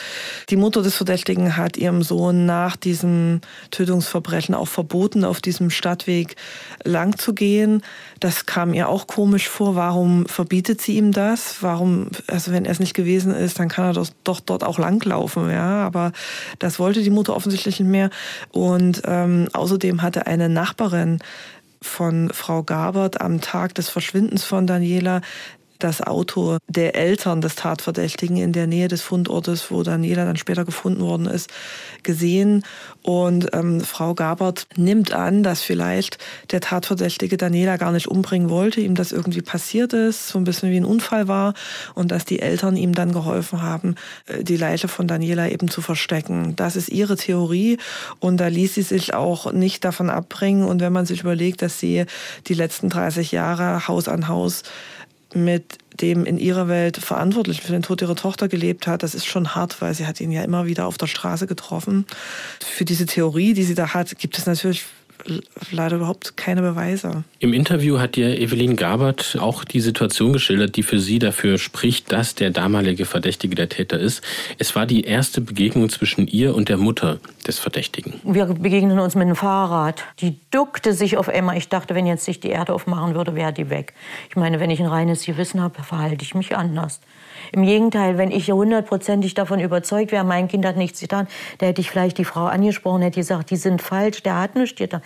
Die 0.49 0.55
Mutter 0.55 0.81
des 0.81 0.95
Verdächtigen 0.95 1.57
hat 1.57 1.77
ihrem 1.77 2.03
Sohn 2.03 2.45
nach 2.45 2.75
diesem 2.75 3.41
Tötungsverbrechen 3.71 4.55
auch 4.55 4.67
verboten, 4.67 5.23
auf 5.23 5.41
diesem 5.41 5.69
Stadtweg 5.69 6.35
lang 6.83 7.17
zu 7.17 7.33
gehen. 7.33 7.81
Das 8.19 8.45
kam 8.45 8.73
ihr 8.73 8.89
auch 8.89 9.07
komisch 9.07 9.47
vor. 9.47 9.75
Warum 9.75 10.25
verbietet 10.25 10.81
sie 10.81 10.97
ihm 10.97 11.11
das? 11.11 11.57
Warum, 11.61 12.09
also 12.27 12.51
wenn 12.51 12.65
er 12.65 12.71
es 12.71 12.79
nicht 12.79 12.93
gewesen 12.93 13.33
ist, 13.33 13.59
dann 13.59 13.69
kann 13.69 13.85
er 13.85 13.93
doch, 13.93 14.07
doch 14.23 14.39
dort 14.39 14.63
auch 14.63 14.79
langlaufen, 14.79 15.49
ja. 15.49 15.85
Aber 15.85 16.11
das 16.59 16.79
wollte 16.79 17.01
die 17.03 17.09
Mutter 17.09 17.35
offensichtlich 17.35 17.79
nicht 17.79 17.89
mehr. 17.89 18.09
Und 18.51 19.01
ähm, 19.05 19.47
außerdem 19.53 20.01
hatte 20.01 20.27
eine 20.27 20.49
Nachbarin 20.49 21.19
von 21.81 22.29
Frau 22.33 22.63
Gabert 22.63 23.21
am 23.21 23.41
Tag 23.41 23.75
des 23.75 23.89
Verschwindens 23.89 24.43
von 24.43 24.67
Daniela 24.67 25.21
das 25.79 26.01
Auto 26.01 26.57
der 26.67 26.95
Eltern 26.95 27.41
des 27.41 27.55
Tatverdächtigen 27.55 28.37
in 28.37 28.53
der 28.53 28.67
Nähe 28.67 28.87
des 28.87 29.01
Fundortes, 29.01 29.71
wo 29.71 29.83
Daniela 29.83 30.25
dann 30.25 30.37
später 30.37 30.65
gefunden 30.65 31.01
worden 31.01 31.27
ist, 31.27 31.49
gesehen. 32.03 32.63
Und 33.01 33.49
ähm, 33.53 33.81
Frau 33.81 34.13
Gabert 34.13 34.67
nimmt 34.75 35.13
an, 35.13 35.43
dass 35.43 35.61
vielleicht 35.61 36.17
der 36.51 36.61
Tatverdächtige 36.61 37.37
Daniela 37.37 37.77
gar 37.77 37.91
nicht 37.91 38.07
umbringen 38.07 38.49
wollte, 38.49 38.81
ihm 38.81 38.95
das 38.95 39.11
irgendwie 39.11 39.41
passiert 39.41 39.93
ist, 39.93 40.29
so 40.29 40.39
ein 40.39 40.43
bisschen 40.43 40.71
wie 40.71 40.77
ein 40.77 40.85
Unfall 40.85 41.27
war 41.27 41.53
und 41.95 42.11
dass 42.11 42.25
die 42.25 42.39
Eltern 42.39 42.75
ihm 42.75 42.93
dann 42.93 43.11
geholfen 43.11 43.61
haben, 43.61 43.95
äh, 44.27 44.43
die 44.43 44.57
Leiche 44.57 44.87
von 44.87 45.07
Daniela 45.07 45.49
eben 45.49 45.69
zu 45.69 45.81
verstecken. 45.81 46.55
Das 46.55 46.75
ist 46.75 46.89
ihre 46.89 47.15
Theorie 47.15 47.77
und 48.19 48.37
da 48.37 48.47
ließ 48.47 48.75
sie 48.75 48.81
sich 48.81 49.13
auch 49.13 49.51
nicht 49.51 49.83
davon 49.85 50.09
abbringen. 50.09 50.63
Und 50.63 50.81
wenn 50.81 50.93
man 50.93 51.05
sich 51.05 51.21
überlegt, 51.21 51.61
dass 51.61 51.79
sie 51.79 52.05
die 52.47 52.53
letzten 52.53 52.89
30 52.89 53.31
Jahre 53.31 53.87
Haus 53.87 54.07
an 54.07 54.27
Haus 54.27 54.63
mit 55.33 55.77
dem 55.99 56.25
in 56.25 56.37
ihrer 56.37 56.67
Welt 56.67 56.97
Verantwortlichen 56.97 57.61
für 57.61 57.71
den 57.71 57.81
Tod 57.81 58.01
ihrer 58.01 58.15
Tochter 58.15 58.47
gelebt 58.47 58.87
hat, 58.87 59.03
das 59.03 59.15
ist 59.15 59.25
schon 59.25 59.55
hart, 59.55 59.81
weil 59.81 59.93
sie 59.93 60.05
hat 60.05 60.21
ihn 60.21 60.31
ja 60.31 60.43
immer 60.43 60.65
wieder 60.65 60.85
auf 60.85 60.97
der 60.97 61.07
Straße 61.07 61.47
getroffen. 61.47 62.05
Für 62.59 62.85
diese 62.85 63.05
Theorie, 63.05 63.53
die 63.53 63.63
sie 63.63 63.75
da 63.75 63.93
hat, 63.93 64.17
gibt 64.19 64.37
es 64.37 64.45
natürlich 64.45 64.85
leider 65.71 65.97
überhaupt 65.97 66.37
keine 66.37 66.61
Beweise. 66.61 67.23
Im 67.39 67.53
Interview 67.53 67.99
hat 67.99 68.15
dir 68.15 68.39
Evelyn 68.39 68.75
Gabert 68.75 69.37
auch 69.39 69.63
die 69.63 69.79
Situation 69.79 70.33
geschildert, 70.33 70.75
die 70.75 70.83
für 70.83 70.99
sie 70.99 71.19
dafür 71.19 71.57
spricht, 71.57 72.11
dass 72.11 72.35
der 72.35 72.49
damalige 72.49 73.05
Verdächtige 73.05 73.55
der 73.55 73.69
Täter 73.69 73.99
ist. 73.99 74.23
Es 74.57 74.75
war 74.75 74.85
die 74.85 75.03
erste 75.03 75.41
Begegnung 75.41 75.89
zwischen 75.89 76.27
ihr 76.27 76.55
und 76.55 76.69
der 76.69 76.77
Mutter 76.77 77.19
des 77.45 77.59
Verdächtigen. 77.59 78.15
Wir 78.23 78.45
begegnen 78.45 78.99
uns 78.99 79.15
mit 79.15 79.27
dem 79.27 79.35
Fahrrad. 79.35 80.03
Die 80.19 80.37
duckte 80.51 80.93
sich 80.93 81.17
auf 81.17 81.27
Emma. 81.27 81.55
Ich 81.55 81.69
dachte, 81.69 81.95
wenn 81.95 82.05
jetzt 82.05 82.25
sich 82.25 82.39
die 82.39 82.49
Erde 82.49 82.73
aufmachen 82.73 83.15
würde, 83.15 83.35
wäre 83.35 83.53
die 83.53 83.69
weg. 83.69 83.93
Ich 84.29 84.35
meine, 84.35 84.59
wenn 84.59 84.69
ich 84.69 84.79
ein 84.79 84.87
reines 84.87 85.25
Gewissen 85.25 85.61
habe, 85.61 85.83
verhalte 85.83 86.23
ich 86.23 86.35
mich 86.35 86.55
anders. 86.55 86.99
Im 87.51 87.65
Gegenteil, 87.65 88.17
wenn 88.17 88.31
ich 88.31 88.51
hundertprozentig 88.51 89.33
davon 89.33 89.59
überzeugt 89.59 90.11
wäre, 90.11 90.23
mein 90.23 90.47
Kind 90.47 90.65
hat 90.65 90.77
nichts 90.77 90.99
getan, 90.99 91.27
da 91.57 91.67
hätte 91.67 91.81
ich 91.81 91.89
vielleicht 91.89 92.17
die 92.17 92.25
Frau 92.25 92.45
angesprochen, 92.45 93.01
hätte 93.01 93.19
gesagt, 93.19 93.51
die 93.51 93.55
sind 93.55 93.81
falsch, 93.81 94.23
der 94.23 94.39
hat 94.39 94.55
nichts 94.55 94.77
getan. 94.77 95.01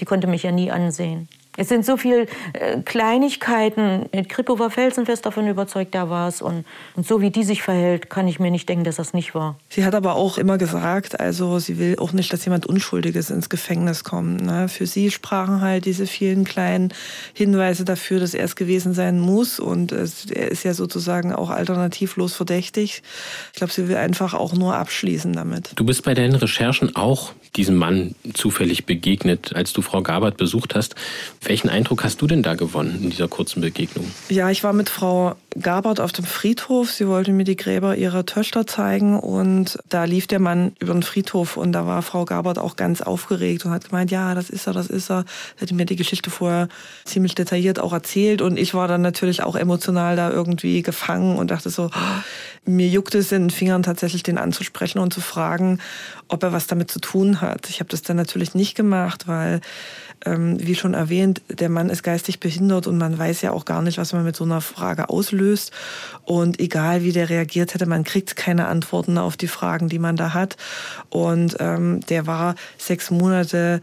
Die 0.00 0.04
konnte 0.04 0.26
mich 0.26 0.42
ja 0.42 0.52
nie 0.52 0.70
ansehen. 0.70 1.28
Es 1.58 1.68
sind 1.68 1.84
so 1.84 1.96
viele 1.96 2.26
äh, 2.52 2.80
Kleinigkeiten. 2.84 4.06
Kripo 4.28 4.60
war 4.60 4.70
felsenfest 4.70 5.26
davon 5.26 5.48
überzeugt, 5.48 5.92
da 5.92 6.08
war 6.08 6.28
es. 6.28 6.40
Und, 6.40 6.64
und 6.94 7.04
so 7.04 7.20
wie 7.20 7.30
die 7.30 7.42
sich 7.42 7.62
verhält, 7.62 8.08
kann 8.08 8.28
ich 8.28 8.38
mir 8.38 8.52
nicht 8.52 8.68
denken, 8.68 8.84
dass 8.84 8.94
das 8.94 9.12
nicht 9.12 9.34
war. 9.34 9.58
Sie 9.68 9.84
hat 9.84 9.96
aber 9.96 10.14
auch 10.14 10.38
immer 10.38 10.56
gesagt, 10.56 11.18
also 11.18 11.58
sie 11.58 11.78
will 11.78 11.98
auch 11.98 12.12
nicht, 12.12 12.32
dass 12.32 12.44
jemand 12.44 12.66
Unschuldiges 12.66 13.30
ins 13.30 13.48
Gefängnis 13.48 14.04
kommt. 14.04 14.40
Ne? 14.40 14.68
Für 14.68 14.86
sie 14.86 15.10
sprachen 15.10 15.60
halt 15.60 15.84
diese 15.84 16.06
vielen 16.06 16.44
kleinen 16.44 16.94
Hinweise 17.34 17.84
dafür, 17.84 18.20
dass 18.20 18.34
er 18.34 18.44
es 18.44 18.54
gewesen 18.54 18.94
sein 18.94 19.18
muss. 19.18 19.58
Und 19.58 19.90
es, 19.90 20.26
er 20.26 20.52
ist 20.52 20.62
ja 20.62 20.74
sozusagen 20.74 21.32
auch 21.32 21.50
alternativlos 21.50 22.36
verdächtig. 22.36 23.02
Ich 23.52 23.58
glaube, 23.58 23.72
sie 23.72 23.88
will 23.88 23.96
einfach 23.96 24.32
auch 24.32 24.52
nur 24.52 24.76
abschließen 24.76 25.32
damit. 25.32 25.72
Du 25.74 25.84
bist 25.84 26.04
bei 26.04 26.14
deinen 26.14 26.36
Recherchen 26.36 26.94
auch 26.94 27.32
diesem 27.56 27.76
Mann 27.76 28.14
zufällig 28.34 28.86
begegnet, 28.86 29.54
als 29.54 29.72
du 29.72 29.82
Frau 29.82 30.02
Gabert 30.02 30.36
besucht 30.36 30.74
hast. 30.74 30.94
Welchen 31.42 31.68
Eindruck 31.68 32.04
hast 32.04 32.20
du 32.20 32.26
denn 32.26 32.42
da 32.42 32.54
gewonnen 32.54 33.00
in 33.02 33.10
dieser 33.10 33.28
kurzen 33.28 33.60
Begegnung? 33.60 34.06
Ja, 34.28 34.50
ich 34.50 34.64
war 34.64 34.72
mit 34.72 34.88
Frau 34.88 35.34
Gabert 35.58 36.00
auf 36.00 36.12
dem 36.12 36.24
Friedhof. 36.24 36.90
Sie 36.90 37.08
wollte 37.08 37.32
mir 37.32 37.44
die 37.44 37.56
Gräber 37.56 37.96
ihrer 37.96 38.26
Töchter 38.26 38.66
zeigen 38.66 39.18
und 39.18 39.78
da 39.88 40.04
lief 40.04 40.26
der 40.26 40.40
Mann 40.40 40.72
über 40.78 40.92
den 40.92 41.02
Friedhof 41.02 41.56
und 41.56 41.72
da 41.72 41.86
war 41.86 42.02
Frau 42.02 42.24
Gabert 42.24 42.58
auch 42.58 42.76
ganz 42.76 43.00
aufgeregt 43.00 43.64
und 43.64 43.72
hat 43.72 43.88
gemeint, 43.88 44.10
ja, 44.10 44.34
das 44.34 44.50
ist 44.50 44.66
er, 44.66 44.72
das 44.72 44.88
ist 44.88 45.10
er. 45.10 45.24
Sie 45.56 45.62
hat 45.62 45.72
mir 45.72 45.86
die 45.86 45.96
Geschichte 45.96 46.30
vorher 46.30 46.68
ziemlich 47.04 47.34
detailliert 47.34 47.80
auch 47.80 47.92
erzählt 47.92 48.42
und 48.42 48.58
ich 48.58 48.74
war 48.74 48.88
dann 48.88 49.02
natürlich 49.02 49.42
auch 49.42 49.56
emotional 49.56 50.16
da 50.16 50.30
irgendwie 50.30 50.82
gefangen 50.82 51.36
und 51.36 51.50
dachte 51.50 51.70
so, 51.70 51.90
mir 52.64 52.88
juckt 52.88 53.14
es 53.14 53.32
in 53.32 53.44
den 53.44 53.50
Fingern 53.50 53.82
tatsächlich 53.82 54.22
den 54.22 54.38
anzusprechen 54.38 54.98
und 54.98 55.12
zu 55.12 55.20
fragen, 55.20 55.80
ob 56.28 56.42
er 56.42 56.52
was 56.52 56.66
damit 56.66 56.90
zu 56.90 57.00
tun 57.00 57.40
hat. 57.40 57.68
Ich 57.70 57.80
habe 57.80 57.90
das 57.90 58.02
dann 58.02 58.16
natürlich 58.16 58.54
nicht 58.54 58.74
gemacht, 58.74 59.26
weil 59.26 59.60
ähm, 60.24 60.56
wie 60.60 60.74
schon 60.74 60.94
erwähnt, 60.94 61.42
der 61.48 61.68
Mann 61.68 61.90
ist 61.90 62.02
geistig 62.02 62.40
behindert 62.40 62.86
und 62.86 62.98
man 62.98 63.18
weiß 63.18 63.42
ja 63.42 63.52
auch 63.52 63.64
gar 63.64 63.82
nicht, 63.82 63.98
was 63.98 64.12
man 64.12 64.24
mit 64.24 64.36
so 64.36 64.44
einer 64.44 64.60
Frage 64.60 65.08
auslöst. 65.08 65.72
Und 66.24 66.60
egal 66.60 67.02
wie 67.02 67.12
der 67.12 67.30
reagiert 67.30 67.74
hätte, 67.74 67.86
man 67.86 68.04
kriegt 68.04 68.36
keine 68.36 68.66
Antworten 68.66 69.18
auf 69.18 69.36
die 69.36 69.48
Fragen, 69.48 69.88
die 69.88 69.98
man 69.98 70.16
da 70.16 70.34
hat. 70.34 70.56
Und 71.08 71.56
ähm, 71.60 72.00
der 72.08 72.26
war 72.26 72.56
sechs 72.76 73.10
Monate 73.10 73.80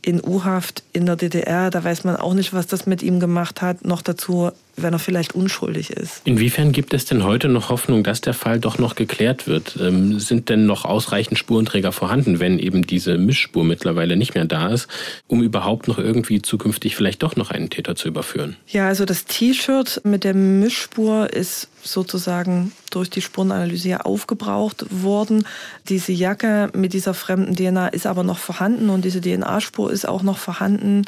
in 0.00 0.22
U-Haft 0.22 0.84
in 0.92 1.06
der 1.06 1.16
DDR. 1.16 1.70
Da 1.70 1.82
weiß 1.82 2.04
man 2.04 2.16
auch 2.16 2.34
nicht, 2.34 2.52
was 2.52 2.66
das 2.66 2.86
mit 2.86 3.02
ihm 3.02 3.20
gemacht 3.20 3.62
hat. 3.62 3.84
Noch 3.84 4.02
dazu 4.02 4.52
wenn 4.76 4.92
er 4.92 4.98
vielleicht 4.98 5.34
unschuldig 5.34 5.90
ist. 5.90 6.22
Inwiefern 6.24 6.72
gibt 6.72 6.94
es 6.94 7.04
denn 7.04 7.24
heute 7.24 7.48
noch 7.48 7.68
Hoffnung, 7.68 8.02
dass 8.04 8.20
der 8.20 8.34
Fall 8.34 8.58
doch 8.60 8.78
noch 8.78 8.94
geklärt 8.94 9.46
wird? 9.46 9.78
Ähm, 9.80 10.18
sind 10.18 10.48
denn 10.48 10.66
noch 10.66 10.84
ausreichend 10.84 11.38
Spurenträger 11.38 11.92
vorhanden, 11.92 12.40
wenn 12.40 12.58
eben 12.58 12.86
diese 12.86 13.18
Mischspur 13.18 13.64
mittlerweile 13.64 14.16
nicht 14.16 14.34
mehr 14.34 14.44
da 14.44 14.68
ist, 14.68 14.88
um 15.26 15.42
überhaupt 15.42 15.88
noch 15.88 15.98
irgendwie 15.98 16.42
zukünftig 16.42 16.96
vielleicht 16.96 17.22
doch 17.22 17.36
noch 17.36 17.50
einen 17.50 17.70
Täter 17.70 17.96
zu 17.96 18.08
überführen? 18.08 18.56
Ja, 18.66 18.88
also 18.88 19.04
das 19.04 19.24
T-Shirt 19.24 20.00
mit 20.04 20.24
der 20.24 20.34
Mischspur 20.34 21.32
ist 21.32 21.68
sozusagen 21.82 22.72
durch 22.90 23.10
die 23.10 23.20
Spurenanalyse 23.20 23.88
ja 23.88 24.00
aufgebraucht 24.00 24.86
worden. 24.90 25.46
Diese 25.88 26.12
Jacke 26.12 26.70
mit 26.74 26.92
dieser 26.92 27.14
fremden 27.14 27.54
DNA 27.54 27.88
ist 27.88 28.06
aber 28.06 28.22
noch 28.22 28.38
vorhanden 28.38 28.90
und 28.90 29.04
diese 29.04 29.20
DNA-Spur 29.20 29.92
ist 29.92 30.08
auch 30.08 30.22
noch 30.22 30.38
vorhanden. 30.38 31.04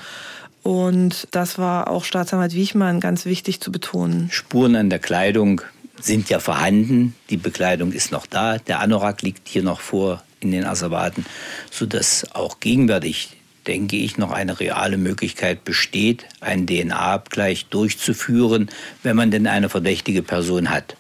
Und 0.67 1.29
das 1.31 1.59
war 1.59 1.89
auch 1.89 2.03
Staatsanwalt 2.03 2.53
Wichmann 2.53 2.99
ganz 2.99 3.25
wichtig 3.25 3.61
zu 3.61 3.71
betonen. 3.71 4.29
Spuren 4.33 4.75
an 4.75 4.91
der 4.91 4.99
Kleidung 4.99 5.61
sind 6.01 6.29
ja 6.29 6.41
vorhanden. 6.41 7.15
Die 7.31 7.37
Bekleidung 7.37 7.93
ist 7.93 8.11
noch 8.11 8.27
da. 8.27 8.59
Der 8.59 8.81
Anorak 8.81 9.23
liegt 9.23 9.47
hier 9.47 9.63
noch 9.63 9.79
vor 9.79 10.25
in 10.41 10.51
den 10.51 10.65
Asservaten, 10.65 11.25
sodass 11.71 12.35
auch 12.35 12.59
gegenwärtig, 12.59 13.37
denke 13.69 13.95
ich, 13.95 14.19
noch 14.19 14.33
eine 14.33 14.59
reale 14.59 14.97
Möglichkeit 14.99 15.65
besteht, 15.65 16.25
einen 16.41 16.67
DNA-Abgleich 16.67 17.67
durchzuführen, 17.67 18.69
wenn 19.05 19.15
man 19.15 19.31
denn 19.31 19.47
eine 19.47 19.69
verdächtige 19.69 20.23
Person 20.23 20.71
hat 20.71 20.97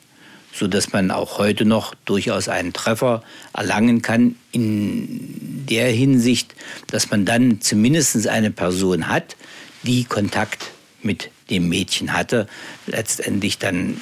sodass 0.56 0.92
man 0.92 1.10
auch 1.10 1.38
heute 1.38 1.64
noch 1.64 1.94
durchaus 2.06 2.48
einen 2.48 2.72
Treffer 2.72 3.22
erlangen 3.52 4.00
kann 4.00 4.36
in 4.52 5.66
der 5.68 5.88
Hinsicht, 5.90 6.54
dass 6.86 7.10
man 7.10 7.26
dann 7.26 7.60
zumindest 7.60 8.26
eine 8.26 8.50
Person 8.50 9.08
hat, 9.08 9.36
die 9.86 10.04
Kontakt 10.04 10.72
mit 11.02 11.30
dem 11.50 11.68
Mädchen 11.68 12.12
hatte, 12.12 12.48
letztendlich 12.86 13.58
dann 13.58 14.00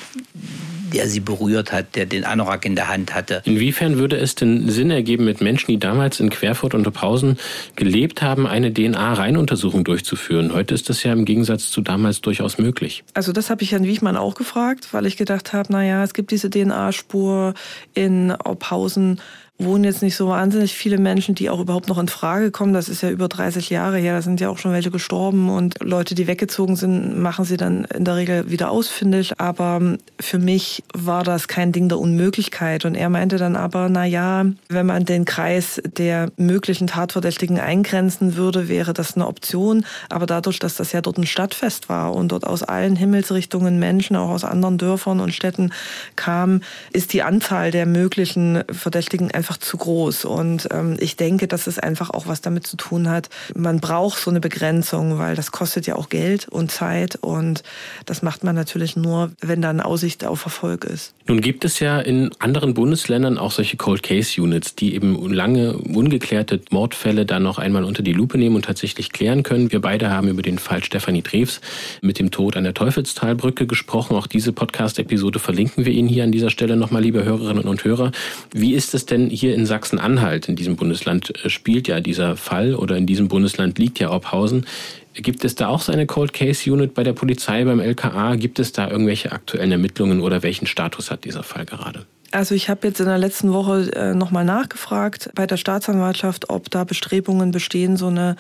der 0.95 1.09
sie 1.09 1.21
berührt 1.21 1.73
hat, 1.73 1.97
der 1.97 2.07
den 2.07 2.25
Anorak 2.25 2.65
in 2.65 2.77
der 2.77 2.89
Hand 2.89 3.15
hatte. 3.15 3.43
Inwiefern 3.45 3.99
würde 3.99 4.17
es 4.17 4.35
denn 4.35 4.69
Sinn 4.69 4.91
ergeben, 4.91 5.25
mit 5.25 5.41
Menschen, 5.41 5.73
die 5.73 5.79
damals 5.79 6.21
in 6.21 6.31
Querfurt 6.31 6.75
und 6.75 6.91
Pausen 6.93 7.37
gelebt 7.75 8.23
haben, 8.23 8.47
eine 8.47 8.73
DNA-Reihenuntersuchung 8.73 9.85
durchzuführen? 9.85 10.55
Heute 10.55 10.75
ist 10.75 10.89
das 10.89 11.03
ja 11.03 11.13
im 11.13 11.25
Gegensatz 11.25 11.71
zu 11.71 11.81
damals 11.81 12.21
durchaus 12.21 12.59
möglich. 12.59 13.03
Also 13.15 13.33
das 13.33 13.51
habe 13.51 13.63
ich 13.63 13.73
Herrn 13.73 13.85
Wiechmann 13.85 14.17
auch 14.17 14.35
gefragt, 14.35 14.89
weil 14.93 15.07
ich 15.07 15.17
gedacht 15.17 15.53
habe, 15.53 15.73
naja, 15.73 16.05
es 16.05 16.15
gibt 16.15 16.31
diese 16.31 16.49
DNA-Spur 16.49 17.55
in 17.95 18.31
Ophausen 18.33 19.21
wohnen 19.59 19.85
jetzt 19.85 20.03
nicht 20.03 20.17
so 20.17 20.29
wahnsinnig 20.29 20.75
viele 20.75 20.99
Menschen, 20.99 21.37
die 21.37 21.49
auch 21.49 21.61
überhaupt 21.61 21.89
noch 21.89 21.99
in 21.99 22.09
Frage 22.09 22.51
kommen. 22.51 22.73
Das 22.73 22.89
ist 22.89 23.03
ja 23.03 23.11
über 23.11 23.29
30 23.29 23.71
Jahre 23.71 23.99
her. 23.99 24.15
Da 24.15 24.23
sind 24.23 24.41
ja 24.41 24.49
auch 24.49 24.59
schon 24.59 24.73
welche 24.73 24.91
gestorben 24.91 25.49
und 25.49 25.77
Leute, 25.81 26.17
die 26.17 26.27
weggezogen 26.27 26.75
sind, 26.75 27.21
machen 27.21 27.45
sie 27.45 27.57
dann 27.57 27.85
in 27.85 28.05
der 28.05 28.17
Regel 28.17 28.51
wieder 28.51 28.73
ausfindig. 28.73 29.39
Aber 29.39 29.81
für 30.19 30.41
mich 30.41 30.83
war 30.93 31.23
das 31.23 31.47
kein 31.47 31.71
Ding 31.71 31.89
der 31.89 32.01
Unmöglichkeit. 32.01 32.85
Und 32.85 32.97
er 32.97 33.09
meinte 33.11 33.37
dann 33.37 33.55
aber, 33.55 33.89
na 33.89 34.05
ja, 34.05 34.45
wenn 34.69 34.87
man 34.87 35.05
den 35.05 35.25
Kreis 35.25 35.81
der 35.85 36.33
möglichen 36.37 36.89
Tatverdächtigen 36.89 37.61
eingrenzen 37.61 38.35
würde, 38.35 38.69
wäre 38.69 38.93
das 38.93 39.15
eine 39.15 39.29
Option. 39.29 39.87
Aber 40.09 40.27
dadurch, 40.27 40.59
dass 40.59 40.75
das 40.75 40.91
ja 40.91 41.01
dort 41.01 41.19
ein 41.19 41.27
Stadtfest 41.27 41.89
war 41.89 42.13
und 42.13 42.33
dort 42.33 42.45
aus 42.45 42.65
allen 42.65 42.97
Himmelsrichtungen 42.97 43.79
Menschen, 43.79 44.17
auch 44.17 44.31
aus 44.31 44.43
anderen 44.43 44.79
Dörfern 44.79 45.21
und 45.21 45.33
Städten 45.33 45.73
kamen, 46.17 46.65
ist 46.93 47.13
die 47.13 47.23
Anzahl 47.23 47.71
der 47.71 47.87
möglichen 47.87 48.65
Verdächtigen 48.73 49.31
einfach 49.45 49.59
zu 49.59 49.77
groß. 49.77 50.25
Und 50.25 50.69
ähm, 50.71 50.97
ich 50.99 51.17
denke, 51.17 51.47
dass 51.47 51.67
es 51.67 51.79
einfach 51.79 52.09
auch 52.09 52.27
was 52.27 52.41
damit 52.41 52.67
zu 52.67 52.79
tun 52.79 53.11
hat. 53.11 53.29
Man 53.55 53.79
braucht 53.79 54.19
so 54.19 54.31
eine 54.31 54.41
Begrenzung, 54.41 55.19
weil 55.19 55.37
das 55.37 55.53
kostet 55.53 55.87
ja 55.87 55.97
auch 55.97 56.09
Geld 56.09 56.49
und 56.49 56.71
Zeit. 56.71 57.17
Und 57.21 57.63
das 58.07 58.23
macht 58.23 58.43
man 58.43 58.55
natürlich 58.55 58.97
nur, 58.97 59.33
wenn 59.43 59.61
dann 59.61 59.83
Aussicht 59.83 60.25
auf 60.25 60.47
Erfolg 60.47 60.85
ist. 60.85 61.13
Nun 61.27 61.43
gibt 61.43 61.67
es 61.67 61.79
ja 61.79 62.01
in 62.01 62.31
anderen 62.39 62.73
Bundesländern 62.73 63.37
auch 63.37 63.51
solche 63.51 63.77
Cold 63.77 64.03
Case 64.03 64.41
Units, 64.41 64.77
die 64.77 64.95
eben 64.95 65.31
lange 65.31 65.75
ungeklärte 65.75 66.61
Mordfälle 66.71 67.27
dann 67.27 67.43
noch 67.43 67.59
einmal 67.59 67.85
unter 67.85 68.03
die 68.03 68.15
Lupe 68.15 68.39
nehmen 68.39 68.57
und 68.57 68.65
tatsächlich 68.65 69.13
klären 69.13 69.43
können. 69.43 69.73
Wir 69.73 69.81
beide 69.81 70.09
haben 70.09 70.29
über 70.29 70.43
den 70.43 70.59
Fall 70.59 70.83
Stefanie 70.83 71.23
Drews 71.23 71.61
mit 72.01 72.19
dem 72.19 72.31
Tod 72.31 72.57
an 72.57 72.65
der 72.65 72.73
Teufelstalbrücke 72.73 73.67
gesprochen. 73.67 74.17
Auch 74.17 74.27
diese 74.27 74.53
Podcast-Episode 74.53 75.39
verlinken 75.39 75.85
wir 75.85 75.93
Ihnen 75.93 76.09
hier 76.09 76.25
an 76.25 76.33
dieser 76.33 76.51
Stelle 76.51 76.77
nochmal, 76.77 77.03
liebe 77.03 77.25
Hörerinnen 77.25 77.65
und 77.65 77.85
Hörer. 77.85 78.11
Wie 78.53 78.73
ist 78.73 78.95
es 78.95 79.05
denn 79.05 79.31
hier 79.35 79.55
in 79.55 79.67
Sachsen-Anhalt, 79.67 80.49
in 80.49 80.57
diesem 80.57 80.77
Bundesland, 80.77 81.33
äh, 81.45 81.51
spielt 81.51 81.89
ja 81.89 82.01
dieser 82.01 82.37
Fall 82.37 82.75
oder 82.75 82.97
in 82.97 83.07
diesem 83.07 83.29
Bundesland 83.29 83.79
liegt 83.79 83.99
ja 83.99 84.11
Ophausen. 84.11 84.67
Gibt 85.15 85.45
es 85.45 85.55
da 85.55 85.69
auch 85.69 85.81
so 85.81 85.93
eine 85.93 86.07
Cold 86.07 86.33
Case 86.33 86.71
Unit 86.71 86.95
bei 86.95 87.05
der 87.05 87.13
Polizei, 87.13 87.65
beim 87.65 87.81
LKA? 87.81 88.37
Gibt 88.37 88.59
es 88.59 88.73
da 88.73 88.91
irgendwelche 88.91 89.33
aktuellen 89.33 89.71
Ermittlungen 89.71 90.21
oder 90.21 90.43
welchen 90.43 90.67
Status 90.67 91.11
hat 91.11 91.25
dieser 91.25 91.43
Fall 91.43 91.65
gerade? 91.65 92.07
Also 92.35 92.57
ich 92.57 92.69
habe 92.69 92.89
jetzt 92.89 92.99
in 92.99 93.07
der 93.07 93.19
letzten 93.19 93.53
Woche 93.53 93.93
äh, 93.95 94.13
nochmal 94.13 94.45
nachgefragt 94.45 95.31
bei 95.37 95.47
der 95.47 95.57
Staatsanwaltschaft, 95.57 96.51
ob 96.51 96.69
da 96.69 96.83
Bestrebungen 96.83 97.53
bestehen, 97.53 97.97
so 97.97 98.09
eine 98.09 98.35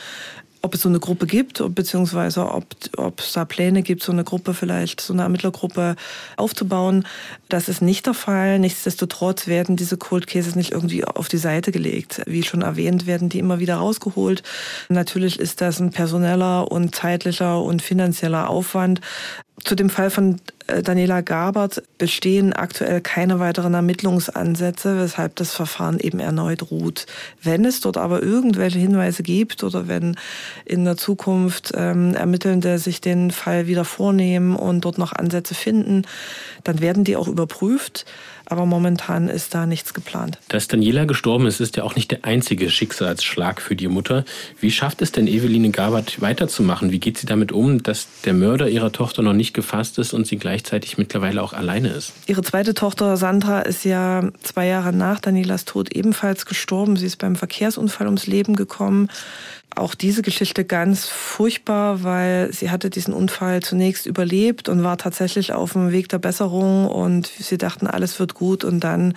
ob 0.65 0.75
es 0.75 0.81
so 0.81 0.89
eine 0.89 0.99
Gruppe 0.99 1.27
gibt, 1.27 1.62
beziehungsweise 1.75 2.51
ob, 2.51 2.65
ob 2.97 3.21
es 3.21 3.35
da 3.35 3.45
Pläne 3.45 3.83
gibt, 3.83 4.03
so 4.03 4.12
eine 4.12 4.25
Gruppe 4.25 4.55
vielleicht, 4.55 5.01
so 5.03 5.12
eine 5.12 5.23
Ermittlergruppe 5.23 5.95
aufzubauen. 6.39 7.07
Das 7.51 7.69
ist 7.69 7.83
nicht 7.83 8.07
der 8.07 8.15
Fall. 8.15 8.59
Nichtsdestotrotz 8.59 9.47
werden 9.47 9.77
diese 9.77 9.99
Cold 9.99 10.27
Cases 10.27 10.57
nicht 10.57 10.73
irgendwie 10.73 11.05
auf 11.05 11.29
die 11.29 11.37
Seite 11.37 11.71
gelegt. 11.71 12.23
Wie 12.27 12.43
schon 12.43 12.62
erwähnt, 12.62 13.07
werden 13.07 13.29
die 13.29 13.41
immer 13.41 13.59
wieder 13.59 13.77
rausgeholt. 13.77 14.43
Natürlich 14.89 15.39
ist 15.39 15.61
das 15.61 15.81
ein 15.81 15.91
personeller 15.91 16.73
und 16.73 16.95
zeitlicher 16.95 17.62
und 17.62 17.83
finanzieller 17.83 18.49
Aufwand. 18.49 19.03
Zu 19.63 19.77
dem 19.77 19.89
Fall 19.89 20.11
von 20.11 20.41
äh, 20.67 20.83
Daniela 20.83 21.21
Gabert 21.21 21.83
bestehen 21.99 22.53
aktuell 22.53 23.01
keine 23.01 23.39
weiteren 23.39 23.75
Ermittlungsansätze, 23.75 24.99
weshalb 24.99 25.37
das 25.37 25.55
Verfahren 25.55 26.01
eben 26.01 26.21
erneut 26.21 26.71
ruht. 26.71 27.07
Wenn 27.43 27.65
es 27.65 27.81
dort 27.81 27.97
aber 27.97 28.23
irgendwelche 28.23 28.79
Hinweise 28.79 29.23
gibt 29.23 29.63
oder 29.63 29.87
wenn 29.87 30.17
in 30.65 30.85
der 30.85 30.97
Zukunft 30.97 31.73
ähm, 31.77 32.15
Ermittelnde 32.15 32.79
sich 32.79 33.01
den 33.01 33.31
Fall 33.31 33.67
wieder 33.67 33.85
vornehmen 33.85 34.57
und 34.57 34.85
dort 34.85 34.99
noch 34.99 35.13
Ansätze 35.13 35.55
finden, 35.55 36.03
dann 36.65 36.81
werden 36.81 37.05
die 37.05 37.17
auch 37.17 37.29
überprüft. 37.29 38.07
Aber 38.47 38.67
momentan 38.67 39.29
ist 39.29 39.55
da 39.55 39.65
nichts 39.65 39.95
geplant. 39.95 40.39
Dass 40.49 40.69
Daniela 40.69 41.07
gestorben 41.07 41.47
ist, 41.47 41.61
ist 41.61 41.77
ja 41.77 41.83
auch 41.83 41.97
nicht 41.97 42.11
der 42.11 42.27
einzige 42.27 42.69
Schicksalsschlag 42.69 43.63
für 43.63 43.75
die 43.75 43.89
Mutter. 43.89 44.27
Wie 44.61 44.71
schafft 44.71 45.01
es 45.01 45.13
denn 45.13 45.27
Eveline 45.27 45.71
Gabert 45.71 46.21
weiterzumachen? 46.21 46.93
Wie 46.93 46.99
geht 46.99 47.17
sie 47.17 47.27
damit 47.27 47.53
um, 47.53 47.83
dass 47.83 48.07
der 48.25 48.35
Mörder 48.35 48.69
ihrer 48.69 48.93
Tochter 48.93 49.23
noch 49.23 49.33
nicht 49.33 49.43
gefasst 49.53 49.99
ist 49.99 50.14
und 50.14 50.26
sie 50.26 50.36
gleichzeitig 50.36 50.97
mittlerweile 50.97 51.42
auch 51.42 51.53
alleine 51.53 51.88
ist? 51.88 52.12
Ihre 52.26 52.42
zweite 52.42 52.72
Tochter 52.74 53.16
Sandra 53.16 53.61
ist 53.61 53.84
ja 53.84 54.30
zwei 54.42 54.66
Jahre 54.66 54.92
nach 54.92 55.20
Danielas 55.20 55.64
Tod 55.64 55.92
ebenfalls 55.92 56.47
gestorben. 56.47 56.97
Sie 56.97 57.07
ist 57.07 57.18
beim 57.18 57.36
Verkehrsunfall 57.36 58.07
ums 58.07 58.26
Leben 58.26 58.57
gekommen 58.57 59.09
auch 59.76 59.95
diese 59.95 60.22
Geschichte 60.22 60.64
ganz 60.64 61.07
furchtbar, 61.07 62.05
weil 62.05 62.53
sie 62.53 62.70
hatte 62.70 62.90
diesen 62.90 63.12
Unfall 63.12 63.61
zunächst 63.61 64.07
überlebt 64.07 64.68
und 64.68 64.84
war 64.84 64.99
tatsächlich 64.99 65.53
auf 65.53 65.72
dem 65.72 65.90
Weg 65.90 66.09
der 66.09 66.18
Besserung 66.18 66.86
und 66.86 67.26
sie 67.26 67.59
dachten, 67.59 67.86
alles 67.86 68.18
wird 68.20 68.34
gut 68.34 68.64
und 68.64 68.80
dann 68.80 69.14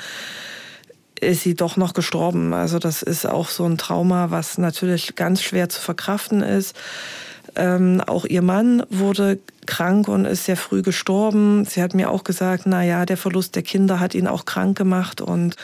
ist 1.20 1.44
sie 1.44 1.56
doch 1.56 1.78
noch 1.78 1.94
gestorben. 1.94 2.54
Also 2.54 2.80
das 2.80 3.02
ist 3.02 3.26
auch 3.26 3.50
so 3.50 3.66
ein 3.66 3.78
Trauma, 3.78 4.32
was 4.32 4.58
natürlich 4.58 5.16
ganz 5.16 5.42
schwer 5.42 5.70
zu 5.70 5.82
verkraften 5.82 6.42
ist. 6.42 6.76
Ähm, 7.58 8.02
auch 8.06 8.24
ihr 8.26 8.44
Mann 8.44 8.84
wurde 8.92 9.40
krank 9.66 10.08
und 10.08 10.26
ist 10.26 10.46
sehr 10.46 10.58
früh 10.58 10.84
gestorben. 10.84 11.66
Sie 11.66 11.82
hat 11.82 11.96
mir 11.96 12.12
auch 12.12 12.24
gesagt, 12.24 12.64
na 12.68 12.84
ja, 12.84 13.06
der 13.06 13.18
Verlust 13.18 13.56
der 13.56 13.64
Kinder 13.64 14.00
hat 14.00 14.14
ihn 14.14 14.28
auch 14.28 14.46
krank 14.46 14.78
gemacht 14.78 15.22
und 15.22 15.56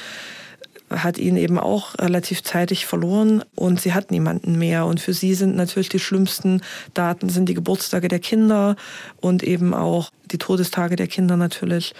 hat 0.89 1.17
ihn 1.17 1.37
eben 1.37 1.59
auch 1.59 1.97
relativ 1.99 2.43
zeitig 2.43 2.85
verloren 2.85 3.43
und 3.55 3.79
sie 3.79 3.93
hat 3.93 4.11
niemanden 4.11 4.57
mehr. 4.57 4.85
Und 4.87 4.99
für 4.99 5.13
sie 5.13 5.35
sind 5.35 5.55
natürlich 5.55 5.89
die 5.89 5.99
schlimmsten 5.99 6.61
Daten 6.93 7.29
sind 7.29 7.47
die 7.47 7.53
Geburtstage 7.53 8.07
der 8.07 8.19
Kinder 8.19 8.75
und 9.21 9.43
eben 9.43 9.73
auch 9.73 10.09
die 10.31 10.39
Todestage 10.39 10.95
der 10.95 11.07
Kinder 11.07 11.37
natürlich. 11.37 11.93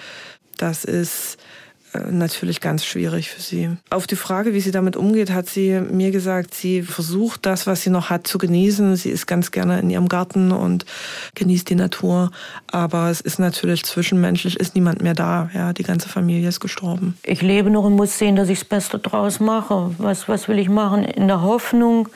Das 0.58 0.86
ist 0.86 1.38
natürlich 2.10 2.62
ganz 2.62 2.86
schwierig 2.86 3.30
für 3.30 3.42
sie. 3.42 3.70
Auf 3.90 4.08
die 4.08 4.16
Frage, 4.16 4.54
wie 4.54 4.60
sie 4.60 4.72
damit 4.72 4.96
umgeht, 4.96 5.32
hat 5.32 5.48
sie 5.48 5.80
mir 5.80 6.12
gesagt, 6.12 6.54
sie 6.54 6.82
versucht 6.82 7.46
das, 7.46 7.68
was 7.68 7.82
sie 7.82 7.90
noch 7.90 8.10
hat, 8.10 8.28
zu 8.28 8.38
genießen. 8.38 8.96
Sie 8.96 9.10
ist 9.10 9.28
ganz 9.28 9.52
gerne 9.52 9.80
in 9.80 9.90
ihrem 9.90 10.08
Garten 10.08 10.52
und 10.52 10.86
genießt 11.36 11.70
die 11.70 11.76
Natur. 11.76 12.32
Aber 12.68 13.10
es 13.10 13.22
ist 13.22 13.40
natürlich 13.40 13.84
zwischenmenschlich, 13.84 14.60
ist 14.60 14.76
niemand 14.76 15.02
mehr 15.02 15.14
da. 15.14 15.50
Ja, 15.54 15.74
die 15.74 15.84
ganze 15.84 16.10
Familie 16.10 16.50
ist 16.50 16.60
gestorben. 16.60 17.18
Ich 17.24 17.42
lebe 17.42 17.70
noch 17.70 17.84
und 17.84 17.94
muss 17.94 18.18
sehen, 18.18 18.36
dass 18.36 18.50
ich 18.50 18.60
das 18.60 18.68
Beste 18.68 19.00
draus 19.00 19.40
mache. 19.40 19.92
Was, 19.98 20.28
was 20.28 20.48
will 20.48 20.60
ich 20.60 20.70
machen? 20.70 21.04
In 21.04 21.28
der 21.28 21.42
Hoffnung, 21.42 22.10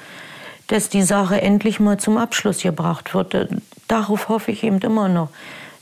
dass 0.68 0.90
die 0.90 1.04
Sache 1.04 1.42
endlich 1.42 1.80
mal 1.80 1.98
zum 1.98 2.18
Abschluss 2.18 2.62
gebracht 2.62 3.14
wird. 3.14 3.36
Darauf 3.88 4.30
hoffe 4.30 4.52
ich 4.52 4.64
eben 4.64 4.80
immer 4.80 5.08
noch. 5.08 5.30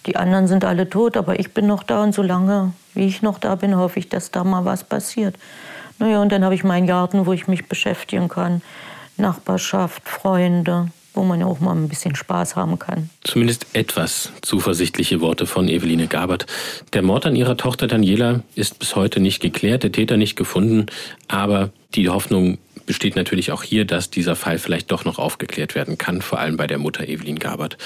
Die 0.06 0.16
anderen 0.16 0.47
sind 0.47 0.64
alle 0.64 0.89
tot, 0.89 1.18
aber 1.18 1.39
ich 1.39 1.53
bin 1.53 1.68
noch 1.68 1.84
da 1.84 2.03
und 2.03 2.14
solange 2.14 2.74
wie 2.93 3.08
ich 3.08 3.22
noch 3.22 3.39
da 3.39 3.56
bin, 3.56 3.76
hoffe 3.76 3.99
ich, 3.99 4.10
dass 4.10 4.32
da 4.32 4.43
mal 4.43 4.66
was 4.66 4.84
passiert. 4.84 5.36
Naja, 5.99 6.22
und 6.22 6.32
dann 6.32 6.43
habe 6.43 6.56
ich 6.56 6.64
meinen 6.64 6.88
Garten, 6.88 7.26
wo 7.26 7.34
ich 7.34 7.47
mich 7.47 7.68
beschäftigen 7.68 8.30
kann. 8.30 8.62
Nachbarschaft, 9.18 10.08
Freunde. 10.08 10.89
wo 11.14 11.24
man 11.24 11.39
ja 11.39 11.45
auch 11.45 11.62
mal 11.62 11.74
ein 11.74 11.88
bisschen 11.88 12.16
Spaß 12.16 12.58
haben 12.58 12.78
kann. 12.78 13.10
Zumindest 13.24 13.68
etwas 13.74 14.34
zuversichtliche 14.41 15.22
Worte 15.22 15.45
von 15.45 15.70
Eveline 15.70 16.08
Gabert. 16.08 16.45
Der 16.91 17.01
Mord 17.01 17.26
an 17.26 17.38
ihrer 17.38 17.56
Tochter 17.56 17.88
Daniela 17.88 18.41
ist 18.56 18.80
bis 18.80 18.97
heute 18.97 19.22
nicht 19.22 19.39
geklärt, 19.39 19.84
der 19.84 19.93
Täter 19.93 20.18
nicht 20.18 20.36
gefunden, 20.36 20.88
aber 21.30 21.70
die 21.95 22.10
Hoffnung 22.10 22.58
besteht 22.86 23.16
natürlich 23.16 23.53
auch 23.53 23.64
hier, 23.64 23.86
dass 23.86 24.10
dieser 24.10 24.36
Fall 24.36 24.60
vielleicht 24.60 24.91
doch 24.91 25.06
noch 25.06 25.18
aufgeklärt 25.18 25.74
werden 25.74 25.97
kann, 25.97 26.22
vor 26.22 26.39
allem 26.39 26.58
bei 26.58 26.68
der 26.68 26.78
Mutter 26.78 27.08
Evelyn 27.08 27.39
Gabert 27.39 27.78